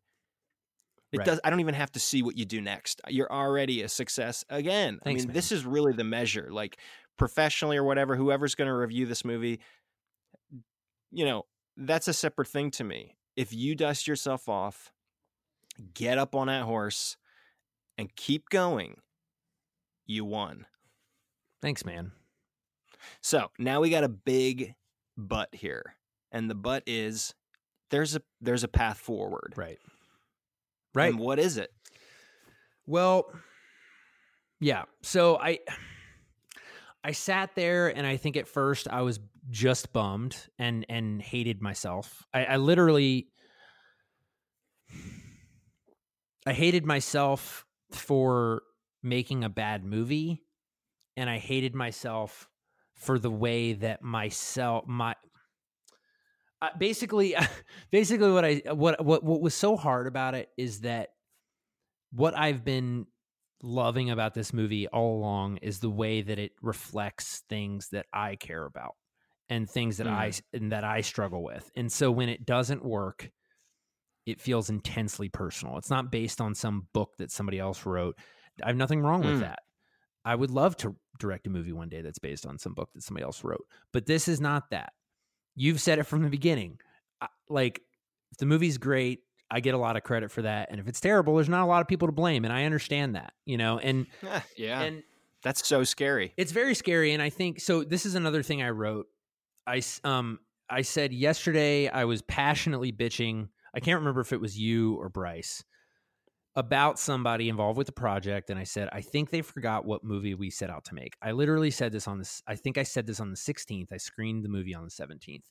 It 1.12 1.20
Right. 1.20 1.26
does. 1.28 1.40
I 1.44 1.52
don't 1.52 1.60
even 1.60 1.76
have 1.76 1.92
to 1.92 2.00
see 2.00 2.24
what 2.24 2.36
you 2.36 2.44
do 2.44 2.60
next. 2.60 3.02
You're 3.08 3.32
already 3.32 3.84
a 3.84 3.88
success 3.88 4.44
again. 4.50 5.00
Thanks, 5.04 5.22
I 5.22 5.26
mean, 5.26 5.28
man. 5.28 5.34
this 5.36 5.52
is 5.52 5.64
really 5.64 5.94
the 5.94 6.04
measure. 6.04 6.50
Like 6.52 6.80
professionally 7.18 7.78
or 7.78 7.84
whatever, 7.84 8.16
whoever's 8.16 8.56
going 8.56 8.68
to 8.68 8.74
review 8.74 9.06
this 9.06 9.24
movie, 9.24 9.60
you 11.12 11.26
know, 11.26 11.46
that's 11.78 12.08
a 12.08 12.14
separate 12.14 12.48
thing 12.48 12.72
to 12.72 12.84
me. 12.84 13.16
If 13.36 13.54
you 13.54 13.76
dust 13.76 14.08
yourself 14.08 14.48
off, 14.48 14.92
get 15.94 16.18
up 16.18 16.36
on 16.36 16.48
that 16.48 16.64
horse, 16.64 17.18
and 17.98 18.14
keep 18.16 18.50
going, 18.50 18.98
you 20.06 20.26
won. 20.26 20.66
Thanks, 21.62 21.86
man. 21.86 22.12
So 23.22 23.52
now 23.58 23.82
we 23.82 23.90
got 23.90 24.04
a 24.04 24.10
big 24.10 24.76
but 25.18 25.50
here, 25.54 25.96
and 26.32 26.50
the 26.50 26.56
but 26.56 26.84
is 26.86 27.34
there's 27.92 28.16
a 28.16 28.22
there's 28.42 28.64
a 28.64 28.68
path 28.68 28.98
forward. 28.98 29.54
Right. 29.56 29.80
Right. 30.94 31.12
And 31.12 31.20
what 31.20 31.40
is 31.40 31.58
it? 31.58 31.72
Well, 32.88 33.32
Yeah. 34.60 34.84
So 35.04 35.38
I 35.38 35.60
I 37.06 37.12
sat 37.12 37.54
there 37.54 37.96
and 37.96 38.08
I 38.08 38.18
think 38.18 38.36
at 38.36 38.48
first 38.48 38.88
I 38.90 39.04
was 39.04 39.20
just 39.52 39.94
bummed 39.94 40.36
and 40.58 40.88
and 40.90 41.22
hated 41.22 41.62
myself. 41.62 42.26
I, 42.34 42.46
I 42.46 42.58
literally 42.58 43.28
I 46.48 46.54
hated 46.54 46.84
myself 46.84 47.68
for 47.92 48.64
making 49.04 49.44
a 49.44 49.50
bad 49.50 49.86
movie 49.86 50.42
and 51.16 51.30
I 51.30 51.38
hated 51.38 51.76
myself 51.76 52.50
for 52.96 53.20
the 53.20 53.30
way 53.30 53.74
that 53.74 54.02
myself 54.02 54.88
my 54.88 55.14
uh, 56.60 56.70
basically 56.80 57.36
basically 57.92 58.32
what 58.32 58.44
I 58.44 58.64
what 58.74 59.06
what 59.06 59.24
what 59.24 59.42
was 59.42 59.54
so 59.54 59.78
hard 59.78 60.08
about 60.08 60.34
it 60.34 60.50
is 60.58 60.82
that 60.82 61.10
what 62.12 62.36
I've 62.36 62.66
been 62.66 63.06
loving 63.62 64.10
about 64.10 64.34
this 64.34 64.54
movie 64.54 64.88
all 64.88 65.18
along 65.18 65.58
is 65.58 65.80
the 65.80 65.90
way 65.90 66.22
that 66.22 66.40
it 66.40 66.52
reflects 66.62 67.44
things 67.50 67.90
that 67.90 68.06
I 68.14 68.36
care 68.36 68.66
about 68.66 68.96
and 69.50 69.70
things 69.70 69.98
that 69.98 70.08
I 70.08 70.32
and 70.54 70.72
that 70.72 70.84
I 70.84 71.02
struggle 71.02 71.44
with. 71.44 71.70
And 71.76 71.92
so 71.92 72.12
when 72.12 72.30
it 72.30 72.46
doesn't 72.46 72.84
work, 72.84 73.30
it 74.26 74.42
feels 74.42 74.70
intensely 74.70 75.30
personal. 75.30 75.78
It's 75.78 75.90
not 75.90 76.12
based 76.12 76.42
on 76.42 76.56
some 76.56 76.88
book 76.94 77.12
that 77.18 77.32
somebody 77.32 77.60
else 77.60 77.86
wrote. 77.86 78.18
I 78.64 78.68
have 78.68 78.76
nothing 78.78 79.02
wrong 79.02 79.22
with 79.22 79.38
Mm. 79.38 79.42
that. 79.42 79.60
I 80.24 80.34
would 80.34 80.50
love 80.50 80.76
to 80.78 80.96
direct 81.20 81.46
a 81.46 81.52
movie 81.52 81.72
one 81.74 81.90
day 81.90 82.02
that's 82.02 82.18
based 82.20 82.46
on 82.48 82.58
some 82.58 82.74
book 82.74 82.90
that 82.94 83.04
somebody 83.04 83.24
else 83.24 83.44
wrote. 83.44 83.66
But 83.94 84.08
this 84.08 84.28
is 84.28 84.42
not 84.42 84.72
that. 84.72 84.94
You've 85.56 85.80
said 85.80 86.00
it 86.00 86.04
from 86.06 86.24
the 86.24 86.30
beginning. 86.30 86.80
I- 87.22 87.28
Like 87.48 87.82
if 88.32 88.38
the 88.38 88.46
movie's 88.48 88.78
great, 88.80 89.20
I 89.52 89.60
get 89.60 89.74
a 89.76 89.78
lot 89.78 89.96
of 89.96 90.04
credit 90.04 90.32
for 90.32 90.42
that. 90.42 90.70
And 90.72 90.80
if 90.80 90.88
it's 90.88 91.00
terrible, 91.00 91.36
there's 91.36 91.50
not 91.50 91.64
a 91.64 91.68
lot 91.68 91.82
of 91.82 91.88
people 91.88 92.08
to 92.08 92.12
blame. 92.12 92.46
And 92.46 92.54
I 92.54 92.66
understand 92.66 93.16
that, 93.16 93.34
you 93.46 93.58
know, 93.58 93.78
and 93.80 94.08
Eh, 94.24 94.40
yeah. 94.58 94.82
and 94.82 95.04
That's 95.44 95.66
so 95.68 95.84
scary. 95.84 96.34
it's 96.38 96.52
very 96.52 96.74
scary. 96.76 97.14
And 97.14 97.22
I 97.22 97.30
think 97.30 97.60
so. 97.60 97.84
This 97.84 98.06
is 98.06 98.16
another 98.16 98.42
thing 98.44 98.62
I 98.64 98.70
wrote. 98.70 99.06
I, 99.68 99.82
um 100.04 100.40
I 100.70 100.82
said 100.82 101.14
yesterday 101.14 101.88
I 101.88 102.06
was 102.06 102.22
passionately 102.24 102.92
bitching. 102.92 103.50
I 103.76 103.80
can't 103.80 104.00
remember 104.00 104.22
if 104.22 104.34
it 104.34 104.42
was 104.42 104.58
you 104.58 104.96
or 104.96 105.10
Bryce 105.10 105.64
about 106.56 106.98
somebody 106.98 107.50
involved 107.50 107.78
with 107.78 107.86
the 107.88 107.94
project, 107.94 108.50
and 108.50 108.58
I 108.58 108.64
said 108.64 108.90
I 108.94 109.02
think 109.02 109.30
they 109.30 109.42
forgot 109.42 109.86
what 109.86 110.04
movie 110.04 110.34
we 110.34 110.50
set 110.50 110.70
out 110.70 110.86
to 110.86 110.96
make. 110.96 111.14
I 111.22 111.34
literally 111.34 111.70
said 111.70 111.92
this 111.92 112.08
on 112.08 112.18
this. 112.18 112.42
I 112.48 112.56
think 112.56 112.78
I 112.78 112.84
said 112.84 113.06
this 113.06 113.20
on 113.20 113.30
the 113.30 113.36
16th. 113.38 113.92
I 113.92 113.98
screened 113.98 114.44
the 114.44 114.50
movie 114.50 114.74
on 114.74 114.86
the 114.86 114.90
17th, 114.90 115.44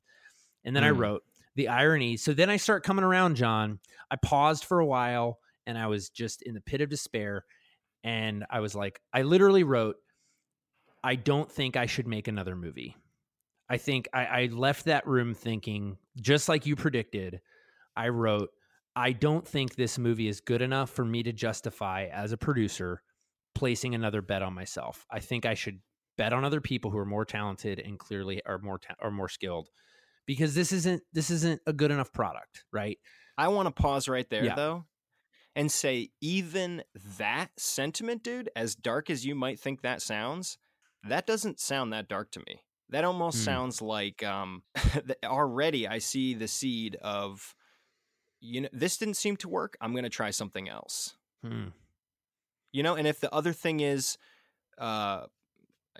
and 0.64 0.74
then 0.74 0.82
I 0.82 0.90
Mm. 0.90 0.98
wrote 0.98 1.22
the 1.56 1.68
irony. 1.68 2.16
So 2.16 2.32
then 2.32 2.50
I 2.50 2.56
start 2.56 2.84
coming 2.84 3.04
around, 3.04 3.36
John. 3.36 3.78
I 4.10 4.16
paused 4.16 4.64
for 4.64 4.80
a 4.80 4.86
while, 4.86 5.38
and 5.66 5.78
I 5.78 5.86
was 5.86 6.10
just 6.10 6.42
in 6.42 6.54
the 6.54 6.60
pit 6.60 6.80
of 6.80 6.88
despair, 6.88 7.44
and 8.02 8.44
I 8.50 8.60
was 8.60 8.74
like, 8.74 9.00
I 9.12 9.22
literally 9.22 9.64
wrote, 9.64 9.96
I 11.02 11.16
don't 11.16 11.50
think 11.50 11.76
I 11.76 11.86
should 11.86 12.06
make 12.06 12.28
another 12.28 12.56
movie. 12.56 12.96
I 13.68 13.78
think 13.78 14.08
I, 14.12 14.24
I 14.24 14.48
left 14.52 14.86
that 14.86 15.06
room 15.06 15.34
thinking, 15.34 15.96
just 16.20 16.48
like 16.48 16.66
you 16.66 16.76
predicted, 16.76 17.40
I 17.96 18.08
wrote, 18.08 18.50
I 18.96 19.12
don't 19.12 19.46
think 19.46 19.74
this 19.74 19.98
movie 19.98 20.28
is 20.28 20.40
good 20.40 20.62
enough 20.62 20.90
for 20.90 21.04
me 21.04 21.22
to 21.22 21.32
justify 21.32 22.06
as 22.12 22.32
a 22.32 22.36
producer 22.36 23.02
placing 23.54 23.94
another 23.94 24.22
bet 24.22 24.42
on 24.42 24.54
myself. 24.54 25.06
I 25.10 25.20
think 25.20 25.46
I 25.46 25.54
should 25.54 25.80
bet 26.16 26.32
on 26.32 26.44
other 26.44 26.60
people 26.60 26.90
who 26.90 26.98
are 26.98 27.06
more 27.06 27.24
talented 27.24 27.80
and 27.80 27.98
clearly 27.98 28.42
are 28.46 28.58
more 28.58 28.78
ta- 28.78 28.94
are 29.00 29.10
more 29.10 29.28
skilled 29.28 29.68
because 30.26 30.54
this 30.54 30.72
isn't 30.72 31.02
this 31.12 31.30
isn't 31.30 31.60
a 31.66 31.72
good 31.72 31.90
enough 31.90 32.12
product, 32.12 32.64
right? 32.72 32.98
I 33.36 33.48
want 33.48 33.66
to 33.66 33.82
pause 33.82 34.08
right 34.08 34.28
there 34.30 34.44
Yeah. 34.44 34.54
though 34.54 34.84
and 35.56 35.70
say 35.70 36.10
even 36.20 36.82
that 37.18 37.50
sentiment, 37.58 38.22
dude, 38.22 38.50
as 38.56 38.74
dark 38.74 39.10
as 39.10 39.24
you 39.24 39.34
might 39.34 39.58
think 39.60 39.82
that 39.82 40.02
sounds, 40.02 40.58
that 41.08 41.26
doesn't 41.26 41.60
sound 41.60 41.92
that 41.92 42.08
dark 42.08 42.30
to 42.32 42.40
me. 42.46 42.62
That 42.90 43.04
almost 43.04 43.38
Hmm. 43.38 43.44
sounds 43.44 43.82
like 43.82 44.22
um 44.22 44.62
already 45.24 45.86
I 45.88 45.98
see 45.98 46.34
the 46.34 46.48
seed 46.48 46.96
of 46.96 47.54
you 48.40 48.60
know 48.62 48.68
this 48.72 48.96
didn't 48.98 49.14
seem 49.16 49.36
to 49.38 49.48
work. 49.48 49.76
I'm 49.80 49.92
going 49.92 50.04
to 50.04 50.10
try 50.10 50.30
something 50.30 50.68
else. 50.68 51.16
Hmm. 51.42 51.68
You 52.72 52.82
know, 52.82 52.94
and 52.94 53.06
if 53.06 53.20
the 53.20 53.32
other 53.34 53.52
thing 53.52 53.80
is 53.80 54.18
uh 54.78 55.26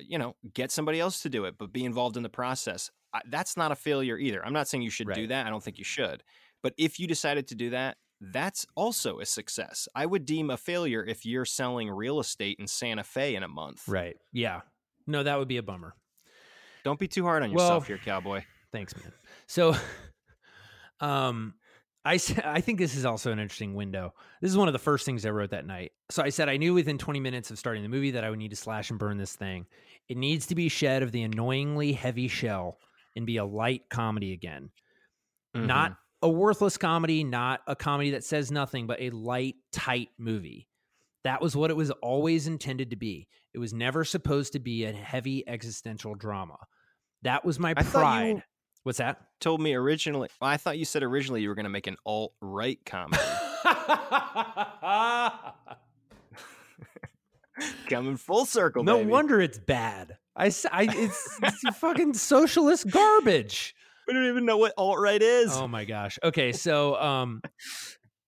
you 0.01 0.19
know, 0.19 0.35
get 0.53 0.73
somebody 0.73 0.99
else 0.99 1.21
to 1.23 1.29
do 1.29 1.45
it, 1.45 1.55
but 1.57 1.73
be 1.73 1.85
involved 1.85 2.17
in 2.17 2.25
the 2.25 2.29
process. 2.29 2.91
That's 3.29 3.57
not 3.57 3.73
a 3.73 3.77
failure 3.77 4.19
either. 4.19 4.45
I'm 4.45 4.53
not 4.53 4.69
saying 4.69 4.83
you 4.83 4.91
should 4.91 5.13
do 5.13 5.27
that. 5.29 5.47
I 5.47 5.51
don't 5.51 5.63
think 5.63 5.79
you 5.79 5.85
should. 5.85 6.23
But 6.63 6.75
if 6.79 6.99
you 6.99 7.07
decided 7.07 7.49
to 7.49 7.55
do 7.55 7.71
that, 7.71 7.97
that's 8.21 8.67
also 8.75 9.19
a 9.21 9.27
success. 9.27 9.87
I 9.95 10.07
would 10.07 10.25
deem 10.25 10.51
a 10.51 10.57
failure 10.57 11.05
if 11.05 11.27
you're 11.27 11.45
selling 11.45 11.91
real 11.91 12.21
estate 12.21 12.59
in 12.59 12.67
Santa 12.67 13.05
Fe 13.05 13.35
in 13.35 13.43
a 13.43 13.49
month. 13.49 13.87
Right. 13.87 14.17
Yeah. 14.33 14.63
No, 15.07 15.23
that 15.23 15.39
would 15.39 15.49
be 15.49 15.59
a 15.59 15.63
bummer. 15.63 15.95
Don't 16.85 16.99
be 16.99 17.09
too 17.09 17.25
hard 17.25 17.43
on 17.43 17.53
Well- 17.53 17.65
yourself 17.67 17.87
here, 17.87 17.99
cowboy. 17.99 18.43
Thanks, 18.73 18.97
man. 18.97 19.13
So, 19.47 19.77
um, 21.01 21.55
I 22.05 22.19
I 22.45 22.61
think 22.61 22.79
this 22.79 22.97
is 22.97 23.05
also 23.05 23.33
an 23.33 23.39
interesting 23.39 23.75
window. 23.75 24.15
This 24.41 24.51
is 24.51 24.57
one 24.57 24.69
of 24.69 24.73
the 24.73 24.79
first 24.79 25.07
things 25.07 25.25
I 25.25 25.31
wrote 25.31 25.51
that 25.51 25.67
night. 25.67 25.93
So 26.11 26.23
I 26.23 26.29
said 26.29 26.49
I 26.49 26.57
knew 26.57 26.75
within 26.75 26.99
20 26.99 27.21
minutes 27.21 27.51
of 27.51 27.59
starting 27.59 27.83
the 27.83 27.89
movie 27.89 28.11
that 28.13 28.25
I 28.25 28.31
would 28.31 28.39
need 28.39 28.51
to 28.51 28.57
slash 28.57 28.91
and 28.91 28.99
burn 28.99 29.17
this 29.17 29.35
thing. 29.37 29.67
It 30.09 30.17
needs 30.19 30.47
to 30.47 30.55
be 30.55 30.69
shed 30.69 31.03
of 31.03 31.13
the 31.13 31.23
annoyingly 31.23 31.93
heavy 31.93 32.29
shell 32.29 32.79
and 33.17 33.27
be 33.27 33.37
a 33.37 33.45
light 33.45 33.83
comedy 33.91 34.33
again. 34.33 34.71
Not 35.55 35.93
mm-hmm. 35.93 36.27
a 36.27 36.29
worthless 36.29 36.77
comedy, 36.77 37.23
not 37.23 37.61
a 37.67 37.77
comedy 37.77 38.11
that 38.11 38.25
says 38.25 38.51
nothing, 38.51 38.87
but 38.87 39.01
a 39.01 39.11
light, 39.11 39.55
tight 39.73 40.09
movie. 40.19 40.69
That 41.23 41.41
was 41.41 41.57
what 41.57 41.71
it 41.71 41.77
was 41.77 41.91
always 41.91 42.47
intended 42.47 42.91
to 42.91 42.97
be. 42.97 43.29
It 43.55 43.59
was 43.59 43.73
never 43.73 44.05
supposed 44.05 44.53
to 44.55 44.59
be 44.59 44.85
a 44.85 44.93
heavy 44.93 45.47
existential 45.49 46.15
drama. 46.15 46.59
That 47.23 47.45
was 47.45 47.59
my 47.59 47.73
pride. 47.73 48.43
What's 48.83 48.99
that? 48.99 49.23
Told 49.41 49.63
me 49.63 49.75
originally. 49.75 50.29
Well, 50.41 50.51
I 50.51 50.59
thought 50.59 50.77
you 50.77 50.85
said 50.85 51.03
originally 51.03 51.41
you 51.41 51.49
were 51.49 51.55
going 51.55 51.65
to 51.65 51.71
make 51.71 51.87
an 51.87 51.97
alt 52.05 52.35
right 52.43 52.79
comedy. 52.85 53.23
Coming 57.89 58.17
full 58.17 58.45
circle. 58.45 58.85
no 58.85 58.99
baby. 58.99 59.11
wonder 59.11 59.41
it's 59.41 59.59
bad. 59.59 60.19
I, 60.37 60.47
I- 60.73 60.89
it's, 60.91 61.39
it's 61.43 61.79
fucking 61.79 62.15
socialist 62.15 62.91
garbage. 62.91 63.75
We 64.07 64.15
don't 64.15 64.27
even 64.29 64.45
know 64.45 64.59
what 64.59 64.75
alt 64.77 64.99
right 64.99 65.23
is. 65.23 65.53
Oh 65.55 65.67
my 65.69 65.85
gosh. 65.85 66.19
Okay, 66.23 66.53
so 66.53 66.97
um, 67.01 67.41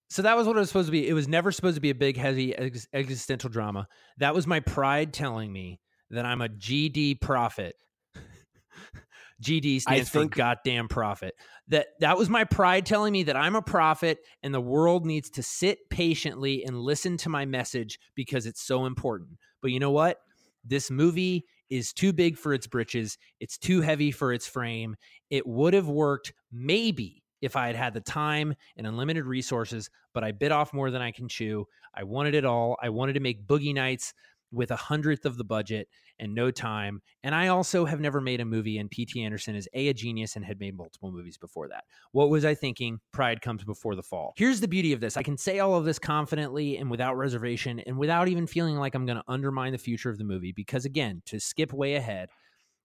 so 0.08 0.22
that 0.22 0.36
was 0.36 0.46
what 0.46 0.56
it 0.56 0.60
was 0.60 0.68
supposed 0.68 0.86
to 0.88 0.92
be. 0.92 1.06
It 1.06 1.12
was 1.12 1.28
never 1.28 1.52
supposed 1.52 1.74
to 1.74 1.80
be 1.82 1.90
a 1.90 1.94
big, 1.94 2.16
heavy 2.16 2.56
ex- 2.56 2.88
existential 2.94 3.50
drama. 3.50 3.86
That 4.18 4.34
was 4.34 4.46
my 4.46 4.60
pride 4.60 5.12
telling 5.12 5.52
me 5.52 5.80
that 6.10 6.24
I'm 6.24 6.40
a 6.40 6.48
GD 6.48 7.20
prophet. 7.20 7.74
GD 9.42 9.82
stands 9.82 10.08
think- 10.08 10.32
for 10.32 10.38
goddamn 10.38 10.88
prophet. 10.88 11.34
That 11.68 11.88
that 12.00 12.16
was 12.16 12.30
my 12.30 12.44
pride 12.44 12.86
telling 12.86 13.12
me 13.12 13.24
that 13.24 13.36
I'm 13.36 13.56
a 13.56 13.62
prophet 13.62 14.18
and 14.42 14.54
the 14.54 14.60
world 14.60 15.04
needs 15.04 15.28
to 15.30 15.42
sit 15.42 15.90
patiently 15.90 16.64
and 16.64 16.78
listen 16.78 17.16
to 17.18 17.28
my 17.28 17.44
message 17.44 17.98
because 18.14 18.46
it's 18.46 18.62
so 18.64 18.86
important. 18.86 19.30
But 19.60 19.72
you 19.72 19.80
know 19.80 19.90
what? 19.90 20.18
This 20.64 20.90
movie 20.90 21.44
is 21.70 21.92
too 21.92 22.12
big 22.12 22.36
for 22.36 22.52
its 22.52 22.66
britches. 22.66 23.18
It's 23.40 23.58
too 23.58 23.80
heavy 23.80 24.10
for 24.10 24.32
its 24.32 24.46
frame. 24.46 24.96
It 25.30 25.46
would 25.46 25.74
have 25.74 25.88
worked 25.88 26.32
maybe 26.52 27.22
if 27.42 27.56
I 27.56 27.66
had 27.66 27.76
had 27.76 27.94
the 27.94 28.00
time 28.00 28.54
and 28.76 28.86
unlimited 28.86 29.24
resources, 29.24 29.90
but 30.14 30.24
I 30.24 30.32
bit 30.32 30.52
off 30.52 30.72
more 30.72 30.90
than 30.90 31.02
I 31.02 31.10
can 31.10 31.28
chew. 31.28 31.66
I 31.94 32.04
wanted 32.04 32.34
it 32.34 32.44
all. 32.44 32.76
I 32.82 32.88
wanted 32.88 33.14
to 33.14 33.20
make 33.20 33.46
Boogie 33.46 33.74
Nights 33.74 34.14
with 34.56 34.70
a 34.70 34.76
hundredth 34.76 35.26
of 35.26 35.36
the 35.36 35.44
budget 35.44 35.88
and 36.18 36.34
no 36.34 36.50
time. 36.50 37.02
And 37.22 37.34
I 37.34 37.48
also 37.48 37.84
have 37.84 38.00
never 38.00 38.20
made 38.20 38.40
a 38.40 38.44
movie, 38.44 38.78
and 38.78 38.90
P.T. 38.90 39.22
Anderson 39.22 39.54
is 39.54 39.68
A, 39.74 39.88
a 39.88 39.94
genius 39.94 40.36
and 40.36 40.44
had 40.44 40.58
made 40.58 40.76
multiple 40.76 41.12
movies 41.12 41.36
before 41.36 41.68
that. 41.68 41.84
What 42.12 42.30
was 42.30 42.44
I 42.44 42.54
thinking? 42.54 43.00
Pride 43.12 43.40
comes 43.42 43.64
before 43.64 43.94
the 43.94 44.02
fall. 44.02 44.32
Here's 44.36 44.60
the 44.60 44.68
beauty 44.68 44.92
of 44.92 45.00
this 45.00 45.16
I 45.16 45.22
can 45.22 45.36
say 45.36 45.58
all 45.58 45.74
of 45.74 45.84
this 45.84 45.98
confidently 45.98 46.78
and 46.78 46.90
without 46.90 47.16
reservation 47.16 47.80
and 47.80 47.98
without 47.98 48.28
even 48.28 48.46
feeling 48.46 48.76
like 48.76 48.94
I'm 48.94 49.06
going 49.06 49.18
to 49.18 49.24
undermine 49.28 49.72
the 49.72 49.78
future 49.78 50.10
of 50.10 50.18
the 50.18 50.24
movie. 50.24 50.52
Because 50.52 50.84
again, 50.84 51.22
to 51.26 51.38
skip 51.38 51.72
way 51.72 51.94
ahead, 51.94 52.30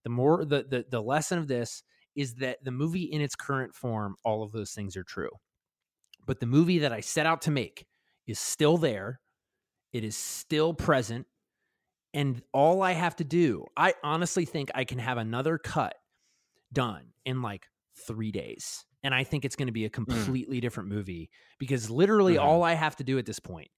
the 0.04 0.10
more 0.10 0.46
the, 0.46 0.66
the 0.70 0.86
the 0.90 1.02
lesson 1.02 1.38
of 1.38 1.48
this 1.48 1.84
is 2.16 2.36
that 2.36 2.64
the 2.64 2.72
movie 2.72 3.04
in 3.04 3.22
its 3.22 3.36
current 3.36 3.74
form, 3.74 4.16
all 4.26 4.44
of 4.44 4.52
those 4.52 4.72
things 4.72 4.98
are 4.98 5.04
true. 5.04 5.30
But 6.26 6.40
the 6.40 6.46
movie 6.46 6.80
that 6.80 6.92
I 6.92 7.00
set 7.00 7.26
out 7.26 7.42
to 7.44 7.52
make 7.52 7.86
is 8.28 8.40
still 8.40 8.78
there. 8.78 9.20
It 9.94 10.04
is 10.04 10.16
still 10.16 10.74
present. 10.74 11.26
And 12.14 12.42
all 12.54 12.82
I 12.82 12.92
have 12.92 13.16
to 13.18 13.24
do, 13.24 13.66
I 13.78 13.94
honestly 14.04 14.46
think 14.46 14.70
I 14.76 14.84
can 14.84 15.00
have 15.00 15.18
another 15.18 15.58
cut 15.58 15.96
done 16.74 17.14
in 17.26 17.42
like 17.42 17.68
three 18.08 18.32
days. 18.32 18.86
And 19.04 19.16
I 19.16 19.24
think 19.24 19.46
it's 19.46 19.56
going 19.56 19.68
to 19.68 19.72
be 19.74 19.86
a 19.86 19.90
completely 19.90 20.60
different 20.60 20.90
movie 20.90 21.30
because 21.60 21.90
literally 21.90 22.36
Mhm. 22.36 22.42
all 22.44 22.64
I 22.64 22.74
have 22.74 22.96
to 22.98 23.04
do 23.04 23.18
at 23.18 23.26
this 23.26 23.40
point 23.40 23.70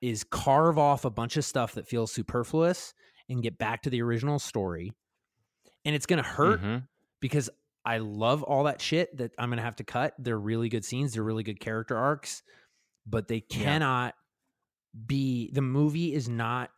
is 0.00 0.24
carve 0.24 0.78
off 0.78 1.04
a 1.04 1.10
bunch 1.10 1.36
of 1.36 1.44
stuff 1.44 1.74
that 1.74 1.88
feels 1.88 2.12
superfluous 2.12 2.94
and 3.28 3.42
get 3.42 3.58
back 3.58 3.82
to 3.82 3.90
the 3.90 4.02
original 4.02 4.38
story. 4.38 4.92
And 5.84 5.94
it's 5.94 6.06
going 6.06 6.22
to 6.22 6.28
hurt 6.28 6.60
Mhm. 6.60 6.88
because 7.20 7.48
I 7.84 7.98
love 7.98 8.42
all 8.42 8.64
that 8.64 8.80
shit 8.82 9.16
that 9.16 9.32
I'm 9.38 9.48
going 9.50 9.56
to 9.58 9.62
have 9.62 9.76
to 9.76 9.84
cut. 9.84 10.14
They're 10.18 10.38
really 10.38 10.68
good 10.68 10.84
scenes, 10.84 11.14
they're 11.14 11.22
really 11.22 11.42
good 11.44 11.60
character 11.60 11.96
arcs, 11.96 12.42
but 13.06 13.28
they 13.28 13.40
cannot 13.40 14.14
be 15.06 15.50
the 15.52 15.62
movie 15.62 16.12
is 16.14 16.28
not 16.28 16.70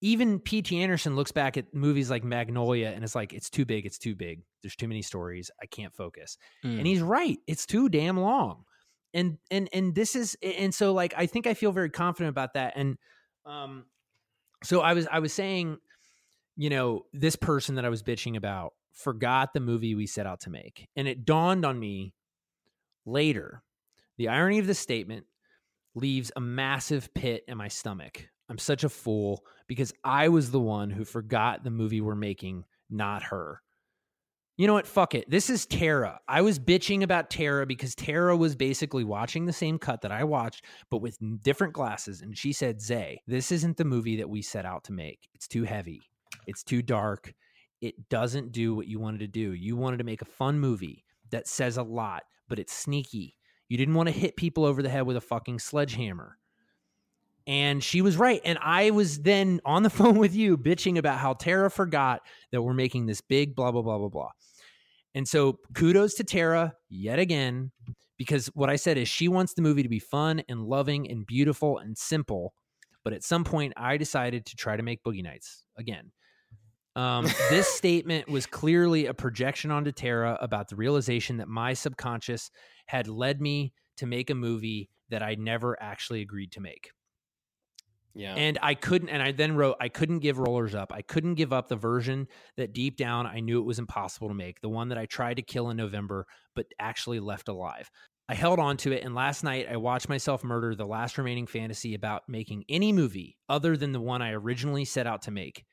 even 0.00 0.38
P.T. 0.38 0.78
Anderson 0.80 1.16
looks 1.16 1.32
back 1.32 1.56
at 1.56 1.72
movies 1.72 2.10
like 2.10 2.22
Magnolia 2.22 2.92
and 2.94 3.02
it's 3.02 3.14
like, 3.14 3.32
it's 3.32 3.48
too 3.48 3.64
big, 3.64 3.86
it's 3.86 3.98
too 3.98 4.14
big. 4.14 4.42
There's 4.62 4.76
too 4.76 4.88
many 4.88 5.02
stories. 5.02 5.50
I 5.62 5.66
can't 5.66 5.94
focus. 5.94 6.36
Mm. 6.64 6.78
And 6.78 6.86
he's 6.86 7.00
right. 7.00 7.38
It's 7.46 7.66
too 7.66 7.88
damn 7.88 8.18
long. 8.18 8.64
And 9.14 9.38
and 9.50 9.68
and 9.72 9.94
this 9.94 10.14
is 10.14 10.36
and 10.42 10.74
so 10.74 10.92
like 10.92 11.14
I 11.16 11.24
think 11.24 11.46
I 11.46 11.54
feel 11.54 11.72
very 11.72 11.88
confident 11.88 12.28
about 12.28 12.54
that. 12.54 12.74
And 12.76 12.98
um 13.46 13.86
so 14.62 14.80
I 14.80 14.92
was 14.92 15.06
I 15.10 15.20
was 15.20 15.32
saying, 15.32 15.78
you 16.56 16.68
know, 16.68 17.06
this 17.14 17.36
person 17.36 17.76
that 17.76 17.86
I 17.86 17.88
was 17.88 18.02
bitching 18.02 18.36
about 18.36 18.74
forgot 18.92 19.54
the 19.54 19.60
movie 19.60 19.94
we 19.94 20.06
set 20.06 20.26
out 20.26 20.40
to 20.40 20.50
make. 20.50 20.88
And 20.96 21.08
it 21.08 21.24
dawned 21.24 21.64
on 21.64 21.78
me 21.78 22.12
later. 23.06 23.62
The 24.18 24.28
irony 24.28 24.58
of 24.58 24.66
this 24.66 24.78
statement 24.78 25.26
leaves 25.94 26.30
a 26.36 26.40
massive 26.40 27.12
pit 27.14 27.44
in 27.48 27.56
my 27.56 27.68
stomach. 27.68 28.28
I'm 28.48 28.58
such 28.58 28.84
a 28.84 28.88
fool 28.88 29.44
because 29.66 29.92
I 30.04 30.28
was 30.28 30.50
the 30.50 30.60
one 30.60 30.90
who 30.90 31.04
forgot 31.04 31.64
the 31.64 31.70
movie 31.70 32.00
we're 32.00 32.14
making, 32.14 32.64
not 32.90 33.24
her. 33.24 33.60
You 34.56 34.66
know 34.66 34.72
what? 34.72 34.86
Fuck 34.86 35.14
it. 35.14 35.28
This 35.28 35.50
is 35.50 35.66
Tara. 35.66 36.18
I 36.26 36.40
was 36.40 36.58
bitching 36.58 37.02
about 37.02 37.28
Tara 37.28 37.66
because 37.66 37.94
Tara 37.94 38.34
was 38.34 38.56
basically 38.56 39.04
watching 39.04 39.44
the 39.44 39.52
same 39.52 39.78
cut 39.78 40.00
that 40.00 40.12
I 40.12 40.24
watched, 40.24 40.64
but 40.90 41.02
with 41.02 41.18
different 41.42 41.74
glasses. 41.74 42.22
And 42.22 42.36
she 42.36 42.54
said, 42.54 42.80
Zay, 42.80 43.20
this 43.26 43.52
isn't 43.52 43.76
the 43.76 43.84
movie 43.84 44.16
that 44.16 44.30
we 44.30 44.40
set 44.40 44.64
out 44.64 44.84
to 44.84 44.92
make. 44.92 45.28
It's 45.34 45.46
too 45.46 45.64
heavy. 45.64 46.00
It's 46.46 46.62
too 46.62 46.80
dark. 46.80 47.34
It 47.82 48.08
doesn't 48.08 48.52
do 48.52 48.74
what 48.74 48.86
you 48.86 48.98
wanted 48.98 49.20
to 49.20 49.26
do. 49.26 49.52
You 49.52 49.76
wanted 49.76 49.98
to 49.98 50.04
make 50.04 50.22
a 50.22 50.26
fun 50.26 50.58
movie 50.58 51.04
that 51.30 51.48
says 51.48 51.76
a 51.76 51.82
lot, 51.82 52.22
but 52.48 52.58
it's 52.58 52.72
sneaky. 52.72 53.36
You 53.68 53.76
didn't 53.76 53.94
want 53.94 54.08
to 54.08 54.18
hit 54.18 54.36
people 54.36 54.64
over 54.64 54.82
the 54.82 54.88
head 54.88 55.06
with 55.06 55.18
a 55.18 55.20
fucking 55.20 55.58
sledgehammer. 55.58 56.38
And 57.46 57.82
she 57.82 58.02
was 58.02 58.16
right. 58.16 58.40
And 58.44 58.58
I 58.60 58.90
was 58.90 59.20
then 59.22 59.60
on 59.64 59.82
the 59.82 59.90
phone 59.98 60.18
with 60.18 60.34
you 60.34 60.58
bitching 60.58 60.98
about 60.98 61.18
how 61.18 61.34
Tara 61.34 61.70
forgot 61.70 62.22
that 62.52 62.62
we're 62.62 62.74
making 62.74 63.06
this 63.06 63.20
big 63.20 63.54
blah, 63.54 63.72
blah, 63.72 63.82
blah, 63.82 63.98
blah, 63.98 64.08
blah. 64.08 64.30
And 65.14 65.26
so 65.26 65.58
kudos 65.74 66.14
to 66.14 66.24
Tara 66.24 66.74
yet 66.90 67.18
again, 67.18 67.70
because 68.18 68.48
what 68.48 68.68
I 68.68 68.76
said 68.76 68.98
is 68.98 69.08
she 69.08 69.28
wants 69.28 69.54
the 69.54 69.62
movie 69.62 69.82
to 69.82 69.88
be 69.88 69.98
fun 69.98 70.42
and 70.48 70.64
loving 70.64 71.10
and 71.10 71.26
beautiful 71.26 71.78
and 71.78 71.96
simple. 71.96 72.52
But 73.02 73.12
at 73.12 73.22
some 73.22 73.44
point, 73.44 73.72
I 73.76 73.96
decided 73.96 74.46
to 74.46 74.56
try 74.56 74.76
to 74.76 74.82
make 74.82 75.02
Boogie 75.04 75.22
Nights 75.22 75.64
again. 75.78 76.10
Um, 76.96 77.26
this 77.50 77.68
statement 77.76 78.28
was 78.28 78.46
clearly 78.46 79.06
a 79.06 79.14
projection 79.14 79.70
onto 79.70 79.92
Tara 79.92 80.36
about 80.40 80.68
the 80.68 80.76
realization 80.76 81.36
that 81.36 81.48
my 81.48 81.72
subconscious 81.72 82.50
had 82.86 83.06
led 83.06 83.40
me 83.40 83.72
to 83.98 84.06
make 84.06 84.28
a 84.30 84.34
movie 84.34 84.90
that 85.10 85.22
I 85.22 85.36
never 85.36 85.80
actually 85.80 86.20
agreed 86.20 86.52
to 86.52 86.60
make. 86.60 86.90
Yeah. 88.16 88.34
And 88.34 88.58
I 88.62 88.74
couldn't, 88.74 89.10
and 89.10 89.22
I 89.22 89.32
then 89.32 89.56
wrote, 89.56 89.76
I 89.78 89.90
couldn't 89.90 90.20
give 90.20 90.38
rollers 90.38 90.74
up. 90.74 90.90
I 90.90 91.02
couldn't 91.02 91.34
give 91.34 91.52
up 91.52 91.68
the 91.68 91.76
version 91.76 92.28
that 92.56 92.72
deep 92.72 92.96
down 92.96 93.26
I 93.26 93.40
knew 93.40 93.60
it 93.60 93.66
was 93.66 93.78
impossible 93.78 94.28
to 94.28 94.34
make, 94.34 94.60
the 94.62 94.70
one 94.70 94.88
that 94.88 94.96
I 94.96 95.04
tried 95.04 95.34
to 95.34 95.42
kill 95.42 95.68
in 95.68 95.76
November, 95.76 96.26
but 96.54 96.64
actually 96.80 97.20
left 97.20 97.48
alive. 97.48 97.90
I 98.26 98.34
held 98.34 98.58
on 98.58 98.78
to 98.78 98.92
it, 98.92 99.04
and 99.04 99.14
last 99.14 99.44
night 99.44 99.68
I 99.70 99.76
watched 99.76 100.08
myself 100.08 100.42
murder 100.42 100.74
the 100.74 100.86
last 100.86 101.18
remaining 101.18 101.46
fantasy 101.46 101.94
about 101.94 102.22
making 102.26 102.64
any 102.70 102.90
movie 102.90 103.36
other 103.50 103.76
than 103.76 103.92
the 103.92 104.00
one 104.00 104.22
I 104.22 104.32
originally 104.32 104.86
set 104.86 105.06
out 105.06 105.22
to 105.22 105.30
make. 105.30 105.64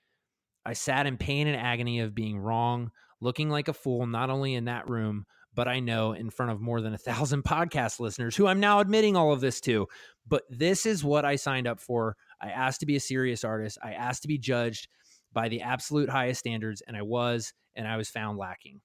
I 0.66 0.74
sat 0.74 1.08
in 1.08 1.18
pain 1.18 1.48
and 1.48 1.56
agony 1.56 2.02
of 2.02 2.14
being 2.14 2.38
wrong, 2.38 2.92
looking 3.22 3.50
like 3.50 3.70
a 3.70 3.74
fool, 3.74 4.06
not 4.06 4.30
only 4.30 4.54
in 4.54 4.66
that 4.66 4.90
room, 4.90 5.26
but 5.56 5.68
I 5.68 5.80
know 5.80 6.14
in 6.14 6.30
front 6.30 6.52
of 6.52 6.62
more 6.62 6.82
than 6.82 6.94
a 6.94 6.98
thousand 6.98 7.44
podcast 7.46 8.00
listeners 8.00 8.36
who 8.36 8.48
I'm 8.48 8.60
now 8.60 8.80
admitting 8.80 9.16
all 9.16 9.32
of 9.32 9.42
this 9.42 9.62
to. 9.62 9.88
But 10.28 10.44
this 10.50 10.86
is 10.86 11.04
what 11.04 11.26
I 11.26 11.36
signed 11.36 11.68
up 11.68 11.80
for. 11.80 12.16
I 12.44 12.50
asked 12.50 12.82
to 12.82 12.86
be 12.86 12.96
a 12.98 13.00
serious 13.00 13.44
artist. 13.44 13.78
I 13.82 13.94
asked 13.94 14.24
to 14.24 14.28
be 14.28 14.38
judged 14.38 14.88
by 15.32 15.48
the 15.50 15.62
absolute 15.62 16.10
highest 16.10 16.40
standards, 16.42 16.82
and 16.86 16.98
I 16.98 17.02
was, 17.02 17.54
and 17.76 17.88
I 17.88 17.98
was 17.98 18.10
found 18.10 18.38
lacking. 18.38 18.82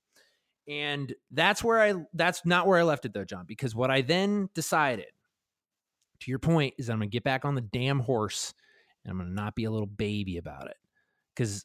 And 0.69 1.13
that's 1.31 1.65
where 1.65 1.81
I 1.81 1.95
that's 2.15 2.45
not 2.45 2.67
where 2.67 2.79
I 2.79 2.83
left 2.83 3.05
it 3.07 3.13
though, 3.15 3.25
John, 3.25 3.45
because 3.47 3.75
what 3.75 3.91
I 3.91 4.03
then 4.03 4.49
decided, 4.55 5.07
to 6.21 6.31
your 6.31 6.39
point, 6.39 6.75
is 6.79 6.89
I'm 6.91 6.99
gonna 6.99 7.07
get 7.09 7.25
back 7.25 7.45
on 7.45 7.55
the 7.55 7.61
damn 7.63 8.01
horse 8.01 8.53
and 9.05 9.11
I'm 9.13 9.19
gonna 9.19 9.31
not 9.31 9.55
be 9.55 9.65
a 9.65 9.71
little 9.71 9.87
baby 9.87 10.37
about 10.37 10.67
it. 10.69 10.77
Because 11.35 11.65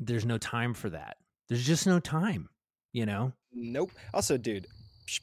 there's 0.00 0.24
no 0.26 0.38
time 0.38 0.74
for 0.74 0.90
that. 0.90 1.16
There's 1.48 1.64
just 1.64 1.86
no 1.86 2.00
time, 2.00 2.48
you 2.92 3.06
know? 3.06 3.32
Nope. 3.52 3.92
Also, 4.12 4.36
dude, 4.36 4.66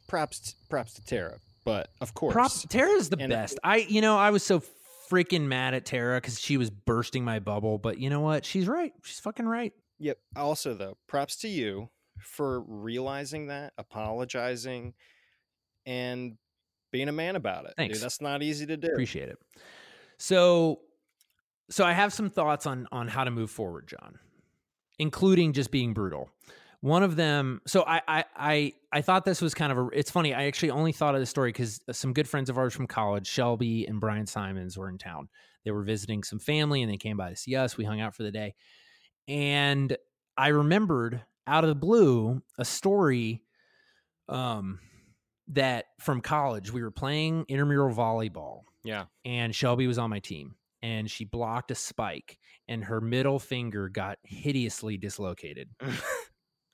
props 0.07 0.55
props 0.70 0.93
to 0.93 1.03
Tara, 1.03 1.39
but 1.66 1.89
of 1.99 2.14
course, 2.14 2.34
Props 2.34 2.66
Tara's 2.70 3.10
the 3.10 3.18
And- 3.20 3.32
best. 3.32 3.60
I 3.64 3.78
you 3.78 3.99
know, 4.01 4.18
I 4.18 4.30
was 4.30 4.43
so 4.43 4.62
freaking 5.10 5.47
mad 5.47 5.74
at 5.74 5.86
Tara 5.86 6.18
because 6.18 6.39
she 6.39 6.57
was 6.57 6.70
bursting 6.70 7.24
my 7.24 7.39
bubble, 7.39 7.78
but 7.78 7.99
you 7.99 8.10
know 8.10 8.22
what? 8.22 8.45
She's 8.45 8.68
right. 8.68 8.93
She's 9.03 9.20
fucking 9.20 9.47
right. 9.47 9.74
Yep. 9.99 10.18
Also, 10.36 10.74
though, 10.74 10.97
props 11.07 11.38
to 11.38 11.47
you 11.47 11.89
for 12.22 12.62
realizing 12.62 13.47
that, 13.47 13.74
apologizing, 13.78 14.93
and 15.86 16.38
being 16.91 17.10
a 17.10 17.14
man 17.14 17.36
about 17.36 17.66
it. 17.66 17.74
Thanks. 17.78 17.97
Dude, 17.97 18.05
that's 18.05 18.22
not 18.22 18.41
easy 18.41 18.66
to 18.66 18.78
do. 18.78 18.88
Appreciate 18.88 19.30
it. 19.30 19.38
So 20.18 20.82
so 21.70 21.86
I 21.86 21.93
have 21.93 22.14
some 22.14 22.30
thoughts 22.30 22.66
on 22.66 22.88
on 22.91 23.07
how 23.07 23.24
to 23.24 23.32
move 23.32 23.51
forward, 23.51 23.88
John, 23.88 24.20
including 24.97 25.53
just 25.53 25.72
being 25.72 25.93
brutal. 25.93 26.30
One 26.82 27.03
of 27.03 27.15
them, 27.17 27.61
so 27.67 27.84
I 27.86 28.01
I 28.07 28.25
I, 28.36 28.73
I 28.93 29.01
thought 29.01 29.25
this 29.25 29.41
was 29.41 29.53
kind 29.53 29.71
of 29.71 29.77
a. 29.77 29.88
It's 29.93 30.09
funny. 30.11 30.34
I 30.34 30.45
actually 30.45 30.71
only 30.71 30.93
thought 30.93 31.13
of 31.13 31.21
this 31.21 31.30
story 31.30 31.49
because 31.51 31.82
some 31.91 32.13
good 32.13 32.27
friends 32.27 32.49
of 32.49 32.57
ours 32.57 32.73
from 32.73 32.88
college, 32.88 33.27
Shelby 33.27 33.86
and 33.86 33.99
Brian 33.99 34.25
Simons, 34.25 34.77
were 34.77 34.88
in 34.89 34.97
town. 34.97 35.27
They 35.65 35.71
were 35.71 35.84
visiting 35.84 36.23
some 36.23 36.39
family, 36.39 36.82
and 36.82 36.89
they 36.91 36.95
came 36.97 37.17
by 37.17 37.30
to 37.32 37.36
see 37.36 37.55
us. 37.55 37.75
We 37.77 37.84
hung 37.84 37.99
out 37.99 38.15
for 38.15 38.23
the 38.23 38.32
day, 38.32 38.55
and 39.27 39.95
I 40.38 40.49
remembered 40.49 41.21
out 41.45 41.65
of 41.65 41.67
the 41.67 41.75
blue 41.75 42.41
a 42.57 42.63
story, 42.63 43.41
um, 44.30 44.80
that 45.49 45.86
from 45.99 46.21
college 46.21 46.71
we 46.71 46.82
were 46.82 46.91
playing 46.91 47.43
intramural 47.49 47.93
volleyball, 47.93 48.61
Yeah. 48.84 49.05
and 49.25 49.53
Shelby 49.53 49.88
was 49.88 49.97
on 49.97 50.09
my 50.09 50.19
team 50.19 50.55
and 50.82 51.09
she 51.11 51.25
blocked 51.25 51.71
a 51.71 51.75
spike 51.75 52.38
and 52.67 52.86
her 52.86 53.01
middle 53.01 53.39
finger 53.39 53.89
got 53.89 54.17
hideously 54.23 54.95
dislocated. 54.97 55.69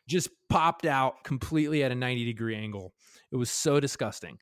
Just 0.08 0.30
popped 0.50 0.86
out 0.86 1.24
completely 1.24 1.84
at 1.84 1.92
a 1.92 1.96
90 1.96 2.26
degree 2.26 2.56
angle. 2.56 2.94
It 3.32 3.38
was 3.38 3.50
so 3.50 3.80
disgusting. 3.80 4.38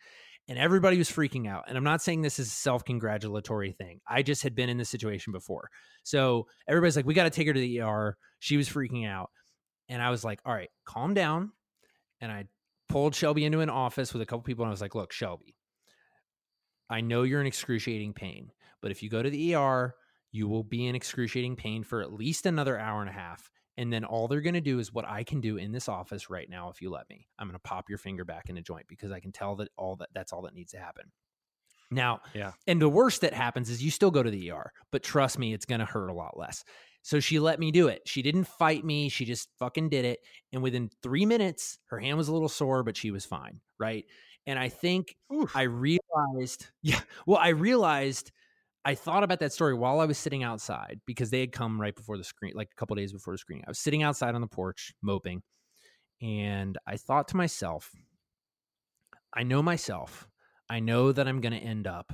And 0.49 0.59
everybody 0.59 0.97
was 0.97 1.09
freaking 1.09 1.47
out. 1.47 1.66
And 1.68 1.78
I'm 1.78 1.86
not 1.86 2.01
saying 2.01 2.22
this 2.22 2.38
is 2.38 2.47
a 2.47 2.51
self 2.51 2.84
congratulatory 2.84 3.72
thing. 3.72 4.01
I 4.07 4.24
just 4.24 4.43
had 4.43 4.55
been 4.55 4.70
in 4.70 4.78
this 4.78 4.89
situation 4.89 5.32
before. 5.32 5.70
So 6.03 6.47
everybody's 6.68 6.97
like, 6.97 7.05
we 7.05 7.14
got 7.14 7.24
to 7.24 7.30
take 7.30 7.47
her 7.47 7.53
to 7.53 7.59
the 7.59 7.80
ER. 7.80 8.18
She 8.39 8.57
was 8.57 8.68
freaking 8.68 9.07
out. 9.07 9.30
And 9.88 10.01
I 10.01 10.09
was 10.09 10.24
like, 10.26 10.41
all 10.45 10.53
right, 10.53 10.70
calm 10.86 11.14
down. 11.14 11.51
And 12.20 12.32
I 12.32 12.45
pulled 12.89 13.16
Shelby 13.16 13.45
into 13.45 13.61
an 13.61 13.70
office 13.70 14.14
with 14.14 14.22
a 14.22 14.26
couple 14.26 14.43
people 14.43 14.64
and 14.64 14.70
I 14.70 14.72
was 14.72 14.82
like, 14.82 14.95
look, 14.95 15.11
Shelby, 15.11 15.55
I 16.89 17.01
know 17.01 17.24
you're 17.24 17.41
in 17.41 17.47
excruciating 17.47 18.14
pain, 18.14 18.51
but 18.82 18.91
if 18.91 19.01
you 19.01 19.09
go 19.09 19.24
to 19.24 19.30
the 19.30 19.55
ER, 19.55 19.95
you 20.32 20.47
will 20.47 20.64
be 20.64 20.86
in 20.86 20.95
excruciating 20.95 21.55
pain 21.55 21.84
for 21.84 22.01
at 22.01 22.14
least 22.14 22.45
another 22.45 22.78
hour 22.78 23.01
and 23.01 23.09
a 23.09 23.14
half. 23.14 23.49
And 23.78 23.92
then 23.92 24.06
all 24.06 24.28
they're 24.28 24.42
going 24.42 24.54
to 24.54 24.62
do 24.62 24.80
is 24.80 24.94
what 24.94 25.08
I 25.08 25.24
can 25.24 25.42
do 25.42 25.58
in 25.58 25.72
this 25.72 25.90
office 25.90 26.30
right 26.30 26.50
now 26.50 26.70
if 26.70 26.82
you 26.82 26.92
let 26.92 27.10
me. 27.10 27.28
I'm 27.40 27.48
going 27.48 27.56
to 27.56 27.60
pop 27.60 27.90
your 27.90 27.98
finger 27.98 28.24
back 28.24 28.50
in 28.50 28.58
a 28.58 28.62
joint 28.62 28.86
because 28.88 29.12
I 29.12 29.20
can 29.20 29.32
tell 29.32 29.56
that 29.58 29.70
all 29.78 29.96
that 29.98 30.10
that's 30.14 30.32
all 30.32 30.44
that 30.44 30.54
needs 30.54 30.72
to 30.74 30.78
happen. 30.80 31.06
Now, 31.92 32.22
Yeah. 32.34 32.54
and 32.68 32.82
the 32.82 32.90
worst 32.90 33.22
that 33.22 33.34
happens 33.34 33.70
is 33.70 33.84
you 33.84 33.92
still 33.92 34.12
go 34.12 34.24
to 34.24 34.32
the 34.32 34.52
ER, 34.52 34.72
but 34.92 35.04
trust 35.04 35.38
me, 35.38 35.54
it's 35.54 35.66
going 35.66 35.80
to 35.80 35.86
hurt 35.86 36.10
a 36.10 36.14
lot 36.14 36.38
less. 36.38 36.64
So 37.04 37.20
she 37.20 37.40
let 37.40 37.60
me 37.60 37.72
do 37.72 37.88
it. 37.88 38.02
She 38.06 38.22
didn't 38.22 38.46
fight 38.46 38.84
me. 38.86 39.10
She 39.10 39.26
just 39.26 39.50
fucking 39.60 39.90
did 39.90 40.06
it. 40.06 40.20
And 40.54 40.64
within 40.64 40.90
three 41.02 41.26
minutes, 41.26 41.78
her 41.88 42.00
hand 42.00 42.18
was 42.18 42.30
a 42.30 42.34
little 42.34 42.50
sore, 42.50 42.82
but 42.84 42.96
she 42.98 43.12
was 43.12 43.26
fine. 43.26 43.60
Right. 43.78 44.06
And 44.48 44.58
I 44.58 44.70
think 44.70 45.16
I 45.54 45.64
realized, 45.64 46.68
yeah, 46.82 47.02
well, 47.26 47.40
I 47.40 47.50
realized 47.50 48.32
I 48.86 48.96
thought 48.96 49.24
about 49.24 49.40
that 49.40 49.54
story 49.54 49.74
while 49.74 50.00
I 50.00 50.06
was 50.06 50.18
sitting 50.18 50.44
outside 50.44 51.00
because 51.06 51.30
they 51.30 51.40
had 51.40 51.52
come 51.52 51.80
right 51.80 51.96
before 51.96 52.18
the 52.18 52.24
screen, 52.24 52.54
like 52.56 52.70
a 52.72 52.76
couple 52.76 52.96
days 52.96 53.14
before 53.14 53.34
the 53.34 53.38
screening. 53.38 53.64
I 53.66 53.72
was 53.72 53.80
sitting 53.80 54.04
outside 54.04 54.36
on 54.36 54.42
the 54.42 54.48
porch 54.48 54.94
moping. 55.02 55.42
And 56.22 56.78
I 56.88 56.98
thought 56.98 57.30
to 57.30 57.38
myself, 57.38 57.92
I 59.34 59.44
know 59.44 59.62
myself. 59.62 60.28
I 60.70 60.80
know 60.80 61.12
that 61.12 61.28
I'm 61.28 61.42
going 61.42 61.54
to 61.54 61.60
end 61.60 61.88
up 61.88 62.14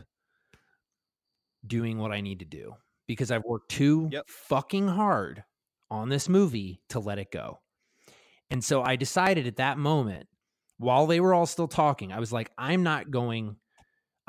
doing 1.65 1.97
what 1.97 2.11
I 2.11 2.22
need 2.22 2.39
to 2.39 2.45
do 2.45 2.74
because 3.07 3.32
I've 3.32 3.43
worked 3.43 3.70
too 3.70 4.09
fucking 4.28 4.88
hard 4.88 5.43
on 5.91 6.09
this 6.09 6.30
movie 6.30 6.82
to 6.89 6.99
let 6.99 7.20
it 7.20 7.32
go. 7.32 7.59
And 8.49 8.63
so 8.63 8.82
I 8.82 8.95
decided 8.95 9.45
at 9.47 9.57
that 9.57 9.78
moment, 9.78 10.28
while 10.78 11.05
they 11.05 11.20
were 11.20 11.34
all 11.34 11.45
still 11.45 11.67
talking, 11.67 12.11
I 12.11 12.20
was 12.20 12.32
like, 12.32 12.49
I'm 12.57 12.84
not 12.84 13.11
going, 13.11 13.57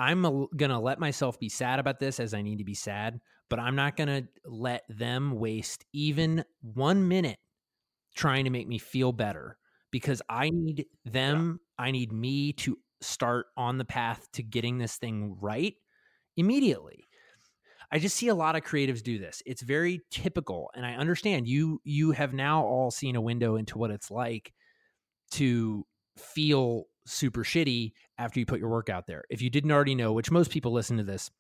I'm 0.01 0.22
going 0.22 0.70
to 0.70 0.78
let 0.78 0.98
myself 0.98 1.38
be 1.38 1.51
sad 1.51 1.78
about 1.78 1.98
this 1.98 2.20
as 2.20 2.32
I 2.32 2.40
need 2.40 2.57
to 2.59 2.64
be 2.64 2.74
sad, 2.74 3.20
but 3.51 3.59
I'm 3.59 3.76
not 3.76 3.98
going 3.98 4.09
to 4.09 4.26
let 4.46 4.82
them 4.88 5.32
waste 5.32 5.84
even 5.92 6.42
one 6.62 7.07
minute 7.07 7.38
trying 8.16 8.44
to 8.44 8.51
make 8.51 8.66
me 8.66 8.78
feel 8.78 9.12
better 9.12 9.59
because 9.90 10.22
I 10.26 10.51
need 10.51 10.86
them, 11.05 11.61
I 11.78 11.90
need 11.90 12.12
me 12.12 12.55
to 12.55 12.78
start 13.03 13.46
on 13.59 13.76
the 13.76 13.84
path 13.84 14.26
to 14.32 14.42
getting 14.42 14.78
this 14.78 14.96
thing 14.96 15.36
right 15.38 15.74
immediately. 16.38 17.05
I 17.92 17.98
just 17.98 18.16
see 18.16 18.28
a 18.28 18.34
lot 18.34 18.57
of 18.57 18.62
creatives 18.62 19.03
do 19.03 19.18
this. 19.18 19.42
It's 19.44 19.62
very 19.62 20.01
typical, 20.11 20.70
and 20.74 20.86
I 20.86 20.94
understand 20.94 21.46
you 21.46 21.80
you 21.84 22.12
have 22.12 22.32
now 22.32 22.62
all 22.62 22.90
seen 22.90 23.16
a 23.16 23.20
window 23.20 23.57
into 23.57 23.78
what 23.78 23.90
it's 23.90 24.11
like 24.11 24.55
to 25.32 25.84
feel 26.16 26.84
super 27.05 27.42
shitty 27.42 27.92
after 28.20 28.38
you 28.38 28.46
put 28.46 28.60
your 28.60 28.68
work 28.68 28.90
out 28.90 29.06
there. 29.06 29.24
If 29.30 29.40
you 29.40 29.50
didn't 29.50 29.72
already 29.72 29.94
know, 29.94 30.12
which 30.12 30.30
most 30.30 30.50
people 30.50 30.72
listen 30.72 30.98
to 30.98 31.02
this 31.02 31.30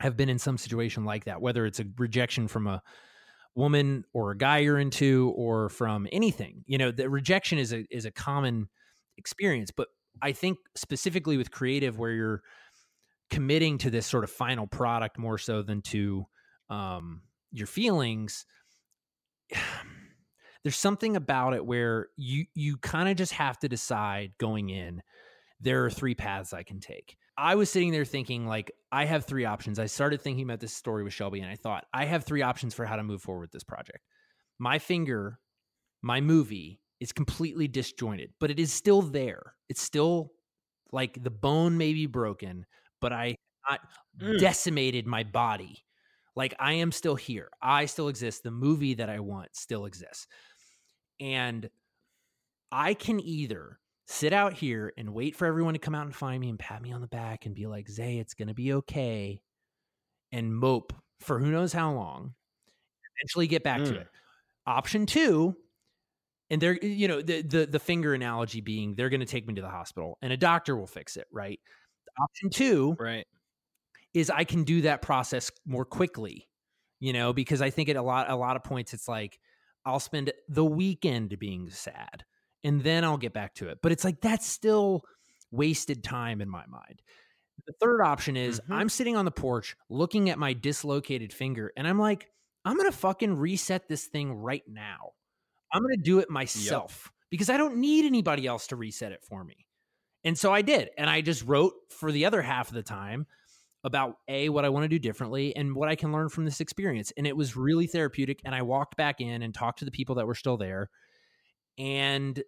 have 0.00 0.16
been 0.16 0.28
in 0.28 0.38
some 0.38 0.58
situation 0.58 1.04
like 1.04 1.24
that, 1.24 1.40
whether 1.40 1.64
it's 1.64 1.80
a 1.80 1.86
rejection 1.96 2.48
from 2.48 2.66
a 2.66 2.82
woman 3.54 4.04
or 4.12 4.30
a 4.30 4.36
guy 4.36 4.58
you're 4.58 4.78
into 4.78 5.32
or 5.36 5.68
from 5.70 6.06
anything. 6.12 6.64
You 6.66 6.78
know, 6.78 6.90
the 6.90 7.08
rejection 7.08 7.58
is 7.58 7.72
a 7.72 7.84
is 7.90 8.04
a 8.04 8.10
common 8.10 8.68
experience, 9.16 9.70
but 9.70 9.88
I 10.20 10.32
think 10.32 10.58
specifically 10.74 11.36
with 11.36 11.50
creative 11.50 11.98
where 11.98 12.12
you're 12.12 12.42
committing 13.30 13.78
to 13.78 13.90
this 13.90 14.06
sort 14.06 14.24
of 14.24 14.30
final 14.30 14.66
product 14.66 15.18
more 15.18 15.38
so 15.38 15.62
than 15.62 15.80
to 15.82 16.26
um, 16.68 17.22
your 17.50 17.66
feelings 17.66 18.44
there's 20.62 20.76
something 20.76 21.16
about 21.16 21.54
it 21.54 21.64
where 21.64 22.08
you 22.16 22.44
you 22.54 22.76
kind 22.76 23.08
of 23.08 23.16
just 23.16 23.32
have 23.32 23.58
to 23.58 23.68
decide 23.68 24.32
going 24.38 24.70
in 24.70 25.02
there 25.62 25.84
are 25.84 25.90
three 25.90 26.14
paths 26.14 26.52
i 26.52 26.62
can 26.62 26.80
take 26.80 27.16
i 27.38 27.54
was 27.54 27.70
sitting 27.70 27.90
there 27.90 28.04
thinking 28.04 28.46
like 28.46 28.70
i 28.90 29.04
have 29.04 29.24
three 29.24 29.44
options 29.44 29.78
i 29.78 29.86
started 29.86 30.20
thinking 30.20 30.44
about 30.44 30.60
this 30.60 30.74
story 30.74 31.02
with 31.02 31.12
shelby 31.12 31.40
and 31.40 31.50
i 31.50 31.56
thought 31.56 31.86
i 31.94 32.04
have 32.04 32.24
three 32.24 32.42
options 32.42 32.74
for 32.74 32.84
how 32.84 32.96
to 32.96 33.02
move 33.02 33.22
forward 33.22 33.42
with 33.42 33.52
this 33.52 33.64
project 33.64 34.00
my 34.58 34.78
finger 34.78 35.38
my 36.02 36.20
movie 36.20 36.80
is 37.00 37.12
completely 37.12 37.66
disjointed 37.66 38.30
but 38.38 38.50
it 38.50 38.58
is 38.58 38.72
still 38.72 39.02
there 39.02 39.54
it's 39.68 39.82
still 39.82 40.32
like 40.92 41.22
the 41.22 41.30
bone 41.30 41.78
may 41.78 41.94
be 41.94 42.06
broken 42.06 42.66
but 43.02 43.12
I 43.12 43.36
not 43.68 43.80
mm. 44.20 44.38
decimated 44.38 45.06
my 45.06 45.24
body. 45.24 45.84
Like 46.34 46.54
I 46.58 46.74
am 46.74 46.92
still 46.92 47.16
here. 47.16 47.50
I 47.60 47.84
still 47.84 48.08
exist. 48.08 48.42
The 48.42 48.50
movie 48.50 48.94
that 48.94 49.10
I 49.10 49.20
want 49.20 49.54
still 49.54 49.84
exists. 49.84 50.26
And 51.20 51.68
I 52.70 52.94
can 52.94 53.20
either 53.20 53.78
sit 54.06 54.32
out 54.32 54.52
here 54.52 54.92
and 54.96 55.14
wait 55.14 55.36
for 55.36 55.46
everyone 55.46 55.74
to 55.74 55.80
come 55.80 55.94
out 55.94 56.06
and 56.06 56.14
find 56.14 56.40
me 56.40 56.48
and 56.48 56.58
pat 56.58 56.82
me 56.82 56.92
on 56.92 57.00
the 57.00 57.06
back 57.06 57.46
and 57.46 57.54
be 57.54 57.66
like, 57.66 57.88
Zay, 57.88 58.18
it's 58.18 58.34
going 58.34 58.48
to 58.48 58.54
be 58.54 58.72
okay. 58.74 59.42
And 60.32 60.54
mope 60.54 60.92
for 61.20 61.38
who 61.38 61.50
knows 61.50 61.72
how 61.72 61.92
long, 61.92 62.34
eventually 63.18 63.46
get 63.46 63.62
back 63.62 63.80
mm. 63.80 63.88
to 63.88 63.94
it. 63.96 64.08
Option 64.66 65.06
two, 65.06 65.56
and 66.50 66.60
they're, 66.60 66.78
you 66.84 67.08
know, 67.08 67.22
the, 67.22 67.42
the, 67.42 67.66
the 67.66 67.78
finger 67.78 68.14
analogy 68.14 68.60
being 68.60 68.94
they're 68.94 69.08
going 69.08 69.20
to 69.20 69.26
take 69.26 69.46
me 69.46 69.54
to 69.54 69.62
the 69.62 69.68
hospital 69.68 70.18
and 70.22 70.32
a 70.32 70.36
doctor 70.36 70.76
will 70.76 70.86
fix 70.86 71.16
it, 71.16 71.26
right? 71.32 71.58
Option 72.20 72.50
two, 72.50 72.96
right, 72.98 73.26
is 74.14 74.30
I 74.30 74.44
can 74.44 74.64
do 74.64 74.82
that 74.82 75.02
process 75.02 75.50
more 75.66 75.84
quickly. 75.84 76.48
You 77.00 77.12
know, 77.12 77.32
because 77.32 77.60
I 77.60 77.70
think 77.70 77.88
at 77.88 77.96
a 77.96 78.02
lot 78.02 78.30
a 78.30 78.36
lot 78.36 78.54
of 78.54 78.62
points 78.62 78.94
it's 78.94 79.08
like 79.08 79.40
I'll 79.84 79.98
spend 79.98 80.32
the 80.48 80.64
weekend 80.64 81.36
being 81.38 81.68
sad 81.68 82.24
and 82.64 82.82
then 82.82 83.04
I'll 83.04 83.18
get 83.18 83.32
back 83.32 83.54
to 83.56 83.68
it. 83.68 83.78
But 83.82 83.92
it's 83.92 84.04
like 84.04 84.20
that's 84.20 84.46
still 84.46 85.02
wasted 85.50 86.02
time 86.02 86.40
in 86.40 86.48
my 86.48 86.66
mind. 86.66 87.02
The 87.66 87.74
third 87.80 88.00
option 88.00 88.36
is 88.36 88.60
mm-hmm. 88.60 88.72
I'm 88.72 88.88
sitting 88.88 89.16
on 89.16 89.24
the 89.24 89.30
porch 89.30 89.76
looking 89.88 90.30
at 90.30 90.38
my 90.38 90.52
dislocated 90.52 91.32
finger 91.32 91.72
and 91.76 91.86
I'm 91.86 91.98
like, 91.98 92.28
I'm 92.64 92.76
going 92.76 92.90
to 92.90 92.96
fucking 92.96 93.36
reset 93.36 93.88
this 93.88 94.06
thing 94.06 94.32
right 94.32 94.62
now. 94.68 95.10
I'm 95.72 95.82
going 95.82 95.96
to 95.96 96.02
do 96.02 96.18
it 96.18 96.30
myself 96.30 97.02
yep. 97.04 97.12
because 97.30 97.50
I 97.50 97.56
don't 97.56 97.76
need 97.76 98.04
anybody 98.04 98.46
else 98.46 98.68
to 98.68 98.76
reset 98.76 99.12
it 99.12 99.22
for 99.22 99.44
me. 99.44 99.66
And 100.24 100.38
so 100.38 100.52
I 100.52 100.62
did. 100.62 100.90
And 100.96 101.10
I 101.10 101.20
just 101.20 101.44
wrote 101.44 101.72
for 101.90 102.12
the 102.12 102.26
other 102.26 102.42
half 102.42 102.68
of 102.68 102.74
the 102.74 102.82
time 102.82 103.26
about 103.84 104.16
A, 104.28 104.48
what 104.48 104.64
I 104.64 104.68
want 104.68 104.84
to 104.84 104.88
do 104.88 104.98
differently 104.98 105.56
and 105.56 105.74
what 105.74 105.88
I 105.88 105.96
can 105.96 106.12
learn 106.12 106.28
from 106.28 106.44
this 106.44 106.60
experience. 106.60 107.12
And 107.16 107.26
it 107.26 107.36
was 107.36 107.56
really 107.56 107.86
therapeutic. 107.88 108.40
And 108.44 108.54
I 108.54 108.62
walked 108.62 108.96
back 108.96 109.20
in 109.20 109.42
and 109.42 109.52
talked 109.52 109.80
to 109.80 109.84
the 109.84 109.90
people 109.90 110.14
that 110.16 110.26
were 110.26 110.36
still 110.36 110.56
there. 110.56 110.88
And 111.78 112.42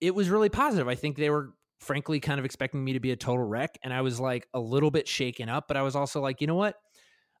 it 0.00 0.14
was 0.14 0.28
really 0.28 0.48
positive. 0.48 0.88
I 0.88 0.94
think 0.94 1.16
they 1.16 1.30
were 1.30 1.54
frankly 1.80 2.20
kind 2.20 2.38
of 2.38 2.44
expecting 2.44 2.84
me 2.84 2.94
to 2.94 3.00
be 3.00 3.12
a 3.12 3.16
total 3.16 3.44
wreck. 3.44 3.78
And 3.82 3.92
I 3.92 4.00
was 4.00 4.18
like 4.18 4.46
a 4.54 4.60
little 4.60 4.90
bit 4.90 5.06
shaken 5.08 5.48
up, 5.48 5.68
but 5.68 5.76
I 5.76 5.82
was 5.82 5.96
also 5.96 6.20
like, 6.20 6.40
you 6.40 6.46
know 6.46 6.54
what? 6.54 6.76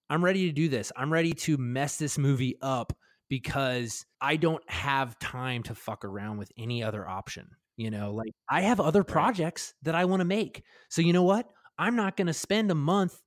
I'm 0.08 0.24
ready 0.24 0.46
to 0.46 0.52
do 0.52 0.68
this. 0.68 0.92
I'm 0.96 1.12
ready 1.12 1.32
to 1.32 1.56
mess 1.56 1.96
this 1.96 2.16
movie 2.16 2.56
up 2.62 2.92
because 3.28 4.04
I 4.20 4.36
don't 4.36 4.62
have 4.70 5.18
time 5.18 5.62
to 5.64 5.74
fuck 5.74 6.04
around 6.04 6.38
with 6.38 6.52
any 6.56 6.82
other 6.82 7.08
option. 7.08 7.48
You 7.76 7.90
know, 7.90 8.12
like 8.12 8.32
I 8.48 8.62
have 8.62 8.80
other 8.80 9.04
projects 9.04 9.74
that 9.82 9.94
I 9.94 10.06
want 10.06 10.20
to 10.20 10.24
make. 10.24 10.62
So 10.88 11.02
you 11.02 11.12
know 11.12 11.24
what? 11.24 11.46
I'm 11.78 11.96
not 11.96 12.16
going 12.16 12.28
to 12.28 12.32
spend 12.32 12.70
a 12.70 12.74
month 12.74 13.20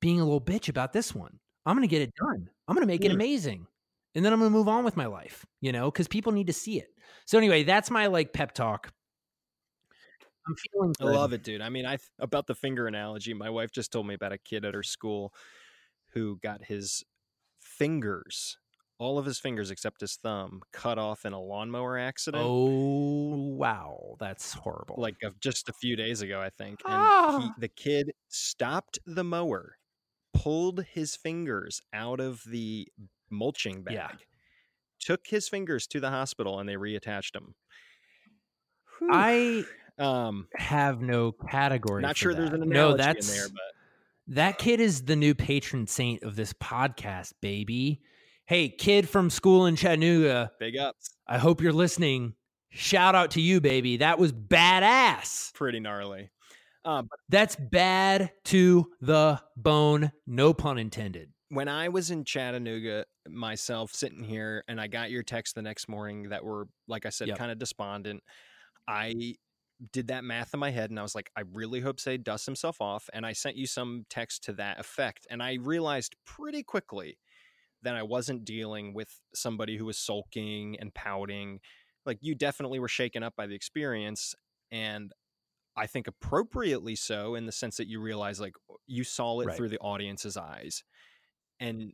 being 0.00 0.20
a 0.20 0.24
little 0.24 0.40
bitch 0.40 0.68
about 0.68 0.92
this 0.92 1.14
one. 1.14 1.38
I'm 1.66 1.76
going 1.76 1.86
to 1.86 1.90
get 1.90 2.02
it 2.02 2.14
done. 2.14 2.48
I'm 2.66 2.74
going 2.74 2.86
to 2.86 2.90
make 2.90 3.04
yeah. 3.04 3.10
it 3.10 3.12
mm. 3.12 3.16
amazing. 3.16 3.66
And 4.14 4.24
then 4.24 4.32
I'm 4.32 4.40
going 4.40 4.50
to 4.50 4.56
move 4.56 4.68
on 4.68 4.84
with 4.84 4.96
my 4.96 5.06
life, 5.06 5.46
you 5.60 5.72
know, 5.72 5.90
cuz 5.90 6.08
people 6.08 6.32
need 6.32 6.48
to 6.48 6.52
see 6.52 6.78
it. 6.78 6.88
So 7.26 7.38
anyway, 7.38 7.62
that's 7.62 7.90
my 7.90 8.06
like 8.06 8.32
pep 8.32 8.52
talk. 8.52 8.92
I'm 10.48 10.56
feeling 10.56 10.92
good. 10.98 11.08
I 11.08 11.10
love 11.10 11.32
it, 11.32 11.44
dude. 11.44 11.60
I 11.60 11.68
mean, 11.68 11.86
I 11.86 11.98
about 12.18 12.46
the 12.46 12.54
finger 12.54 12.86
analogy, 12.86 13.34
my 13.34 13.50
wife 13.50 13.70
just 13.70 13.92
told 13.92 14.06
me 14.06 14.14
about 14.14 14.32
a 14.32 14.38
kid 14.38 14.64
at 14.64 14.74
her 14.74 14.82
school 14.82 15.32
who 16.12 16.38
got 16.42 16.64
his 16.64 17.04
fingers 17.60 18.56
all 19.00 19.18
of 19.18 19.24
his 19.24 19.40
fingers 19.40 19.70
except 19.70 20.02
his 20.02 20.16
thumb 20.16 20.60
cut 20.72 20.98
off 20.98 21.24
in 21.24 21.32
a 21.32 21.40
lawnmower 21.40 21.98
accident. 21.98 22.44
Oh 22.46 23.54
wow, 23.56 24.16
that's 24.20 24.52
horrible! 24.52 24.96
Like 24.98 25.16
just 25.40 25.68
a 25.70 25.72
few 25.72 25.96
days 25.96 26.20
ago, 26.20 26.40
I 26.40 26.50
think. 26.50 26.80
And 26.84 26.94
ah. 26.94 27.40
he, 27.40 27.60
the 27.60 27.68
kid 27.68 28.12
stopped 28.28 28.98
the 29.06 29.24
mower, 29.24 29.78
pulled 30.34 30.84
his 30.84 31.16
fingers 31.16 31.80
out 31.94 32.20
of 32.20 32.42
the 32.46 32.86
mulching 33.30 33.82
bag, 33.82 33.94
yeah. 33.94 34.10
took 34.98 35.26
his 35.26 35.48
fingers 35.48 35.86
to 35.88 36.00
the 36.00 36.10
hospital, 36.10 36.58
and 36.58 36.68
they 36.68 36.74
reattached 36.74 37.32
them. 37.32 37.54
Whew. 38.98 39.10
I 39.12 39.64
um 39.98 40.48
have 40.54 41.00
no 41.00 41.32
category. 41.32 42.02
Not 42.02 42.16
sure 42.16 42.34
that. 42.34 42.40
there's 42.40 42.52
an 42.52 42.62
analogy 42.62 42.74
no, 42.74 42.96
that's, 42.96 43.28
in 43.28 43.36
there, 43.36 43.48
but 43.48 44.34
that 44.34 44.58
kid 44.58 44.80
is 44.80 45.02
the 45.02 45.16
new 45.16 45.34
patron 45.34 45.86
saint 45.86 46.22
of 46.22 46.36
this 46.36 46.52
podcast, 46.52 47.32
baby. 47.40 48.00
Hey, 48.46 48.68
kid 48.68 49.08
from 49.08 49.30
school 49.30 49.66
in 49.66 49.76
Chattanooga. 49.76 50.52
Big 50.58 50.76
ups. 50.76 51.10
I 51.26 51.38
hope 51.38 51.60
you're 51.60 51.72
listening. 51.72 52.34
Shout 52.70 53.14
out 53.14 53.32
to 53.32 53.40
you, 53.40 53.60
baby. 53.60 53.98
That 53.98 54.18
was 54.18 54.32
badass. 54.32 55.52
Pretty 55.54 55.80
gnarly. 55.80 56.30
Um, 56.84 57.08
That's 57.28 57.56
bad 57.56 58.30
to 58.46 58.90
the 59.00 59.40
bone. 59.56 60.12
No 60.26 60.54
pun 60.54 60.78
intended. 60.78 61.30
When 61.48 61.68
I 61.68 61.88
was 61.88 62.10
in 62.10 62.24
Chattanooga 62.24 63.04
myself, 63.34 63.92
sitting 63.92 64.22
here, 64.22 64.64
and 64.68 64.80
I 64.80 64.86
got 64.86 65.10
your 65.10 65.22
text 65.22 65.54
the 65.54 65.62
next 65.62 65.88
morning 65.88 66.30
that 66.30 66.44
were, 66.44 66.68
like 66.88 67.06
I 67.06 67.10
said, 67.10 67.28
yep. 67.28 67.38
kind 67.38 67.50
of 67.50 67.58
despondent, 67.58 68.22
I 68.88 69.34
did 69.92 70.08
that 70.08 70.24
math 70.24 70.52
in 70.52 70.60
my 70.60 70.70
head 70.70 70.90
and 70.90 70.98
I 70.98 71.02
was 71.02 71.14
like, 71.14 71.30
I 71.36 71.42
really 71.52 71.80
hope 71.80 72.00
Zay 72.00 72.18
dusts 72.18 72.46
himself 72.46 72.80
off. 72.80 73.08
And 73.12 73.24
I 73.24 73.32
sent 73.32 73.56
you 73.56 73.66
some 73.66 74.04
text 74.10 74.44
to 74.44 74.52
that 74.54 74.78
effect. 74.78 75.26
And 75.30 75.42
I 75.42 75.54
realized 75.54 76.16
pretty 76.26 76.62
quickly 76.62 77.18
that 77.82 77.96
I 77.96 78.02
wasn't 78.02 78.44
dealing 78.44 78.92
with 78.92 79.08
somebody 79.34 79.78
who 79.78 79.86
was 79.86 79.96
sulking 79.96 80.76
and 80.78 80.92
pouting. 80.92 81.60
Like 82.04 82.18
you 82.20 82.34
definitely 82.34 82.78
were 82.78 82.88
shaken 82.88 83.22
up 83.22 83.34
by 83.36 83.46
the 83.46 83.54
experience. 83.54 84.34
And 84.70 85.12
I 85.76 85.86
think 85.86 86.06
appropriately 86.06 86.94
so 86.94 87.34
in 87.34 87.46
the 87.46 87.52
sense 87.52 87.78
that 87.78 87.88
you 87.88 88.00
realize 88.00 88.38
like 88.38 88.54
you 88.86 89.04
saw 89.04 89.40
it 89.40 89.46
right. 89.46 89.56
through 89.56 89.68
the 89.70 89.78
audience's 89.78 90.36
eyes 90.36 90.82
and 91.58 91.92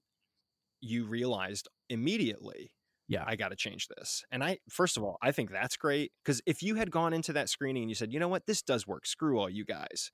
you 0.87 1.07
realized 1.07 1.68
immediately 1.89 2.72
yeah 3.09 3.24
i 3.26 3.37
got 3.37 3.49
to 3.49 3.57
change 3.57 3.89
this 3.97 4.24
and 4.30 4.43
i 4.43 4.59
first 4.68 4.97
of 4.97 5.03
all 5.03 5.16
i 5.22 5.30
think 5.30 5.51
that's 5.51 5.76
great 5.76 6.12
because 6.24 6.41
if 6.47 6.62
you 6.62 6.74
had 6.74 6.91
gone 6.91 7.12
into 7.12 7.32
that 7.32 7.49
screening 7.49 7.84
and 7.84 7.91
you 7.91 7.95
said 7.95 8.12
you 8.12 8.18
know 8.18 8.28
what 8.28 8.47
this 8.47 8.62
does 8.62 8.87
work 8.87 9.07
screw 9.07 9.39
all 9.39 9.51
you 9.51 9.64
guys 9.64 10.11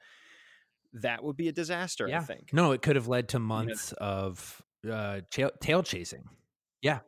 that 0.93 1.25
would 1.25 1.37
be 1.37 1.49
a 1.49 1.53
disaster 1.53 2.07
yeah. 2.09 2.19
i 2.19 2.23
think 2.23 2.53
no 2.53 2.73
it 2.73 2.83
could 2.83 2.97
have 2.97 3.09
led 3.09 3.29
to 3.29 3.39
months 3.39 3.93
know, 3.99 4.07
of 4.07 4.63
uh, 4.91 5.21
tail, 5.31 5.51
tail 5.61 5.83
chasing. 5.83 6.25
Yeah. 6.81 7.01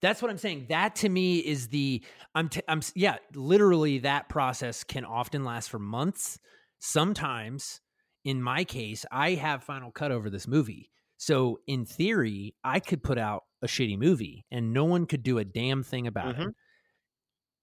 That's 0.00 0.20
what 0.20 0.30
I'm 0.30 0.38
saying. 0.38 0.66
That 0.68 0.96
to 0.96 1.08
me 1.08 1.38
is 1.38 1.68
the 1.68 2.02
I'm 2.34 2.48
t- 2.48 2.62
I'm 2.66 2.80
yeah, 2.94 3.18
literally 3.34 3.98
that 3.98 4.28
process 4.28 4.82
can 4.82 5.04
often 5.04 5.44
last 5.44 5.70
for 5.70 5.78
months. 5.78 6.40
Sometimes 6.80 7.80
in 8.24 8.42
my 8.42 8.64
case, 8.64 9.06
I 9.12 9.34
have 9.34 9.62
final 9.62 9.92
cut 9.92 10.10
over 10.10 10.28
this 10.28 10.48
movie. 10.48 10.90
So 11.22 11.60
in 11.68 11.86
theory, 11.86 12.56
I 12.64 12.80
could 12.80 13.00
put 13.04 13.16
out 13.16 13.44
a 13.62 13.68
shitty 13.68 13.96
movie 13.96 14.44
and 14.50 14.72
no 14.72 14.86
one 14.86 15.06
could 15.06 15.22
do 15.22 15.38
a 15.38 15.44
damn 15.44 15.84
thing 15.84 16.08
about 16.08 16.34
mm-hmm. 16.34 16.48
it. 16.48 16.54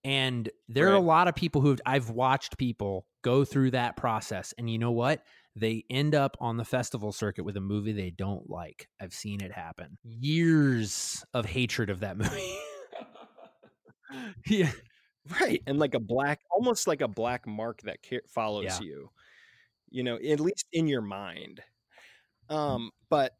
And 0.05 0.49
there 0.69 0.85
right. 0.85 0.93
are 0.93 0.95
a 0.95 1.01
lot 1.01 1.27
of 1.27 1.35
people 1.35 1.59
who 1.59 1.75
I've 1.85 2.09
watched 2.09 2.57
people 2.57 3.05
go 3.21 3.43
through 3.43 3.71
that 3.71 3.97
process 3.97 4.53
and 4.57 4.69
you 4.69 4.79
know 4.79 4.91
what? 4.91 5.21
they 5.55 5.83
end 5.89 6.15
up 6.15 6.37
on 6.39 6.55
the 6.55 6.63
festival 6.63 7.11
circuit 7.11 7.43
with 7.43 7.57
a 7.57 7.61
movie 7.61 7.91
they 7.91 8.11
don't 8.11 8.49
like. 8.49 8.87
I've 9.01 9.11
seen 9.11 9.41
it 9.41 9.51
happen. 9.51 9.97
Years 10.03 11.21
of 11.33 11.45
hatred 11.45 11.89
of 11.89 11.99
that 11.99 12.17
movie. 12.17 12.55
yeah. 14.47 14.71
Right. 15.41 15.61
And 15.67 15.79
like 15.79 15.95
a 15.95 15.99
black, 15.99 16.39
almost 16.49 16.87
like 16.87 17.01
a 17.01 17.09
black 17.09 17.45
mark 17.45 17.81
that 17.81 17.97
follows 18.33 18.65
yeah. 18.65 18.79
you, 18.79 19.09
you 19.89 20.03
know, 20.03 20.15
at 20.15 20.39
least 20.39 20.65
in 20.71 20.87
your 20.87 21.01
mind. 21.01 21.59
Mm. 22.49 22.55
Um, 22.55 22.91
but 23.09 23.33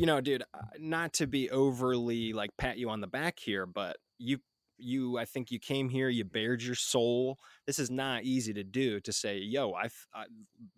you 0.00 0.06
know, 0.06 0.18
dude, 0.18 0.44
uh, 0.54 0.62
not 0.78 1.12
to 1.12 1.26
be 1.26 1.50
overly 1.50 2.32
like 2.32 2.56
pat 2.56 2.78
you 2.78 2.88
on 2.88 3.02
the 3.02 3.06
back 3.06 3.38
here, 3.38 3.66
but 3.66 3.98
you 4.18 4.38
you 4.78 5.18
I 5.18 5.26
think 5.26 5.50
you 5.50 5.58
came 5.58 5.90
here, 5.90 6.08
you 6.08 6.24
bared 6.24 6.62
your 6.62 6.74
soul. 6.74 7.38
This 7.66 7.78
is 7.78 7.90
not 7.90 8.24
easy 8.24 8.54
to 8.54 8.64
do 8.64 8.98
to 9.00 9.12
say, 9.12 9.36
"Yo, 9.36 9.72
I've 9.72 10.06
I, 10.14 10.24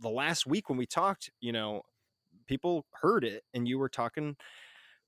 the 0.00 0.08
last 0.08 0.44
week 0.44 0.68
when 0.68 0.76
we 0.76 0.86
talked, 0.86 1.30
you 1.40 1.52
know, 1.52 1.82
people 2.48 2.84
heard 3.00 3.22
it 3.22 3.44
and 3.54 3.68
you 3.68 3.78
were 3.78 3.88
talking 3.88 4.34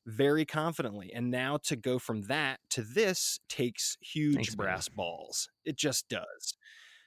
very 0.06 0.44
confidently. 0.44 1.12
And 1.12 1.32
now 1.32 1.56
to 1.64 1.74
go 1.74 1.98
from 1.98 2.22
that 2.22 2.60
to 2.70 2.82
this 2.82 3.40
takes 3.48 3.98
huge 4.00 4.36
Thanks, 4.36 4.56
man. 4.56 4.66
brass 4.66 4.88
balls. 4.88 5.48
It 5.64 5.76
just 5.76 6.08
does. 6.08 6.54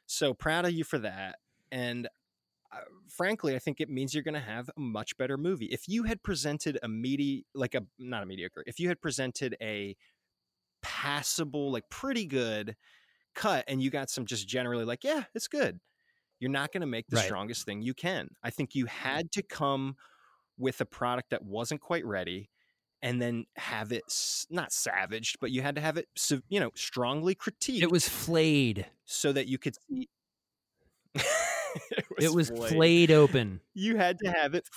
So 0.07 0.33
proud 0.33 0.65
of 0.65 0.73
you 0.73 0.83
for 0.83 0.99
that. 0.99 1.37
And 1.71 2.09
Uh, 2.77 2.81
frankly, 3.09 3.55
I 3.55 3.59
think 3.59 3.79
it 3.81 3.89
means 3.89 4.13
you're 4.13 4.23
going 4.23 4.33
to 4.33 4.39
have 4.39 4.69
a 4.69 4.79
much 4.79 5.17
better 5.17 5.37
movie. 5.37 5.65
If 5.65 5.87
you 5.87 6.03
had 6.03 6.21
presented 6.23 6.77
a 6.83 6.87
medi 6.87 7.45
like 7.53 7.75
a 7.75 7.81
not 7.99 8.23
a 8.23 8.25
mediocre, 8.25 8.63
if 8.67 8.79
you 8.79 8.87
had 8.89 9.01
presented 9.01 9.55
a 9.61 9.95
passable, 10.81 11.71
like 11.71 11.89
pretty 11.89 12.25
good 12.25 12.75
cut, 13.35 13.63
and 13.67 13.81
you 13.81 13.89
got 13.89 14.09
some 14.09 14.25
just 14.25 14.47
generally 14.47 14.85
like, 14.85 15.03
yeah, 15.03 15.23
it's 15.35 15.47
good. 15.47 15.79
You're 16.39 16.51
not 16.51 16.71
going 16.71 16.81
to 16.81 16.87
make 16.87 17.07
the 17.09 17.15
Right. 17.17 17.25
strongest 17.25 17.65
thing 17.65 17.81
you 17.81 17.93
can. 17.93 18.29
I 18.43 18.49
think 18.51 18.75
you 18.75 18.85
mm-hmm. 18.85 19.07
had 19.09 19.31
to 19.33 19.41
come 19.41 19.95
with 20.57 20.81
a 20.81 20.85
product 20.85 21.31
that 21.31 21.43
wasn't 21.43 21.81
quite 21.81 22.05
ready 22.05 22.49
and 23.01 23.21
then 23.21 23.45
have 23.55 23.91
it 23.91 24.03
not 24.49 24.71
savaged 24.71 25.37
but 25.39 25.51
you 25.51 25.61
had 25.61 25.75
to 25.75 25.81
have 25.81 25.97
it 25.97 26.07
you 26.49 26.59
know 26.59 26.71
strongly 26.75 27.35
critiqued 27.35 27.83
It 27.83 27.91
was 27.91 28.09
flayed. 28.09 28.87
so 29.05 29.31
that 29.33 29.47
you 29.47 29.59
could 29.59 29.75
see 29.87 30.09
It 32.19 32.33
was 32.33 32.49
flayed 32.49 33.11
open. 33.11 33.61
you 33.73 33.97
had 33.97 34.17
to 34.19 34.31
have 34.31 34.53
it 34.55 34.67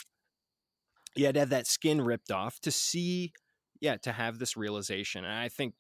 you 1.16 1.26
had 1.26 1.34
to 1.34 1.40
have 1.40 1.50
that 1.50 1.66
skin 1.66 2.00
ripped 2.00 2.30
off 2.30 2.60
to 2.60 2.70
see 2.70 3.32
yeah 3.80 3.96
to 3.96 4.12
have 4.12 4.38
this 4.38 4.56
realization 4.56 5.24
and 5.24 5.34
i 5.34 5.48
think 5.48 5.74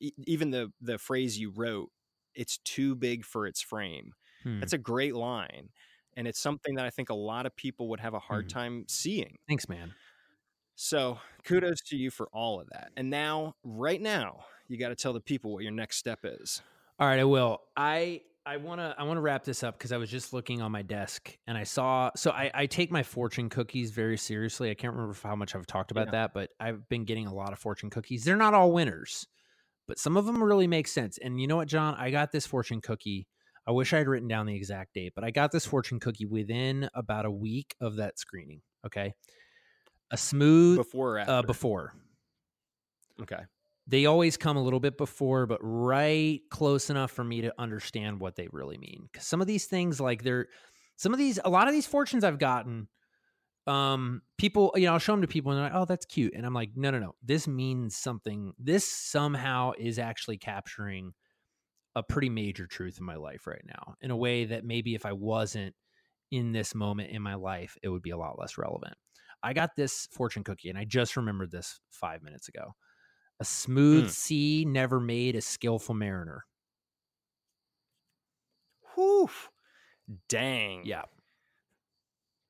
even 0.00 0.50
the 0.50 0.72
the 0.80 0.98
phrase 0.98 1.38
you 1.38 1.50
wrote 1.50 1.90
it's 2.34 2.58
too 2.58 2.94
big 2.94 3.24
for 3.24 3.46
its 3.46 3.60
frame 3.60 4.12
Hmm. 4.42 4.60
that's 4.60 4.74
a 4.74 4.78
great 4.78 5.14
line 5.14 5.70
and 6.16 6.28
it's 6.28 6.38
something 6.38 6.74
that 6.74 6.84
i 6.84 6.90
think 6.90 7.08
a 7.08 7.14
lot 7.14 7.46
of 7.46 7.56
people 7.56 7.88
would 7.88 8.00
have 8.00 8.12
a 8.14 8.18
hard 8.18 8.44
Hmm. 8.44 8.48
time 8.58 8.84
seeing 8.88 9.38
Thanks, 9.48 9.68
man. 9.68 9.94
so 10.74 11.18
kudos 11.44 11.80
to 11.86 11.96
you 11.96 12.10
for 12.10 12.28
all 12.32 12.60
of 12.60 12.68
that 12.70 12.90
and 12.96 13.08
now 13.10 13.54
right 13.64 14.00
now 14.02 14.44
you 14.68 14.76
got 14.76 14.88
to 14.90 14.96
tell 14.96 15.12
the 15.12 15.20
people 15.20 15.52
what 15.52 15.62
your 15.62 15.72
next 15.72 15.96
step 15.98 16.20
is 16.24 16.62
All 16.98 17.06
right, 17.08 17.18
I 17.20 17.24
will. 17.24 17.60
I 17.76 18.22
I 18.46 18.58
want 18.58 18.78
to 18.80 18.94
I 18.98 19.04
want 19.04 19.16
to 19.16 19.22
wrap 19.22 19.44
this 19.44 19.62
up 19.62 19.78
because 19.78 19.90
I 19.92 19.96
was 19.96 20.10
just 20.10 20.32
looking 20.32 20.60
on 20.60 20.70
my 20.70 20.82
desk 20.82 21.36
and 21.46 21.56
I 21.56 21.64
saw. 21.64 22.10
So 22.14 22.30
I, 22.30 22.50
I 22.52 22.66
take 22.66 22.90
my 22.90 23.02
fortune 23.02 23.48
cookies 23.48 23.90
very 23.90 24.18
seriously. 24.18 24.70
I 24.70 24.74
can't 24.74 24.92
remember 24.92 25.16
how 25.22 25.34
much 25.34 25.54
I've 25.54 25.66
talked 25.66 25.90
about 25.90 26.08
Yeah. 26.08 26.12
that, 26.12 26.34
but 26.34 26.50
I've 26.60 26.86
been 26.88 27.04
getting 27.04 27.26
a 27.26 27.34
lot 27.34 27.52
of 27.52 27.58
fortune 27.58 27.88
cookies. 27.88 28.24
They're 28.24 28.36
not 28.36 28.52
all 28.52 28.70
winners, 28.72 29.26
but 29.88 29.98
some 29.98 30.16
of 30.16 30.26
them 30.26 30.42
really 30.42 30.66
make 30.66 30.88
sense. 30.88 31.18
And 31.18 31.40
you 31.40 31.46
know 31.46 31.56
what, 31.56 31.68
John? 31.68 31.94
I 31.94 32.10
got 32.10 32.32
this 32.32 32.46
fortune 32.46 32.82
cookie. 32.82 33.26
I 33.66 33.70
wish 33.72 33.94
I 33.94 33.98
had 33.98 34.08
written 34.08 34.28
down 34.28 34.44
the 34.44 34.54
exact 34.54 34.92
date, 34.92 35.12
but 35.14 35.24
I 35.24 35.30
got 35.30 35.50
this 35.50 35.64
fortune 35.64 35.98
cookie 35.98 36.26
within 36.26 36.90
about 36.94 37.24
a 37.24 37.30
week 37.30 37.74
of 37.80 37.96
that 37.96 38.18
screening. 38.18 38.60
Okay, 38.84 39.14
a 40.10 40.18
smooth 40.18 40.76
before 40.76 41.14
or 41.14 41.18
after 41.20 41.32
uh, 41.32 41.42
before 41.42 41.94
okay 43.22 43.42
they 43.86 44.06
always 44.06 44.36
come 44.36 44.56
a 44.56 44.62
little 44.62 44.80
bit 44.80 44.96
before, 44.96 45.46
but 45.46 45.58
right 45.62 46.40
close 46.50 46.90
enough 46.90 47.10
for 47.10 47.24
me 47.24 47.42
to 47.42 47.52
understand 47.58 48.20
what 48.20 48.36
they 48.36 48.48
really 48.52 48.78
mean. 48.78 49.08
Because 49.12 49.26
some 49.26 49.40
of 49.40 49.46
these 49.46 49.66
things, 49.66 50.00
like 50.00 50.22
they're 50.22 50.48
some 50.96 51.12
of 51.12 51.18
these, 51.18 51.38
a 51.44 51.50
lot 51.50 51.68
of 51.68 51.74
these 51.74 51.86
fortunes 51.86 52.24
I've 52.24 52.38
gotten, 52.38 52.88
um, 53.66 54.22
people, 54.38 54.72
you 54.76 54.86
know, 54.86 54.94
I'll 54.94 54.98
show 54.98 55.12
them 55.12 55.22
to 55.22 55.28
people 55.28 55.52
and 55.52 55.58
they're 55.58 55.70
like, 55.70 55.80
"Oh, 55.80 55.86
that's 55.86 56.06
cute," 56.06 56.34
and 56.34 56.46
I'm 56.46 56.54
like, 56.54 56.70
"No, 56.76 56.90
no, 56.90 56.98
no, 56.98 57.14
this 57.22 57.48
means 57.48 57.96
something. 57.96 58.54
This 58.58 58.86
somehow 58.90 59.72
is 59.78 59.98
actually 59.98 60.38
capturing 60.38 61.14
a 61.96 62.02
pretty 62.02 62.28
major 62.30 62.66
truth 62.66 62.98
in 62.98 63.06
my 63.06 63.16
life 63.16 63.46
right 63.46 63.64
now 63.66 63.96
in 64.02 64.10
a 64.10 64.16
way 64.16 64.44
that 64.46 64.64
maybe 64.64 64.94
if 64.94 65.06
I 65.06 65.12
wasn't 65.12 65.74
in 66.30 66.52
this 66.52 66.74
moment 66.74 67.10
in 67.10 67.22
my 67.22 67.34
life, 67.36 67.76
it 67.82 67.88
would 67.90 68.02
be 68.02 68.10
a 68.10 68.18
lot 68.18 68.38
less 68.38 68.58
relevant." 68.58 68.96
I 69.42 69.52
got 69.54 69.76
this 69.76 70.08
fortune 70.12 70.44
cookie, 70.44 70.70
and 70.70 70.78
I 70.78 70.84
just 70.84 71.16
remembered 71.16 71.50
this 71.52 71.80
five 71.90 72.22
minutes 72.22 72.48
ago. 72.48 72.74
A 73.40 73.44
smooth 73.44 74.06
Mm. 74.06 74.10
sea 74.10 74.64
never 74.64 75.00
made 75.00 75.34
a 75.36 75.40
skillful 75.40 75.94
mariner. 75.94 76.46
Whew. 78.94 79.30
Dang. 80.28 80.84
Yeah. 80.84 81.04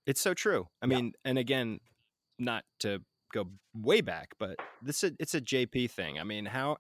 It's 0.07 0.21
so 0.21 0.35
true. 0.35 0.69
I 0.83 0.87
Yeah. 0.87 0.97
mean, 0.97 1.13
and 1.25 1.39
again, 1.39 1.81
not 2.39 2.65
to 2.81 3.03
go 3.33 3.51
way 3.73 4.01
back, 4.01 4.35
but 4.39 4.57
this 4.83 5.03
is 5.03 5.13
it's 5.19 5.35
a 5.35 5.41
JP 5.41 5.91
thing. 5.91 6.19
I 6.19 6.25
mean, 6.25 6.45
how 6.47 6.77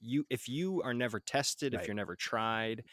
you 0.00 0.26
if 0.28 0.48
you 0.48 0.82
are 0.82 0.92
never 0.92 1.20
tested, 1.20 1.72
if 1.72 1.86
you're 1.86 1.94
never 1.94 2.16
tried, 2.16 2.84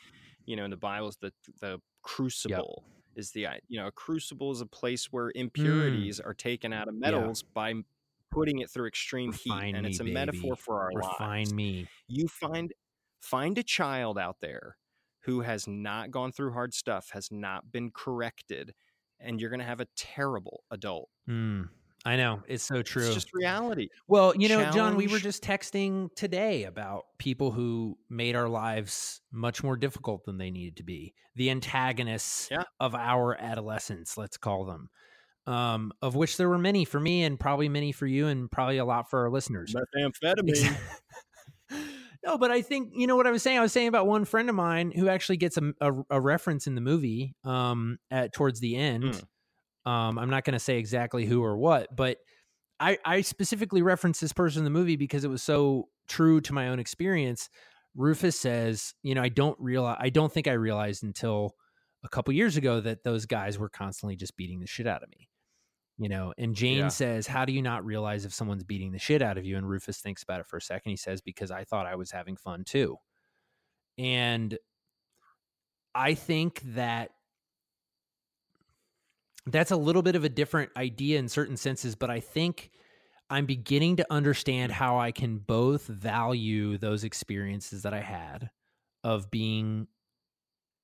you 0.45 0.56
know, 0.56 0.64
in 0.64 0.72
the 0.72 0.78
Bible's 0.78 1.18
the 1.18 1.34
the 1.60 1.82
crucible 2.04 2.86
is 3.16 3.32
the 3.32 3.48
you 3.68 3.80
know, 3.80 3.88
a 3.88 3.91
crucible 3.91 4.52
is 4.52 4.62
a 4.62 4.66
place 4.66 5.12
where 5.12 5.32
impurities 5.36 6.20
are 6.22 6.34
taken 6.34 6.72
out 6.72 6.88
of 6.88 6.95
metals 6.95 7.43
by 7.43 7.72
m- 7.72 7.86
putting 8.32 8.60
it 8.60 8.70
through 8.70 8.88
extreme 8.88 9.32
Refine 9.32 9.64
heat 9.68 9.76
and 9.76 9.84
me, 9.86 9.90
it's 9.92 10.00
a 10.00 10.04
baby. 10.04 10.14
metaphor 10.14 10.56
for 10.56 10.82
our 10.82 10.92
Refine 10.94 11.40
lives 11.40 11.54
me. 11.54 11.88
you 12.08 12.28
find 12.28 12.74
find 13.22 13.58
a 13.58 13.64
child 13.64 14.18
out 14.18 14.38
there 14.42 14.78
who 15.22 15.42
has 15.42 15.68
not 15.68 16.12
gone 16.12 16.32
through 16.32 16.54
hard 16.54 16.74
stuff 16.74 17.10
has 17.12 17.30
not 17.32 17.72
been 17.72 17.92
corrected 17.92 18.74
and 19.20 19.42
you're 19.42 19.50
going 19.50 19.60
to 19.60 19.66
have 19.66 19.82
a 19.82 19.88
terrible 19.96 20.64
adult 20.72 21.10
Mm, 21.28 21.68
I 22.06 22.16
know 22.16 22.44
it's 22.48 22.64
so 22.64 22.82
true. 22.84 23.06
it's 23.06 23.14
just 23.16 23.34
reality 23.34 23.90
Well, 24.08 24.34
you 24.36 24.48
know, 24.48 24.70
John, 24.72 24.96
we 24.96 25.08
were 25.08 25.20
just 25.20 25.44
texting 25.44 26.14
today 26.16 26.64
about 26.64 27.06
people 27.18 27.52
who 27.52 27.98
made 28.10 28.36
our 28.36 28.48
lives 28.48 29.22
much 29.32 29.64
more 29.64 29.76
difficult 29.76 30.24
than 30.26 30.38
they 30.38 30.52
needed 30.52 30.78
to 30.78 30.84
be. 30.84 31.14
The 31.36 31.50
antagonists 31.50 32.48
Yeah. 32.52 32.64
of 32.80 32.96
our 32.96 33.36
adolescence, 33.40 34.18
let's 34.18 34.38
call 34.38 34.64
them. 34.66 34.90
Um, 35.48 35.93
of 36.02 36.14
which 36.14 36.36
there 36.36 36.50
were 36.50 36.58
many 36.58 36.84
for 36.84 37.00
me 37.00 37.24
and 37.24 37.39
probably 37.39 37.70
many 37.70 37.93
for 37.93 38.06
you 38.06 38.28
and 38.28 38.52
probably 38.52 38.80
a 38.80 38.86
lot 38.86 39.10
for 39.10 39.22
our 39.22 39.30
listeners. 39.30 39.74
methamphetamine 39.74 40.76
no, 42.26 42.38
but 42.38 42.52
I 42.52 42.62
think 42.62 42.91
you 42.93 43.08
know 43.08 43.16
what 43.16 43.28
I 43.28 43.32
was 43.32 43.41
saying. 43.41 43.58
I 43.58 43.62
was 43.62 43.72
saying 43.72 43.88
about 43.88 44.08
one 44.08 44.26
friend 44.26 44.50
of 44.50 44.56
mine 44.56 44.91
who 44.91 45.08
actually 45.08 45.38
gets 45.38 45.58
a, 45.58 45.72
a, 45.80 45.93
a 46.10 46.22
reference 46.22 46.68
in 46.68 46.76
the 46.76 46.82
movie 46.82 47.34
um, 47.45 47.98
at 48.12 48.34
towards 48.34 48.60
the 48.60 48.76
end. 48.76 49.16
Hmm. 49.86 49.89
Um, 49.89 50.20
I'm 50.20 50.30
not 50.30 50.43
going 50.43 50.54
to 50.54 50.60
say 50.60 50.78
exactly 50.78 51.26
who 51.26 51.41
or 51.41 51.58
what, 51.58 51.95
but 51.95 52.18
I, 52.80 52.98
I 53.06 53.22
specifically 53.22 53.82
referenced 53.82 54.20
this 54.20 54.34
person 54.34 54.60
in 54.60 54.64
the 54.66 54.70
movie 54.70 54.98
because 54.98 55.24
it 55.24 55.30
was 55.30 55.41
so 55.41 55.88
true 56.10 56.41
to 56.41 56.54
my 56.54 56.68
own 56.68 56.80
experience. 56.80 57.50
Rufus 57.95 58.39
says, 58.39 58.93
you 59.02 59.16
know, 59.16 59.24
I 59.24 59.30
don't 59.30 59.58
realize, 59.60 59.98
I 60.00 60.10
don't 60.10 60.32
think 60.32 60.48
I 60.48 60.54
realized 60.54 61.04
until 61.04 61.56
a 62.04 62.10
couple 62.10 62.34
years 62.34 62.58
ago 62.58 62.82
that 62.82 63.04
those 63.04 63.26
guys 63.26 63.58
were 63.58 63.70
constantly 63.70 64.18
just 64.18 64.36
beating 64.38 64.60
the 64.60 64.68
shit 64.68 64.88
out 64.88 65.04
of 65.04 65.10
me. 65.10 65.30
You 66.00 66.10
know, 66.10 66.34
and 66.38 66.56
Jane 66.56 66.78
Yeah. 66.78 66.89
says, 66.89 67.26
How 67.28 67.45
do 67.45 67.52
you 67.54 67.62
not 67.62 67.84
realize 67.86 68.24
if 68.26 68.34
someone's 68.34 68.64
beating 68.64 68.91
the 68.91 69.00
shit 69.00 69.22
out 69.22 69.38
of 69.38 69.45
you? 69.45 69.58
And 69.58 69.68
Rufus 69.68 70.00
thinks 70.00 70.22
about 70.24 70.39
it 70.39 70.45
for 70.48 70.58
a 70.58 70.62
second. 70.62 70.91
He 70.91 70.98
says, 70.98 71.22
Because 71.22 71.50
I 71.52 71.64
thought 71.64 71.88
I 71.88 71.95
was 71.95 72.12
having 72.12 72.38
fun 72.38 72.64
too. 72.64 72.98
And 73.98 74.58
I 75.95 76.14
think 76.14 76.62
that 76.76 77.12
that's 79.48 79.72
a 79.72 79.78
little 79.78 80.02
bit 80.02 80.16
of 80.16 80.24
a 80.24 80.30
different 80.30 80.72
idea 80.78 81.18
in 81.20 81.30
certain 81.30 81.58
senses, 81.58 81.95
but 81.95 82.10
I 82.10 82.20
think 82.20 82.70
I'm 83.30 83.45
beginning 83.45 83.98
to 83.98 84.06
understand 84.12 84.72
how 84.72 85.00
I 85.00 85.12
can 85.12 85.38
both 85.39 85.88
value 85.88 86.78
those 86.78 87.04
experiences 87.04 87.84
that 87.84 87.93
I 87.93 88.02
had 88.02 88.52
of 89.04 89.32
being 89.32 89.88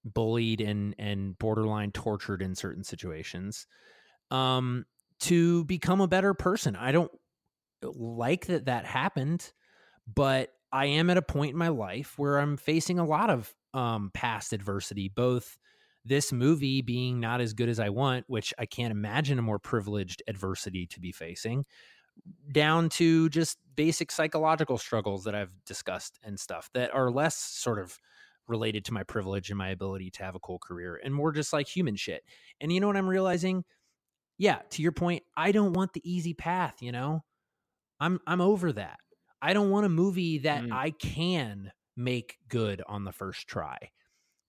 bullied 0.06 0.60
and 0.62 0.96
and 1.00 1.38
borderline 1.40 1.92
tortured 1.92 2.42
in 2.42 2.56
certain 2.56 2.84
situations 2.84 3.68
um 4.32 4.86
to 5.24 5.66
become 5.66 6.02
a 6.02 6.08
better 6.08 6.34
person. 6.34 6.76
I 6.76 6.92
don't 6.92 7.12
like 7.82 8.48
that 8.48 8.66
that 8.66 8.86
happened, 8.86 9.52
but 10.14 10.52
I 10.72 10.88
am 10.88 11.10
at 11.10 11.18
a 11.18 11.22
point 11.22 11.52
in 11.52 11.58
my 11.58 11.70
life 11.70 12.18
where 12.18 12.40
I'm 12.40 12.58
facing 12.58 13.00
a 13.00 13.06
lot 13.06 13.30
of 13.30 13.54
um 13.74 14.12
past 14.14 14.54
adversity, 14.54 15.10
both 15.10 15.58
this 16.06 16.32
movie 16.32 16.82
being 16.82 17.20
not 17.20 17.42
as 17.42 17.54
good 17.54 17.70
as 17.70 17.80
I 17.80 17.90
want, 17.90 18.26
which 18.28 18.54
I 18.60 18.66
can't 18.66 18.92
imagine 18.92 19.40
a 19.40 19.42
more 19.44 19.60
privileged 19.60 20.22
adversity 20.28 20.86
to 20.88 21.00
be 21.00 21.12
facing, 21.12 21.66
down 22.52 22.90
to 22.90 23.30
just 23.30 23.58
basic 23.76 24.12
psychological 24.12 24.78
struggles 24.78 25.24
that 25.24 25.36
I've 25.36 25.54
discussed 25.66 26.20
and 26.24 26.40
stuff 26.40 26.70
that 26.74 26.94
are 26.94 27.12
less 27.12 27.36
sort 27.36 27.80
of 27.80 27.98
related 28.48 28.86
to 28.86 28.94
my 28.94 29.04
privilege 29.04 29.50
and 29.50 29.58
my 29.58 29.70
ability 29.70 30.12
to 30.12 30.24
have 30.24 30.36
a 30.36 30.40
cool 30.40 30.60
career 30.60 31.00
and 31.04 31.16
more 31.16 31.32
just 31.32 31.54
like 31.54 31.68
human 31.68 31.96
shit. 31.96 32.24
And 32.60 32.72
you 32.72 32.80
know 32.80 32.88
what 32.88 32.98
I'm 32.98 33.10
realizing? 33.10 33.64
Yeah, 34.38 34.60
to 34.72 34.82
your 34.82 34.92
point, 34.92 35.24
I 35.38 35.52
don't 35.52 35.74
want 35.74 35.94
the 35.94 36.02
easy 36.10 36.34
path, 36.34 36.82
you 36.82 36.92
know? 36.92 37.24
I'm 38.00 38.20
I'm 38.28 38.42
over 38.42 38.72
that. 38.74 38.98
I 39.42 39.54
don't 39.54 39.70
want 39.70 39.86
a 39.86 39.90
movie 39.90 40.40
that 40.40 40.64
Mm. 40.64 40.72
I 40.74 40.92
can 40.92 41.72
make 41.96 42.38
good 42.50 42.82
on 42.88 43.04
the 43.04 43.12
first 43.12 43.48
try 43.48 43.78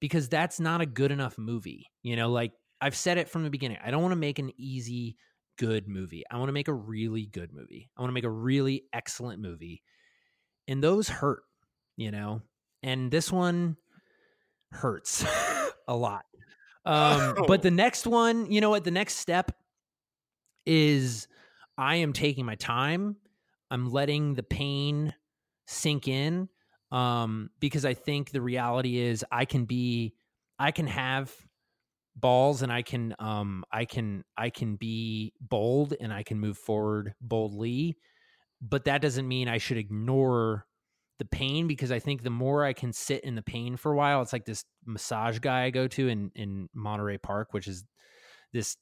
because 0.00 0.28
that's 0.28 0.58
not 0.60 0.80
a 0.80 0.86
good 0.86 1.10
enough 1.12 1.36
movie. 1.38 1.86
You 2.02 2.16
know, 2.16 2.30
like 2.30 2.52
I've 2.80 2.96
said 2.96 3.18
it 3.18 3.28
from 3.28 3.44
the 3.44 3.50
beginning. 3.50 3.78
I 3.84 3.90
don't 3.90 4.02
want 4.02 4.12
to 4.12 4.16
make 4.16 4.38
an 4.38 4.52
easy 4.56 5.16
good 5.58 5.86
movie. 5.88 6.24
I 6.30 6.38
want 6.38 6.48
to 6.48 6.52
make 6.52 6.68
a 6.68 6.72
really 6.74 7.26
good 7.26 7.52
movie. 7.52 7.90
I 7.96 8.00
want 8.00 8.10
to 8.10 8.14
make 8.14 8.24
a 8.24 8.30
really 8.30 8.84
excellent 8.92 9.40
movie. 9.40 9.82
And 10.66 10.82
those 10.82 11.08
hurt, 11.08 11.42
you 11.96 12.10
know. 12.10 12.40
And 12.82 13.10
this 13.10 13.30
one 13.30 13.76
hurts 14.72 15.24
a 15.88 15.94
lot. 15.94 16.24
Um, 16.84 17.34
Oh. 17.38 17.44
but 17.46 17.62
the 17.62 17.70
next 17.70 18.06
one, 18.06 18.50
you 18.50 18.60
know 18.60 18.70
what? 18.70 18.84
The 18.84 18.90
next 18.90 19.16
step 19.16 19.52
is 20.66 21.28
I 21.76 21.96
am 21.96 22.12
taking 22.12 22.44
my 22.44 22.54
time. 22.54 23.16
I'm 23.70 23.90
letting 23.90 24.34
the 24.34 24.42
pain 24.42 25.14
sink 25.66 26.08
in 26.08 26.48
um, 26.92 27.50
because 27.60 27.84
I 27.84 27.94
think 27.94 28.30
the 28.30 28.42
reality 28.42 28.98
is 28.98 29.24
I 29.32 29.44
can 29.44 29.64
be, 29.64 30.14
I 30.58 30.70
can 30.70 30.86
have 30.86 31.32
balls 32.16 32.62
and 32.62 32.72
I 32.72 32.82
can, 32.82 33.14
um, 33.18 33.64
I 33.72 33.84
can, 33.84 34.24
I 34.36 34.50
can 34.50 34.76
be 34.76 35.32
bold 35.40 35.94
and 36.00 36.12
I 36.12 36.22
can 36.22 36.38
move 36.38 36.58
forward 36.58 37.14
boldly, 37.20 37.96
but 38.60 38.84
that 38.84 39.02
doesn't 39.02 39.26
mean 39.26 39.48
I 39.48 39.58
should 39.58 39.78
ignore 39.78 40.66
the 41.18 41.24
pain 41.24 41.66
because 41.66 41.92
I 41.92 41.98
think 41.98 42.22
the 42.22 42.30
more 42.30 42.64
I 42.64 42.72
can 42.72 42.92
sit 42.92 43.22
in 43.24 43.34
the 43.34 43.42
pain 43.42 43.76
for 43.76 43.92
a 43.92 43.96
while, 43.96 44.22
it's 44.22 44.32
like 44.32 44.44
this 44.44 44.64
massage 44.84 45.38
guy 45.38 45.64
I 45.64 45.70
go 45.70 45.86
to 45.88 46.08
in 46.08 46.30
in 46.34 46.68
Monterey 46.74 47.18
Park, 47.18 47.52
which 47.52 47.68
is 47.68 47.84
this 48.52 48.76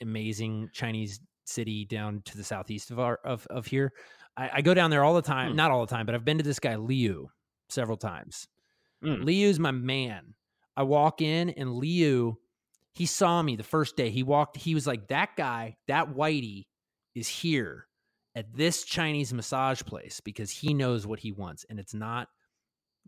amazing 0.00 0.70
Chinese 0.72 1.20
city 1.44 1.84
down 1.84 2.22
to 2.24 2.36
the 2.36 2.44
southeast 2.44 2.90
of 2.90 2.98
our 2.98 3.18
of 3.24 3.46
of 3.48 3.66
here. 3.66 3.92
I, 4.36 4.50
I 4.54 4.62
go 4.62 4.74
down 4.74 4.90
there 4.90 5.04
all 5.04 5.14
the 5.14 5.22
time, 5.22 5.50
hmm. 5.50 5.56
not 5.56 5.70
all 5.70 5.84
the 5.84 5.94
time, 5.94 6.06
but 6.06 6.14
I've 6.14 6.24
been 6.24 6.38
to 6.38 6.44
this 6.44 6.60
guy 6.60 6.76
Liu 6.76 7.28
several 7.68 7.96
times. 7.96 8.48
Hmm. 9.02 9.22
Liu's 9.22 9.58
my 9.58 9.70
man. 9.70 10.34
I 10.76 10.82
walk 10.82 11.22
in 11.22 11.50
and 11.50 11.74
Liu, 11.74 12.38
he 12.92 13.06
saw 13.06 13.42
me 13.42 13.56
the 13.56 13.62
first 13.62 13.96
day. 13.96 14.10
He 14.10 14.22
walked, 14.22 14.56
he 14.56 14.74
was 14.74 14.86
like, 14.86 15.08
that 15.08 15.30
guy, 15.36 15.76
that 15.88 16.14
whitey 16.14 16.66
is 17.14 17.28
here 17.28 17.86
at 18.34 18.54
this 18.54 18.84
Chinese 18.84 19.32
massage 19.32 19.82
place 19.82 20.20
because 20.20 20.50
he 20.50 20.74
knows 20.74 21.06
what 21.06 21.20
he 21.20 21.32
wants. 21.32 21.64
And 21.70 21.78
it's 21.78 21.94
not 21.94 22.28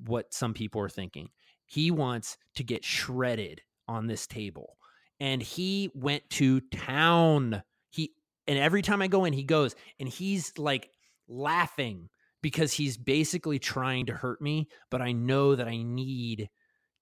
what 0.06 0.32
some 0.32 0.54
people 0.54 0.80
are 0.80 0.88
thinking. 0.88 1.28
He 1.66 1.90
wants 1.90 2.38
to 2.54 2.64
get 2.64 2.84
shredded 2.84 3.60
on 3.86 4.06
this 4.06 4.26
table. 4.26 4.78
And 5.20 5.42
he 5.42 5.90
went 5.94 6.28
to 6.30 6.60
town. 6.60 7.62
He 7.90 8.12
and 8.46 8.58
every 8.58 8.82
time 8.82 9.02
I 9.02 9.08
go 9.08 9.24
in, 9.24 9.32
he 9.32 9.44
goes 9.44 9.74
and 9.98 10.08
he's 10.08 10.56
like 10.56 10.90
laughing 11.28 12.08
because 12.42 12.72
he's 12.72 12.96
basically 12.96 13.58
trying 13.58 14.06
to 14.06 14.14
hurt 14.14 14.40
me, 14.40 14.68
but 14.90 15.02
I 15.02 15.12
know 15.12 15.56
that 15.56 15.66
I 15.66 15.82
need 15.82 16.48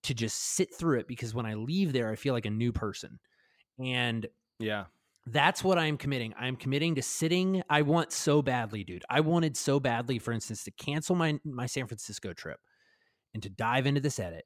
to 0.04 0.14
just 0.14 0.54
sit 0.54 0.74
through 0.74 1.00
it 1.00 1.08
because 1.08 1.34
when 1.34 1.46
I 1.46 1.54
leave 1.54 1.92
there, 1.92 2.10
I 2.10 2.16
feel 2.16 2.32
like 2.32 2.46
a 2.46 2.50
new 2.50 2.72
person. 2.72 3.18
And 3.78 4.26
yeah, 4.58 4.84
that's 5.26 5.62
what 5.62 5.78
I'm 5.78 5.96
committing. 5.96 6.32
I'm 6.38 6.56
committing 6.56 6.94
to 6.94 7.02
sitting. 7.02 7.62
I 7.68 7.82
want 7.82 8.12
so 8.12 8.40
badly, 8.40 8.84
dude. 8.84 9.04
I 9.10 9.20
wanted 9.20 9.56
so 9.56 9.80
badly, 9.80 10.18
for 10.18 10.32
instance, 10.32 10.64
to 10.64 10.70
cancel 10.70 11.16
my 11.16 11.38
my 11.44 11.66
San 11.66 11.86
Francisco 11.86 12.32
trip 12.32 12.60
and 13.34 13.42
to 13.42 13.50
dive 13.50 13.86
into 13.86 14.00
this 14.00 14.18
edit 14.18 14.44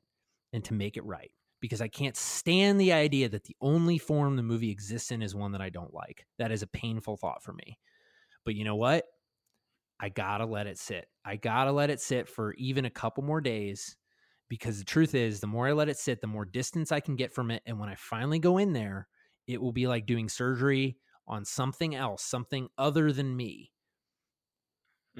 and 0.52 0.64
to 0.64 0.74
make 0.74 0.96
it 0.96 1.04
right 1.04 1.30
because 1.60 1.80
I 1.80 1.88
can't 1.88 2.16
stand 2.16 2.80
the 2.80 2.92
idea 2.92 3.28
that 3.28 3.44
the 3.44 3.56
only 3.60 3.98
form 3.98 4.36
the 4.36 4.42
movie 4.42 4.70
exists 4.70 5.10
in 5.10 5.22
is 5.22 5.34
one 5.34 5.52
that 5.52 5.60
I 5.60 5.70
don't 5.70 5.94
like. 5.94 6.26
That 6.38 6.52
is 6.52 6.62
a 6.62 6.66
painful 6.66 7.16
thought 7.16 7.42
for 7.42 7.52
me. 7.52 7.78
But 8.44 8.54
you 8.56 8.64
know 8.64 8.76
what? 8.76 9.06
I 9.98 10.08
gotta 10.08 10.46
let 10.46 10.66
it 10.66 10.78
sit. 10.78 11.08
I 11.24 11.36
gotta 11.36 11.72
let 11.72 11.90
it 11.90 12.00
sit 12.00 12.28
for 12.28 12.54
even 12.54 12.84
a 12.84 12.90
couple 12.90 13.22
more 13.22 13.40
days 13.40 13.96
because 14.48 14.78
the 14.78 14.84
truth 14.84 15.14
is, 15.14 15.40
the 15.40 15.46
more 15.46 15.68
I 15.68 15.72
let 15.72 15.88
it 15.88 15.98
sit, 15.98 16.20
the 16.20 16.26
more 16.26 16.44
distance 16.44 16.90
I 16.90 17.00
can 17.00 17.16
get 17.16 17.32
from 17.32 17.50
it. 17.50 17.62
And 17.66 17.78
when 17.78 17.88
I 17.88 17.94
finally 17.94 18.38
go 18.38 18.58
in 18.58 18.72
there, 18.72 19.08
it 19.46 19.60
will 19.60 19.72
be 19.72 19.86
like 19.86 20.06
doing 20.06 20.28
surgery 20.28 20.98
on 21.26 21.44
something 21.44 21.94
else, 21.94 22.22
something 22.24 22.68
other 22.78 23.12
than 23.12 23.36
me. 23.36 23.72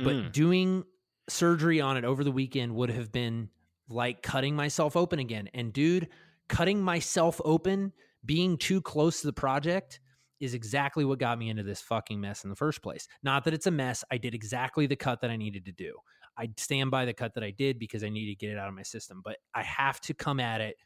But 0.03 0.19
Mm. 0.19 0.33
doing 0.33 0.85
surgery 1.29 1.81
on 1.81 1.97
it 1.97 2.05
over 2.05 2.25
the 2.25 2.33
weekend 2.33 2.75
would 2.75 2.91
have 2.91 3.13
been 3.13 3.51
like 3.89 4.23
cutting 4.23 4.57
myself 4.57 4.97
open 4.97 5.19
again. 5.19 5.49
And 5.53 5.73
dude, 5.73 6.09
cutting 6.51 6.83
myself 6.83 7.41
open, 7.45 7.93
being 8.25 8.59
too 8.59 8.83
close 8.83 9.21
to 9.21 9.29
the 9.29 9.33
project 9.33 10.01
is 10.41 10.53
exactly 10.53 11.05
what 11.05 11.19
got 11.19 11.39
me 11.39 11.49
into 11.49 11.63
this 11.63 11.81
fucking 11.81 12.21
mess 12.21 12.45
in 12.45 12.51
the 12.51 12.57
first 12.57 12.83
place. 12.83 13.07
Not 13.23 13.45
that 13.45 13.55
it's 13.55 13.67
a 13.67 13.71
mess. 13.71 14.05
I 14.11 14.19
did 14.19 14.35
exactly 14.35 14.87
the 14.87 14.97
cut 14.97 15.21
that 15.21 15.31
I 15.31 15.37
needed 15.37 15.65
to 15.67 15.73
do. 15.73 15.95
I 16.37 16.49
stand 16.57 16.91
by 16.91 17.05
the 17.05 17.15
cut 17.15 17.35
that 17.35 17.45
I 17.45 17.51
did 17.51 17.79
because 17.79 18.03
I 18.03 18.09
needed 18.09 18.39
to 18.39 18.47
get 18.47 18.53
it 18.53 18.59
out 18.59 18.69
of 18.69 18.75
my 18.75 18.83
system. 18.83 19.21
But 19.25 19.37
I 19.55 19.63
have 19.63 20.01
to 20.03 20.15
come 20.15 20.41
at 20.41 20.61
it 20.61 20.77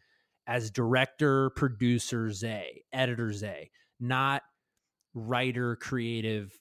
as 0.47 0.71
director, 0.71 1.51
producer 1.51 2.31
Zay, 2.31 2.85
editor 2.93 3.33
Zay, 3.33 3.71
not 3.99 4.43
writer, 5.15 5.77
creative 5.77 6.53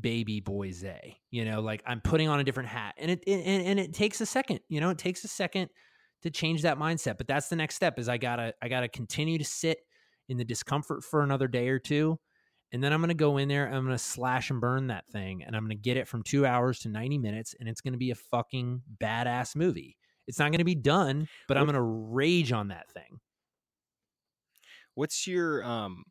baby 0.00 0.40
boy 0.40 0.70
Zay. 0.70 1.18
You 1.30 1.44
know, 1.44 1.60
like 1.60 1.82
I'm 1.86 2.00
putting 2.00 2.28
on 2.28 2.40
a 2.40 2.44
different 2.44 2.68
hat, 2.70 2.94
and 2.96 3.10
it, 3.10 3.22
it 3.26 3.44
and, 3.44 3.66
and 3.66 3.80
it 3.80 3.92
takes 3.92 4.20
a 4.20 4.26
second. 4.26 4.60
You 4.68 4.80
know, 4.80 4.90
it 4.90 4.98
takes 4.98 5.24
a 5.24 5.28
second 5.28 5.68
to 6.26 6.30
change 6.30 6.62
that 6.62 6.78
mindset. 6.78 7.18
But 7.18 7.26
that's 7.26 7.48
the 7.48 7.56
next 7.56 7.76
step. 7.76 7.98
Is 7.98 8.08
I 8.08 8.18
gotta 8.18 8.54
I 8.60 8.68
gotta 8.68 8.88
continue 8.88 9.38
to 9.38 9.44
sit 9.44 9.78
in 10.28 10.36
the 10.36 10.44
discomfort 10.44 11.04
for 11.04 11.22
another 11.22 11.48
day 11.48 11.68
or 11.68 11.78
two. 11.78 12.18
And 12.72 12.82
then 12.82 12.92
I'm 12.92 13.00
going 13.00 13.08
to 13.08 13.14
go 13.14 13.36
in 13.36 13.48
there. 13.48 13.66
I'm 13.66 13.84
going 13.84 13.96
to 13.96 13.98
slash 13.98 14.50
and 14.50 14.60
burn 14.60 14.88
that 14.88 15.06
thing. 15.08 15.44
And 15.44 15.54
I'm 15.54 15.62
going 15.62 15.76
to 15.76 15.80
get 15.82 15.96
it 15.96 16.08
from 16.08 16.24
two 16.24 16.44
hours 16.44 16.80
to 16.80 16.88
90 16.88 17.18
minutes. 17.18 17.54
And 17.58 17.68
it's 17.68 17.80
going 17.80 17.92
to 17.92 17.98
be 17.98 18.10
a 18.10 18.16
fucking 18.16 18.82
badass 19.00 19.54
movie. 19.54 19.96
It's 20.26 20.40
not 20.40 20.50
going 20.50 20.58
to 20.58 20.64
be 20.64 20.74
done, 20.74 21.28
but 21.46 21.56
I'm 21.56 21.64
going 21.64 21.74
to 21.74 21.80
rage 21.80 22.50
on 22.50 22.68
that 22.68 22.90
thing. 22.90 23.20
What's 24.94 25.26
your 25.26 25.62
um 25.62 26.04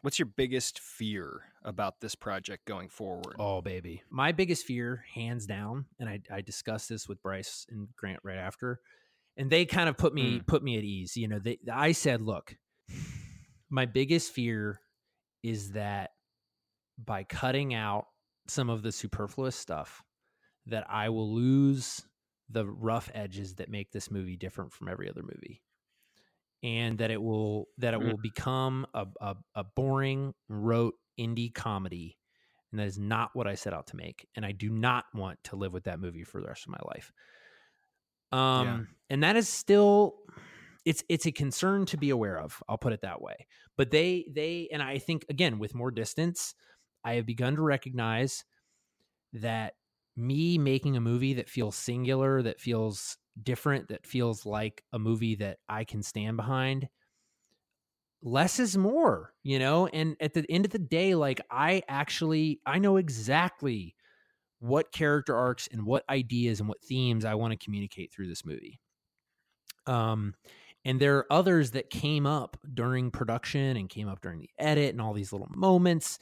what's 0.00 0.18
your 0.18 0.26
biggest 0.26 0.80
fear 0.80 1.42
about 1.64 2.00
this 2.00 2.14
project 2.14 2.64
going 2.66 2.88
forward? 2.88 3.36
Oh, 3.38 3.60
baby. 3.60 4.02
My 4.10 4.32
biggest 4.32 4.66
fear, 4.66 5.04
hands 5.14 5.46
down, 5.46 5.84
and 6.00 6.08
I, 6.08 6.20
I 6.30 6.40
discussed 6.40 6.88
this 6.88 7.08
with 7.08 7.22
Bryce 7.22 7.66
and 7.70 7.88
Grant 7.96 8.20
right 8.24 8.38
after, 8.38 8.80
and 9.36 9.50
they 9.50 9.64
kind 9.64 9.88
of 9.88 9.96
put 9.96 10.14
me 10.14 10.40
put 10.46 10.62
me 10.62 10.78
at 10.78 10.84
ease. 10.84 11.16
You 11.16 11.28
know, 11.28 11.38
they 11.38 11.58
I 11.72 11.92
said, 11.92 12.22
look, 12.22 12.56
my 13.70 13.86
biggest 13.86 14.32
fear 14.32 14.80
is 15.42 15.72
that 15.72 16.10
by 16.98 17.24
cutting 17.24 17.74
out 17.74 18.06
some 18.48 18.70
of 18.70 18.82
the 18.82 18.92
superfluous 18.92 19.56
stuff, 19.56 20.02
that 20.66 20.84
I 20.88 21.08
will 21.08 21.32
lose 21.34 22.02
the 22.48 22.66
rough 22.66 23.10
edges 23.14 23.54
that 23.54 23.70
make 23.70 23.92
this 23.92 24.10
movie 24.10 24.36
different 24.36 24.72
from 24.72 24.88
every 24.88 25.08
other 25.08 25.22
movie. 25.22 25.62
And 26.62 26.98
that 26.98 27.10
it 27.10 27.20
will 27.20 27.66
that 27.78 27.94
it 27.94 28.00
Mm. 28.00 28.10
will 28.10 28.18
become 28.18 28.86
a, 28.94 29.06
a, 29.20 29.36
a 29.56 29.64
boring, 29.64 30.34
rote 30.48 30.94
indie 31.18 31.52
comedy. 31.52 32.18
And 32.70 32.78
that 32.78 32.86
is 32.86 32.98
not 32.98 33.30
what 33.34 33.46
I 33.46 33.54
set 33.54 33.74
out 33.74 33.88
to 33.88 33.96
make. 33.96 34.28
And 34.36 34.46
I 34.46 34.52
do 34.52 34.70
not 34.70 35.06
want 35.14 35.42
to 35.44 35.56
live 35.56 35.72
with 35.72 35.84
that 35.84 35.98
movie 36.00 36.24
for 36.24 36.40
the 36.40 36.46
rest 36.46 36.64
of 36.64 36.70
my 36.70 36.78
life. 36.94 37.12
Um, 38.32 38.88
and 39.10 39.22
that 39.22 39.36
is 39.36 39.48
still 39.48 40.18
it's 40.84 41.04
it's 41.08 41.26
a 41.26 41.32
concern 41.32 41.86
to 41.86 41.96
be 41.96 42.10
aware 42.10 42.38
of. 42.38 42.62
I'll 42.68 42.78
put 42.78 42.92
it 42.92 43.02
that 43.02 43.20
way. 43.22 43.46
But 43.76 43.90
they 43.90 44.26
they 44.30 44.68
and 44.72 44.82
I 44.82 44.98
think 44.98 45.26
again 45.28 45.58
with 45.58 45.74
more 45.74 45.90
distance, 45.90 46.54
I 47.04 47.14
have 47.14 47.26
begun 47.26 47.56
to 47.56 47.62
recognize 47.62 48.44
that 49.34 49.74
me 50.16 50.58
making 50.58 50.96
a 50.96 51.00
movie 51.00 51.34
that 51.34 51.48
feels 51.48 51.76
singular, 51.76 52.42
that 52.42 52.60
feels 52.60 53.18
different, 53.42 53.88
that 53.88 54.06
feels 54.06 54.46
like 54.46 54.84
a 54.92 54.98
movie 54.98 55.36
that 55.36 55.60
I 55.68 55.84
can 55.84 56.02
stand 56.02 56.36
behind, 56.36 56.88
less 58.22 58.58
is 58.60 58.76
more, 58.76 59.34
you 59.42 59.58
know? 59.58 59.86
And 59.88 60.16
at 60.20 60.34
the 60.34 60.46
end 60.48 60.64
of 60.64 60.70
the 60.70 60.78
day, 60.78 61.14
like 61.14 61.40
I 61.50 61.82
actually 61.88 62.60
I 62.66 62.78
know 62.78 62.96
exactly 62.96 63.96
what 64.62 64.92
character 64.92 65.36
arcs 65.36 65.68
and 65.72 65.84
what 65.84 66.04
ideas 66.08 66.60
and 66.60 66.68
what 66.68 66.82
themes 66.82 67.24
I 67.24 67.34
want 67.34 67.52
to 67.52 67.64
communicate 67.64 68.12
through 68.12 68.28
this 68.28 68.44
movie. 68.44 68.80
Um 69.86 70.34
and 70.84 70.98
there 71.00 71.18
are 71.18 71.32
others 71.32 71.72
that 71.72 71.90
came 71.90 72.26
up 72.26 72.56
during 72.74 73.10
production 73.10 73.76
and 73.76 73.88
came 73.88 74.08
up 74.08 74.20
during 74.20 74.40
the 74.40 74.50
edit 74.58 74.90
and 74.90 75.00
all 75.00 75.12
these 75.12 75.32
little 75.32 75.48
moments 75.54 76.18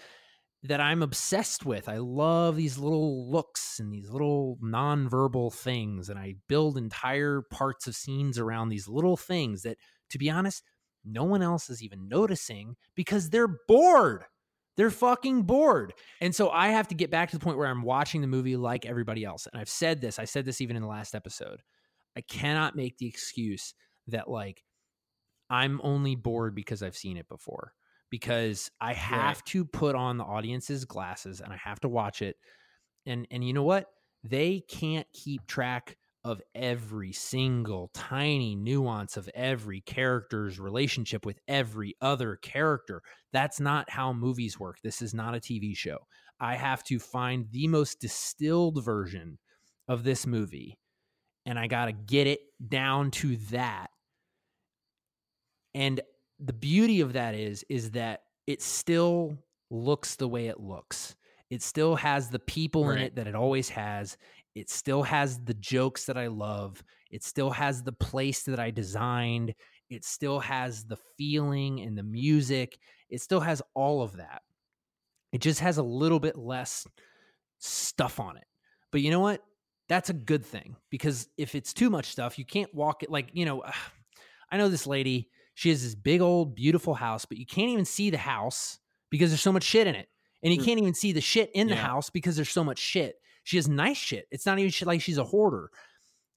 that 0.62 0.80
I'm 0.80 1.03
obsessed 1.03 1.64
with. 1.64 1.88
I 1.88 1.97
love 1.99 2.57
these 2.57 2.76
little 2.76 3.30
looks 3.30 3.80
and 3.80 3.93
these 3.93 4.11
little 4.11 4.59
nonverbal 4.62 5.55
things. 5.55 6.11
And 6.11 6.18
I 6.18 6.34
build 6.49 6.76
entire 6.76 7.43
parts 7.51 7.86
of 7.86 7.97
scenes 7.97 8.38
around 8.38 8.68
these 8.68 8.86
little 8.86 9.16
things 9.16 9.62
that, 9.62 9.78
to 10.11 10.18
be 10.18 10.28
honest, 10.28 10.62
no 11.05 11.24
one 11.24 11.41
else 11.43 11.70
is 11.70 11.82
even 11.82 12.09
noticing 12.09 12.76
because 12.95 13.30
they're 13.30 13.57
bored. 13.66 14.24
They're 14.77 14.91
fucking 14.91 15.43
bored. 15.43 15.93
And 16.21 16.35
so 16.35 16.51
I 16.51 16.68
have 16.68 16.89
to 16.89 16.95
get 16.95 17.11
back 17.11 17.31
to 17.31 17.39
the 17.39 17.45
point 17.45 17.59
where 17.59 17.66
I'm 17.66 17.83
watching 17.83 18.21
the 18.21 18.27
movie 18.27 18.57
like 18.57 18.87
everybody 18.87 19.25
else. 19.25 19.47
And 19.47 19.61
I've 19.61 19.68
said 19.68 20.01
this, 20.01 20.18
I 20.18 20.25
said 20.25 20.45
this 20.45 20.61
even 20.61 20.77
in 20.77 20.83
the 20.83 20.89
last 20.89 21.14
episode. 21.14 21.62
I 22.16 22.23
cannot 22.23 22.77
make 22.77 22.99
the 22.99 23.07
excuse 23.07 23.75
that, 24.09 24.29
like, 24.29 24.64
I'm 25.49 25.81
only 25.83 26.14
bored 26.14 26.55
because 26.55 26.83
I've 26.83 26.97
seen 26.97 27.16
it 27.16 27.29
before 27.29 27.75
because 28.11 28.71
I 28.81 28.93
have 28.93 29.43
to 29.45 29.64
put 29.64 29.95
on 29.95 30.18
the 30.18 30.25
audience's 30.25 30.85
glasses 30.85 31.41
and 31.41 31.53
I 31.53 31.57
have 31.57 31.81
to 31.81 31.89
watch 31.89 32.23
it. 32.23 32.37
And 33.07 33.27
and 33.31 33.45
you 33.45 33.53
know 33.53 33.62
what? 33.62 33.87
They 34.23 34.61
can't 34.68 35.07
keep 35.12 35.47
track 35.47 35.97
of 36.25 36.43
every 36.55 37.12
single 37.12 37.91
tiny 37.95 38.55
nuance 38.55 39.16
of 39.16 39.29
every 39.35 39.81
character's 39.81 40.61
relationship 40.61 41.25
with 41.25 41.39
every 41.49 41.95
other 42.01 42.37
character. 42.37 43.03
That's 43.33 43.61
not 43.61 43.89
how 43.89 44.12
movies 44.12 44.61
work. 44.61 44.77
This 44.83 45.01
is 45.01 45.14
not 45.14 45.35
a 45.35 45.41
TV 45.41 45.77
show. 45.77 45.99
I 46.39 46.57
have 46.57 46.85
to 46.85 46.99
find 46.99 47.47
the 47.51 47.68
most 47.68 48.01
distilled 48.01 48.85
version 48.85 49.39
of 49.89 50.05
this 50.05 50.27
movie 50.27 50.79
and 51.47 51.59
I 51.59 51.66
got 51.66 51.87
to 51.87 51.93
get 51.93 52.27
it 52.27 52.41
down 52.66 53.11
to 53.12 53.37
that. 53.51 53.89
And 55.75 56.01
the 56.39 56.53
beauty 56.53 57.01
of 57.01 57.14
that 57.14 57.35
is 57.35 57.64
is 57.68 57.93
that 57.93 58.23
it 58.47 58.62
still 58.62 59.37
looks 59.71 60.16
the 60.16 60.29
way 60.29 60.47
it 60.47 60.61
looks. 60.61 61.14
It 61.51 61.62
still 61.62 61.97
has 61.97 62.31
the 62.31 62.39
people 62.39 62.87
right. 62.87 62.99
in 62.99 63.03
it 63.05 63.16
that 63.16 63.27
it 63.27 63.35
always 63.35 63.68
has. 63.71 64.16
It 64.55 64.70
still 64.70 65.03
has 65.03 65.38
the 65.44 65.55
jokes 65.55 66.07
that 66.07 66.16
I 66.16 66.26
love. 66.26 66.82
It 67.11 67.22
still 67.22 67.51
has 67.51 67.82
the 67.82 67.92
place 67.92 68.42
that 68.44 68.59
I 68.59 68.70
designed. 68.70 69.55
It 69.88 70.05
still 70.05 70.40
has 70.40 70.84
the 70.84 70.98
feeling 71.16 71.80
and 71.80 71.96
the 71.96 72.03
music. 72.03 72.78
It 73.09 73.20
still 73.20 73.40
has 73.40 73.62
all 73.74 74.03
of 74.03 74.16
that. 74.16 74.42
It 75.32 75.40
just 75.40 75.61
has 75.61 75.78
a 75.78 75.82
little 75.82 76.20
bit 76.20 76.36
less 76.36 76.86
stuff 77.59 78.18
on 78.18 78.36
it. 78.36 78.46
But 78.90 79.03
you 79.03 79.11
know 79.11 79.20
what? 79.20 79.42
That's 79.88 80.11
a 80.11 80.14
good 80.14 80.44
thing 80.44 80.76
because 80.90 81.28
if 81.36 81.55
it's 81.55 81.72
too 81.72 81.90
much 81.90 82.07
stuff, 82.07 82.38
you 82.38 82.44
can't 82.44 82.72
walk 82.74 83.03
it 83.03 83.11
like, 83.11 83.30
you 83.32 83.44
know, 83.44 83.62
I 84.53 84.57
know 84.57 84.68
this 84.68 84.86
lady, 84.86 85.28
she 85.55 85.70
has 85.70 85.82
this 85.82 85.94
big 85.94 86.20
old 86.20 86.57
beautiful 86.57 86.94
house, 86.94 87.24
but 87.24 87.38
you 87.38 87.46
can't 87.46 87.70
even 87.70 87.84
see 87.84 88.11
the 88.11 88.18
house 88.18 88.78
because 89.11 89.30
there's 89.30 89.40
so 89.40 89.53
much 89.53 89.62
shit 89.62 89.86
in 89.86 89.94
it. 89.94 90.09
And 90.42 90.53
you 90.53 90.61
mm. 90.61 90.64
can't 90.64 90.80
even 90.80 90.94
see 90.94 91.12
the 91.12 91.20
shit 91.20 91.51
in 91.55 91.68
the 91.68 91.74
yeah. 91.74 91.86
house 91.86 92.11
because 92.11 92.34
there's 92.36 92.51
so 92.51 92.64
much 92.64 92.78
shit. 92.78 93.16
She 93.45 93.57
has 93.57 93.68
nice 93.68 93.97
shit. 93.97 94.26
It's 94.30 94.47
not 94.47 94.59
even 94.59 94.70
shit 94.70 94.88
like 94.88 95.01
she's 95.01 95.18
a 95.18 95.24
hoarder. 95.24 95.70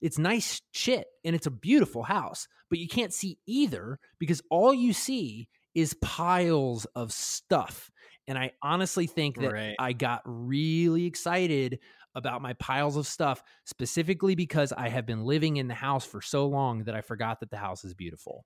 It's 0.02 0.18
nice 0.18 0.62
shit 0.72 1.08
and 1.24 1.36
it's 1.36 1.48
a 1.48 1.52
beautiful 1.52 2.04
house, 2.04 2.48
but 2.70 2.80
you 2.80 2.88
can't 2.88 3.14
see 3.14 3.38
either 3.48 4.00
because 4.20 4.42
all 4.50 4.74
you 4.74 4.92
see 4.94 5.48
is 5.76 5.96
piles 6.02 6.86
of 6.96 7.12
stuff. 7.12 7.90
And 8.28 8.38
I 8.38 8.52
honestly 8.62 9.08
think 9.08 9.40
that 9.40 9.52
right. 9.52 9.76
I 9.80 9.94
got 9.94 10.22
really 10.26 11.06
excited 11.06 11.80
about 12.16 12.42
my 12.42 12.54
piles 12.54 12.96
of 12.96 13.08
stuff, 13.08 13.42
specifically 13.66 14.36
because 14.36 14.72
I 14.72 14.90
have 14.90 15.06
been 15.06 15.24
living 15.24 15.58
in 15.58 15.68
the 15.68 15.74
house 15.74 16.06
for 16.06 16.22
so 16.22 16.48
long 16.48 16.84
that 16.84 16.96
I 16.96 17.02
forgot 17.02 17.40
that 17.40 17.50
the 17.50 17.58
house 17.58 17.84
is 17.84 17.94
beautiful. 17.94 18.46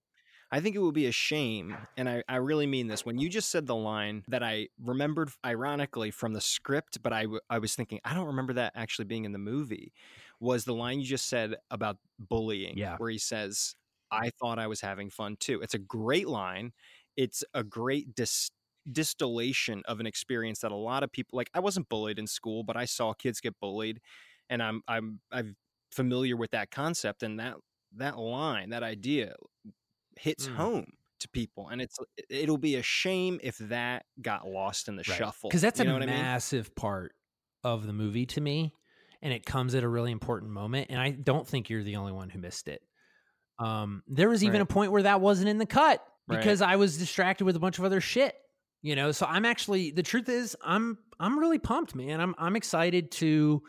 I 0.51 0.61
think 0.61 0.75
it 0.75 0.79
would 0.79 0.93
be 0.93 1.07
a 1.07 1.11
shame, 1.11 1.75
and 1.97 2.07
I, 2.07 2.23
I 2.29 2.37
really 2.37 2.67
mean 2.67 2.87
this. 2.87 3.05
When 3.05 3.19
you 3.19 3.27
just 3.27 3.49
said 3.49 3.67
the 3.67 3.75
line 3.75 4.23
that 4.29 4.43
I 4.43 4.69
remembered 4.81 5.29
ironically 5.45 6.09
from 6.09 6.31
the 6.33 6.39
script, 6.39 7.03
but 7.03 7.11
I, 7.11 7.23
w- 7.23 7.41
I 7.49 7.59
was 7.59 7.75
thinking, 7.75 7.99
I 8.05 8.13
don't 8.13 8.27
remember 8.27 8.53
that 8.53 8.71
actually 8.73 9.05
being 9.05 9.25
in 9.25 9.33
the 9.33 9.39
movie, 9.39 9.91
was 10.39 10.63
the 10.63 10.73
line 10.73 10.99
you 10.99 11.05
just 11.05 11.27
said 11.27 11.55
about 11.69 11.97
bullying, 12.17 12.77
yeah. 12.77 12.95
where 12.97 13.09
he 13.09 13.17
says, 13.17 13.75
I 14.09 14.31
thought 14.39 14.57
I 14.57 14.67
was 14.67 14.79
having 14.79 15.09
fun 15.09 15.35
too. 15.37 15.59
It's 15.61 15.73
a 15.73 15.79
great 15.79 16.29
line. 16.29 16.71
It's 17.17 17.43
a 17.53 17.63
great 17.63 18.15
dis- 18.15 18.51
distillation 18.89 19.83
of 19.85 19.99
an 19.99 20.07
experience 20.07 20.59
that 20.59 20.71
a 20.71 20.75
lot 20.75 21.03
of 21.03 21.11
people 21.11 21.35
like. 21.35 21.49
I 21.53 21.59
wasn't 21.59 21.89
bullied 21.89 22.19
in 22.19 22.27
school, 22.27 22.63
but 22.63 22.77
I 22.77 22.85
saw 22.85 23.13
kids 23.13 23.41
get 23.41 23.59
bullied, 23.59 23.99
and 24.49 24.63
I'm 24.63 24.81
I'm 24.87 25.19
I'm 25.31 25.57
familiar 25.91 26.37
with 26.37 26.51
that 26.51 26.71
concept 26.71 27.23
and 27.23 27.39
that 27.39 27.55
that 27.95 28.17
line, 28.17 28.69
that 28.69 28.83
idea 28.83 29.33
hits 30.19 30.47
mm. 30.47 30.55
home 30.55 30.85
to 31.19 31.29
people 31.29 31.69
and 31.69 31.81
it's 31.81 31.97
it'll 32.29 32.57
be 32.57 32.75
a 32.75 32.83
shame 32.83 33.39
if 33.41 33.57
that 33.57 34.05
got 34.21 34.47
lost 34.47 34.87
in 34.87 34.95
the 34.95 35.03
right. 35.07 35.17
shuffle 35.17 35.49
because 35.49 35.61
that's 35.61 35.79
you 35.79 35.89
a 35.89 35.99
massive 36.05 36.65
I 36.65 36.69
mean? 36.69 36.73
part 36.75 37.13
of 37.63 37.87
the 37.87 37.93
movie 37.93 38.25
to 38.27 38.41
me 38.41 38.71
and 39.21 39.33
it 39.33 39.45
comes 39.45 39.73
at 39.73 39.83
a 39.83 39.87
really 39.87 40.11
important 40.11 40.51
moment 40.51 40.87
and 40.89 40.99
i 40.99 41.09
don't 41.11 41.47
think 41.47 41.69
you're 41.69 41.83
the 41.83 41.95
only 41.95 42.11
one 42.11 42.29
who 42.29 42.39
missed 42.39 42.67
it 42.67 42.81
um, 43.59 44.03
there 44.07 44.29
was 44.29 44.43
even 44.43 44.59
right. 44.59 44.61
a 44.61 44.65
point 44.67 44.91
where 44.91 45.01
that 45.01 45.19
wasn't 45.19 45.49
in 45.49 45.57
the 45.57 45.65
cut 45.65 46.03
because 46.27 46.61
right. 46.61 46.73
i 46.73 46.75
was 46.75 46.97
distracted 46.97 47.45
with 47.45 47.55
a 47.55 47.59
bunch 47.59 47.79
of 47.79 47.85
other 47.85 47.99
shit 47.99 48.35
you 48.83 48.95
know 48.95 49.11
so 49.11 49.25
i'm 49.25 49.45
actually 49.45 49.89
the 49.89 50.03
truth 50.03 50.29
is 50.29 50.55
i'm 50.63 50.99
i'm 51.19 51.39
really 51.39 51.57
pumped 51.57 51.95
man 51.95 52.21
i'm 52.21 52.35
i'm 52.37 52.55
excited 52.55 53.09
to 53.11 53.63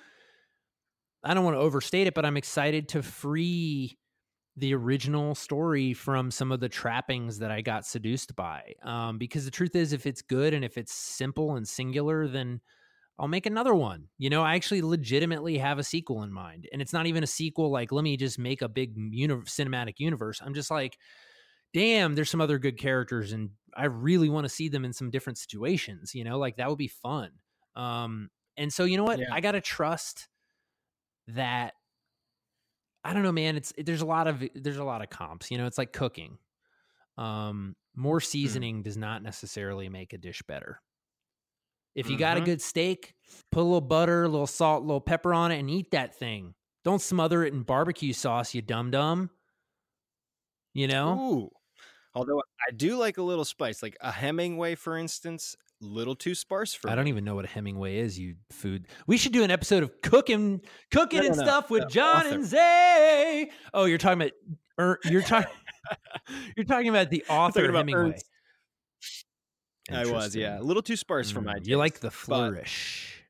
i 1.24 1.32
don't 1.32 1.44
want 1.44 1.56
to 1.56 1.60
overstate 1.60 2.06
it 2.06 2.12
but 2.12 2.26
i'm 2.26 2.36
excited 2.36 2.90
to 2.90 3.02
free 3.02 3.96
the 4.58 4.74
original 4.74 5.34
story 5.34 5.92
from 5.92 6.30
some 6.30 6.52
of 6.52 6.60
the 6.60 6.68
trappings 6.68 7.38
that 7.38 7.50
I 7.50 7.60
got 7.60 7.86
seduced 7.86 8.34
by. 8.36 8.74
Um, 8.82 9.18
because 9.18 9.44
the 9.44 9.50
truth 9.50 9.76
is, 9.76 9.92
if 9.92 10.06
it's 10.06 10.22
good 10.22 10.54
and 10.54 10.64
if 10.64 10.76
it's 10.78 10.92
simple 10.92 11.56
and 11.56 11.66
singular, 11.66 12.28
then 12.28 12.60
I'll 13.18 13.28
make 13.28 13.46
another 13.46 13.74
one. 13.74 14.08
You 14.18 14.30
know, 14.30 14.42
I 14.42 14.54
actually 14.54 14.82
legitimately 14.82 15.58
have 15.58 15.78
a 15.78 15.84
sequel 15.84 16.22
in 16.22 16.32
mind. 16.32 16.68
And 16.72 16.80
it's 16.80 16.92
not 16.92 17.06
even 17.06 17.24
a 17.24 17.26
sequel 17.28 17.70
like, 17.70 17.90
let 17.90 18.04
me 18.04 18.16
just 18.16 18.38
make 18.38 18.62
a 18.62 18.68
big 18.68 18.92
uni- 18.96 19.34
cinematic 19.42 19.94
universe. 19.98 20.40
I'm 20.44 20.54
just 20.54 20.70
like, 20.70 20.98
damn, 21.74 22.14
there's 22.14 22.30
some 22.30 22.40
other 22.40 22.58
good 22.58 22.78
characters 22.78 23.32
and 23.32 23.50
I 23.76 23.86
really 23.86 24.28
want 24.28 24.44
to 24.44 24.48
see 24.48 24.68
them 24.68 24.84
in 24.84 24.92
some 24.92 25.10
different 25.10 25.38
situations. 25.38 26.14
You 26.14 26.24
know, 26.24 26.38
like 26.38 26.56
that 26.56 26.68
would 26.68 26.78
be 26.78 26.88
fun. 26.88 27.30
Um, 27.76 28.30
and 28.56 28.72
so, 28.72 28.84
you 28.84 28.96
know 28.96 29.04
what? 29.04 29.18
Yeah. 29.18 29.32
I 29.32 29.40
got 29.40 29.52
to 29.52 29.60
trust 29.60 30.28
that 31.28 31.74
I 33.08 33.14
don't 33.14 33.22
know, 33.22 33.32
man. 33.32 33.56
It's 33.56 33.72
there's 33.78 34.02
a 34.02 34.06
lot 34.06 34.28
of 34.28 34.46
there's 34.54 34.76
a 34.76 34.84
lot 34.84 35.00
of 35.00 35.08
comps. 35.08 35.50
You 35.50 35.56
know, 35.56 35.64
it's 35.64 35.78
like 35.78 35.94
cooking. 35.94 36.36
Um, 37.16 37.74
more 37.96 38.20
hmm. 38.20 38.24
seasoning 38.24 38.80
mm. 38.80 38.84
does 38.84 38.98
not 38.98 39.22
necessarily 39.22 39.88
make 39.88 40.12
a 40.12 40.18
dish 40.18 40.42
better. 40.46 40.82
If 41.94 42.06
you 42.06 42.12
mm-hmm. 42.12 42.20
got 42.20 42.36
a 42.36 42.40
mm-hmm. 42.40 42.44
good 42.44 42.60
steak, 42.60 43.14
put 43.50 43.60
a 43.60 43.62
little 43.62 43.80
butter, 43.80 44.24
a 44.24 44.28
little 44.28 44.46
salt, 44.46 44.82
a 44.82 44.86
little 44.86 45.00
pepper 45.00 45.32
on 45.32 45.52
it, 45.52 45.58
and 45.58 45.70
eat 45.70 45.92
that 45.92 46.16
thing. 46.16 46.54
Don't 46.84 47.00
smother 47.00 47.44
it 47.44 47.54
in 47.54 47.62
barbecue 47.62 48.12
sauce, 48.12 48.54
you 48.54 48.60
dum 48.60 48.90
dum. 48.90 49.30
You 50.74 50.86
know. 50.86 51.18
Ooh. 51.18 51.50
Although 52.14 52.42
I 52.68 52.72
do 52.76 52.96
like 52.96 53.16
a 53.16 53.22
little 53.22 53.44
spice, 53.46 53.82
like 53.82 53.96
a 54.02 54.12
Hemingway, 54.12 54.74
for 54.74 54.98
instance 54.98 55.56
little 55.80 56.14
too 56.14 56.34
sparse 56.34 56.74
for 56.74 56.90
I 56.90 56.94
don't 56.94 57.08
even 57.08 57.24
know 57.24 57.34
what 57.34 57.44
a 57.44 57.48
Hemingway 57.48 57.98
is. 57.98 58.18
You 58.18 58.36
food. 58.50 58.86
We 59.06 59.16
should 59.16 59.32
do 59.32 59.44
an 59.44 59.50
episode 59.50 59.82
of 59.82 60.00
cooking, 60.02 60.60
cooking 60.90 61.20
no, 61.20 61.26
and 61.26 61.36
no, 61.36 61.42
stuff 61.42 61.70
with 61.70 61.88
John 61.88 62.26
author. 62.26 62.34
and 62.34 62.44
Zay. 62.44 63.50
Oh, 63.72 63.84
you're 63.84 63.98
talking 63.98 64.22
about. 64.22 64.32
Er, 64.80 64.98
you're 65.04 65.22
talking. 65.22 65.50
you're 66.56 66.66
talking 66.66 66.88
about 66.88 67.10
the 67.10 67.24
author 67.28 67.68
about 67.68 67.78
Hemingway. 67.78 68.10
Ernst. 68.10 68.26
I 69.90 70.04
was, 70.04 70.36
yeah, 70.36 70.60
a 70.60 70.62
little 70.62 70.82
too 70.82 70.96
sparse 70.96 71.30
mm, 71.30 71.34
for 71.34 71.40
my. 71.40 71.54
Taste, 71.54 71.68
you 71.68 71.78
like 71.78 72.00
the 72.00 72.10
flourish. 72.10 73.24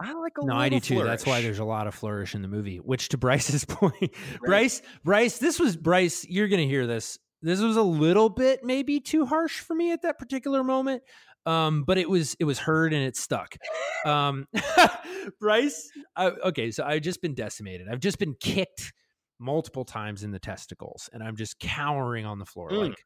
I 0.00 0.12
like 0.14 0.32
a 0.40 0.44
no, 0.44 0.56
I 0.56 0.68
do 0.68 0.80
too. 0.80 0.94
Flourish. 0.94 1.10
That's 1.10 1.26
why 1.26 1.42
there's 1.42 1.60
a 1.60 1.64
lot 1.64 1.86
of 1.86 1.94
flourish 1.94 2.34
in 2.34 2.42
the 2.42 2.48
movie. 2.48 2.78
Which, 2.78 3.10
to 3.10 3.18
Bryce's 3.18 3.64
point, 3.68 3.94
right. 4.00 4.10
Bryce, 4.44 4.82
Bryce, 5.04 5.38
this 5.38 5.60
was 5.60 5.76
Bryce. 5.76 6.26
You're 6.28 6.48
gonna 6.48 6.64
hear 6.64 6.86
this. 6.86 7.18
This 7.42 7.60
was 7.60 7.76
a 7.76 7.82
little 7.82 8.28
bit 8.28 8.64
maybe 8.64 9.00
too 9.00 9.26
harsh 9.26 9.60
for 9.60 9.74
me 9.74 9.92
at 9.92 10.02
that 10.02 10.18
particular 10.18 10.62
moment 10.62 11.02
um, 11.46 11.84
but 11.84 11.98
it 11.98 12.08
was 12.08 12.36
it 12.38 12.44
was 12.44 12.58
heard 12.58 12.92
and 12.92 13.02
it 13.02 13.16
stuck. 13.16 13.56
Um, 14.04 14.46
Bryce, 15.40 15.90
I, 16.16 16.26
okay, 16.26 16.70
so 16.70 16.84
I've 16.84 17.02
just 17.02 17.22
been 17.22 17.34
decimated. 17.34 17.88
I've 17.90 18.00
just 18.00 18.18
been 18.18 18.34
kicked 18.40 18.92
multiple 19.38 19.84
times 19.84 20.22
in 20.22 20.30
the 20.30 20.38
testicles, 20.38 21.10
and 21.12 21.22
I'm 21.22 21.36
just 21.36 21.58
cowering 21.58 22.26
on 22.26 22.38
the 22.38 22.46
floor, 22.46 22.70
mm. 22.70 22.88
like 22.88 23.04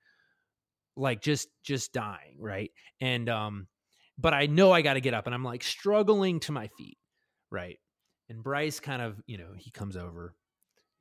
like 0.97 1.22
just 1.22 1.49
just 1.64 1.93
dying, 1.93 2.37
right? 2.39 2.70
And 3.01 3.28
um, 3.28 3.68
but 4.18 4.34
I 4.34 4.47
know 4.47 4.72
I 4.72 4.82
got 4.82 4.95
to 4.95 5.01
get 5.01 5.14
up, 5.14 5.26
and 5.26 5.34
I'm 5.34 5.45
like 5.45 5.62
struggling 5.62 6.41
to 6.41 6.53
my 6.53 6.68
feet, 6.78 6.99
right? 7.51 7.78
And 8.28 8.43
Bryce 8.43 8.80
kind 8.80 9.03
of, 9.03 9.20
you 9.26 9.39
know, 9.39 9.53
he 9.57 9.70
comes 9.70 9.97
over. 9.97 10.34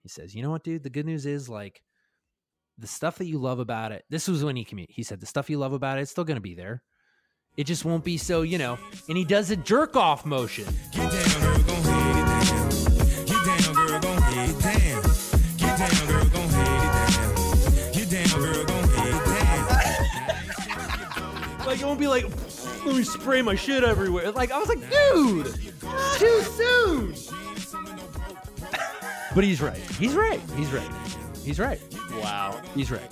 He 0.03 0.09
says, 0.09 0.35
"You 0.35 0.43
know 0.43 0.51
what, 0.51 0.63
dude? 0.63 0.83
The 0.83 0.89
good 0.89 1.05
news 1.05 1.25
is 1.25 1.49
like." 1.49 1.81
The 2.77 2.87
stuff 2.87 3.19
that 3.19 3.27
you 3.27 3.37
love 3.37 3.59
about 3.59 3.93
it. 3.93 4.03
This 4.09 4.27
was 4.27 4.43
when 4.43 4.57
he 4.57 4.65
commuted. 4.65 4.93
He 4.93 5.03
said, 5.03 5.21
"The 5.21 5.25
stuff 5.25 5.49
you 5.49 5.57
love 5.57 5.71
about 5.71 5.97
it, 5.97 6.01
it's 6.01 6.11
still 6.11 6.25
going 6.25 6.35
to 6.35 6.41
be 6.41 6.55
there 6.55 6.83
it 7.57 7.65
just 7.65 7.85
won't 7.85 8.03
be 8.03 8.17
so, 8.17 8.41
you 8.41 8.57
know. 8.57 8.77
And 9.07 9.17
he 9.17 9.23
does 9.23 9.49
a 9.51 9.55
jerk 9.55 9.95
off 9.95 10.25
motion. 10.25 10.65
Get 10.91 11.11
down, 11.11 11.41
girl, 11.41 11.57
gon' 11.59 11.81
head 11.83 12.17
it 12.17 12.25
down. 12.25 12.69
Get 13.25 13.45
down, 13.45 13.75
girl, 13.75 13.99
gon' 13.99 14.21
head 14.21 14.49
it 14.49 14.59
down. 14.61 15.01
Get 15.57 15.77
down, 15.79 16.07
girl, 16.07 16.25
gon' 16.25 16.49
head 16.49 16.83
it 16.83 16.91
down. 16.91 17.93
Get 17.93 18.09
down, 18.09 18.41
girl, 18.41 18.65
gon' 18.65 18.89
head 18.89 19.15
it 19.15 19.25
down. 21.57 21.65
like 21.65 21.79
it 21.79 21.85
won't 21.85 21.99
be 21.99 22.07
like, 22.07 22.25
let 22.85 22.95
me 22.95 23.03
spray 23.03 23.41
my 23.41 23.55
shit 23.55 23.83
everywhere. 23.83 24.31
Like 24.31 24.51
I 24.51 24.59
was 24.59 24.67
like, 24.67 24.81
dude, 24.81 25.53
too 26.17 26.41
soon. 26.41 27.15
but 29.33 29.43
he's 29.43 29.61
right. 29.61 29.77
He's 29.97 30.13
right. 30.13 30.41
He's 30.55 30.71
right. 30.71 30.91
He's 31.43 31.59
right. 31.59 31.79
Wow. 32.21 32.59
He's 32.73 32.91
right. 32.91 33.11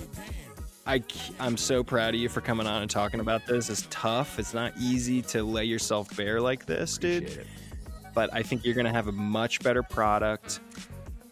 I, 0.86 1.02
I'm 1.40 1.56
so 1.56 1.82
proud 1.82 2.14
of 2.14 2.20
you 2.20 2.28
for 2.28 2.40
coming 2.40 2.66
on 2.66 2.82
and 2.82 2.90
talking 2.90 3.20
about 3.20 3.46
this. 3.46 3.70
It's 3.70 3.86
tough. 3.90 4.38
It's 4.38 4.52
not 4.52 4.72
easy 4.78 5.22
to 5.22 5.42
lay 5.42 5.64
yourself 5.64 6.14
bare 6.16 6.40
like 6.40 6.66
this, 6.66 6.96
Appreciate 6.96 7.28
dude. 7.28 7.38
It. 7.38 7.46
But 8.14 8.32
I 8.32 8.42
think 8.42 8.64
you're 8.64 8.74
going 8.74 8.86
to 8.86 8.92
have 8.92 9.08
a 9.08 9.12
much 9.12 9.60
better 9.60 9.82
product. 9.82 10.60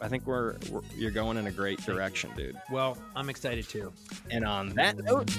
I 0.01 0.09
think 0.09 0.27
we're, 0.27 0.57
we're 0.71 0.81
you're 0.97 1.11
going 1.11 1.37
in 1.37 1.47
a 1.47 1.53
great 1.53 1.81
direction, 1.85 2.31
dude. 2.37 2.57
Well, 2.71 2.99
I'm 3.15 3.29
excited 3.31 3.69
too. 3.69 3.93
And 4.31 4.45
on 4.45 4.71
that 4.71 4.99
note. 4.99 5.31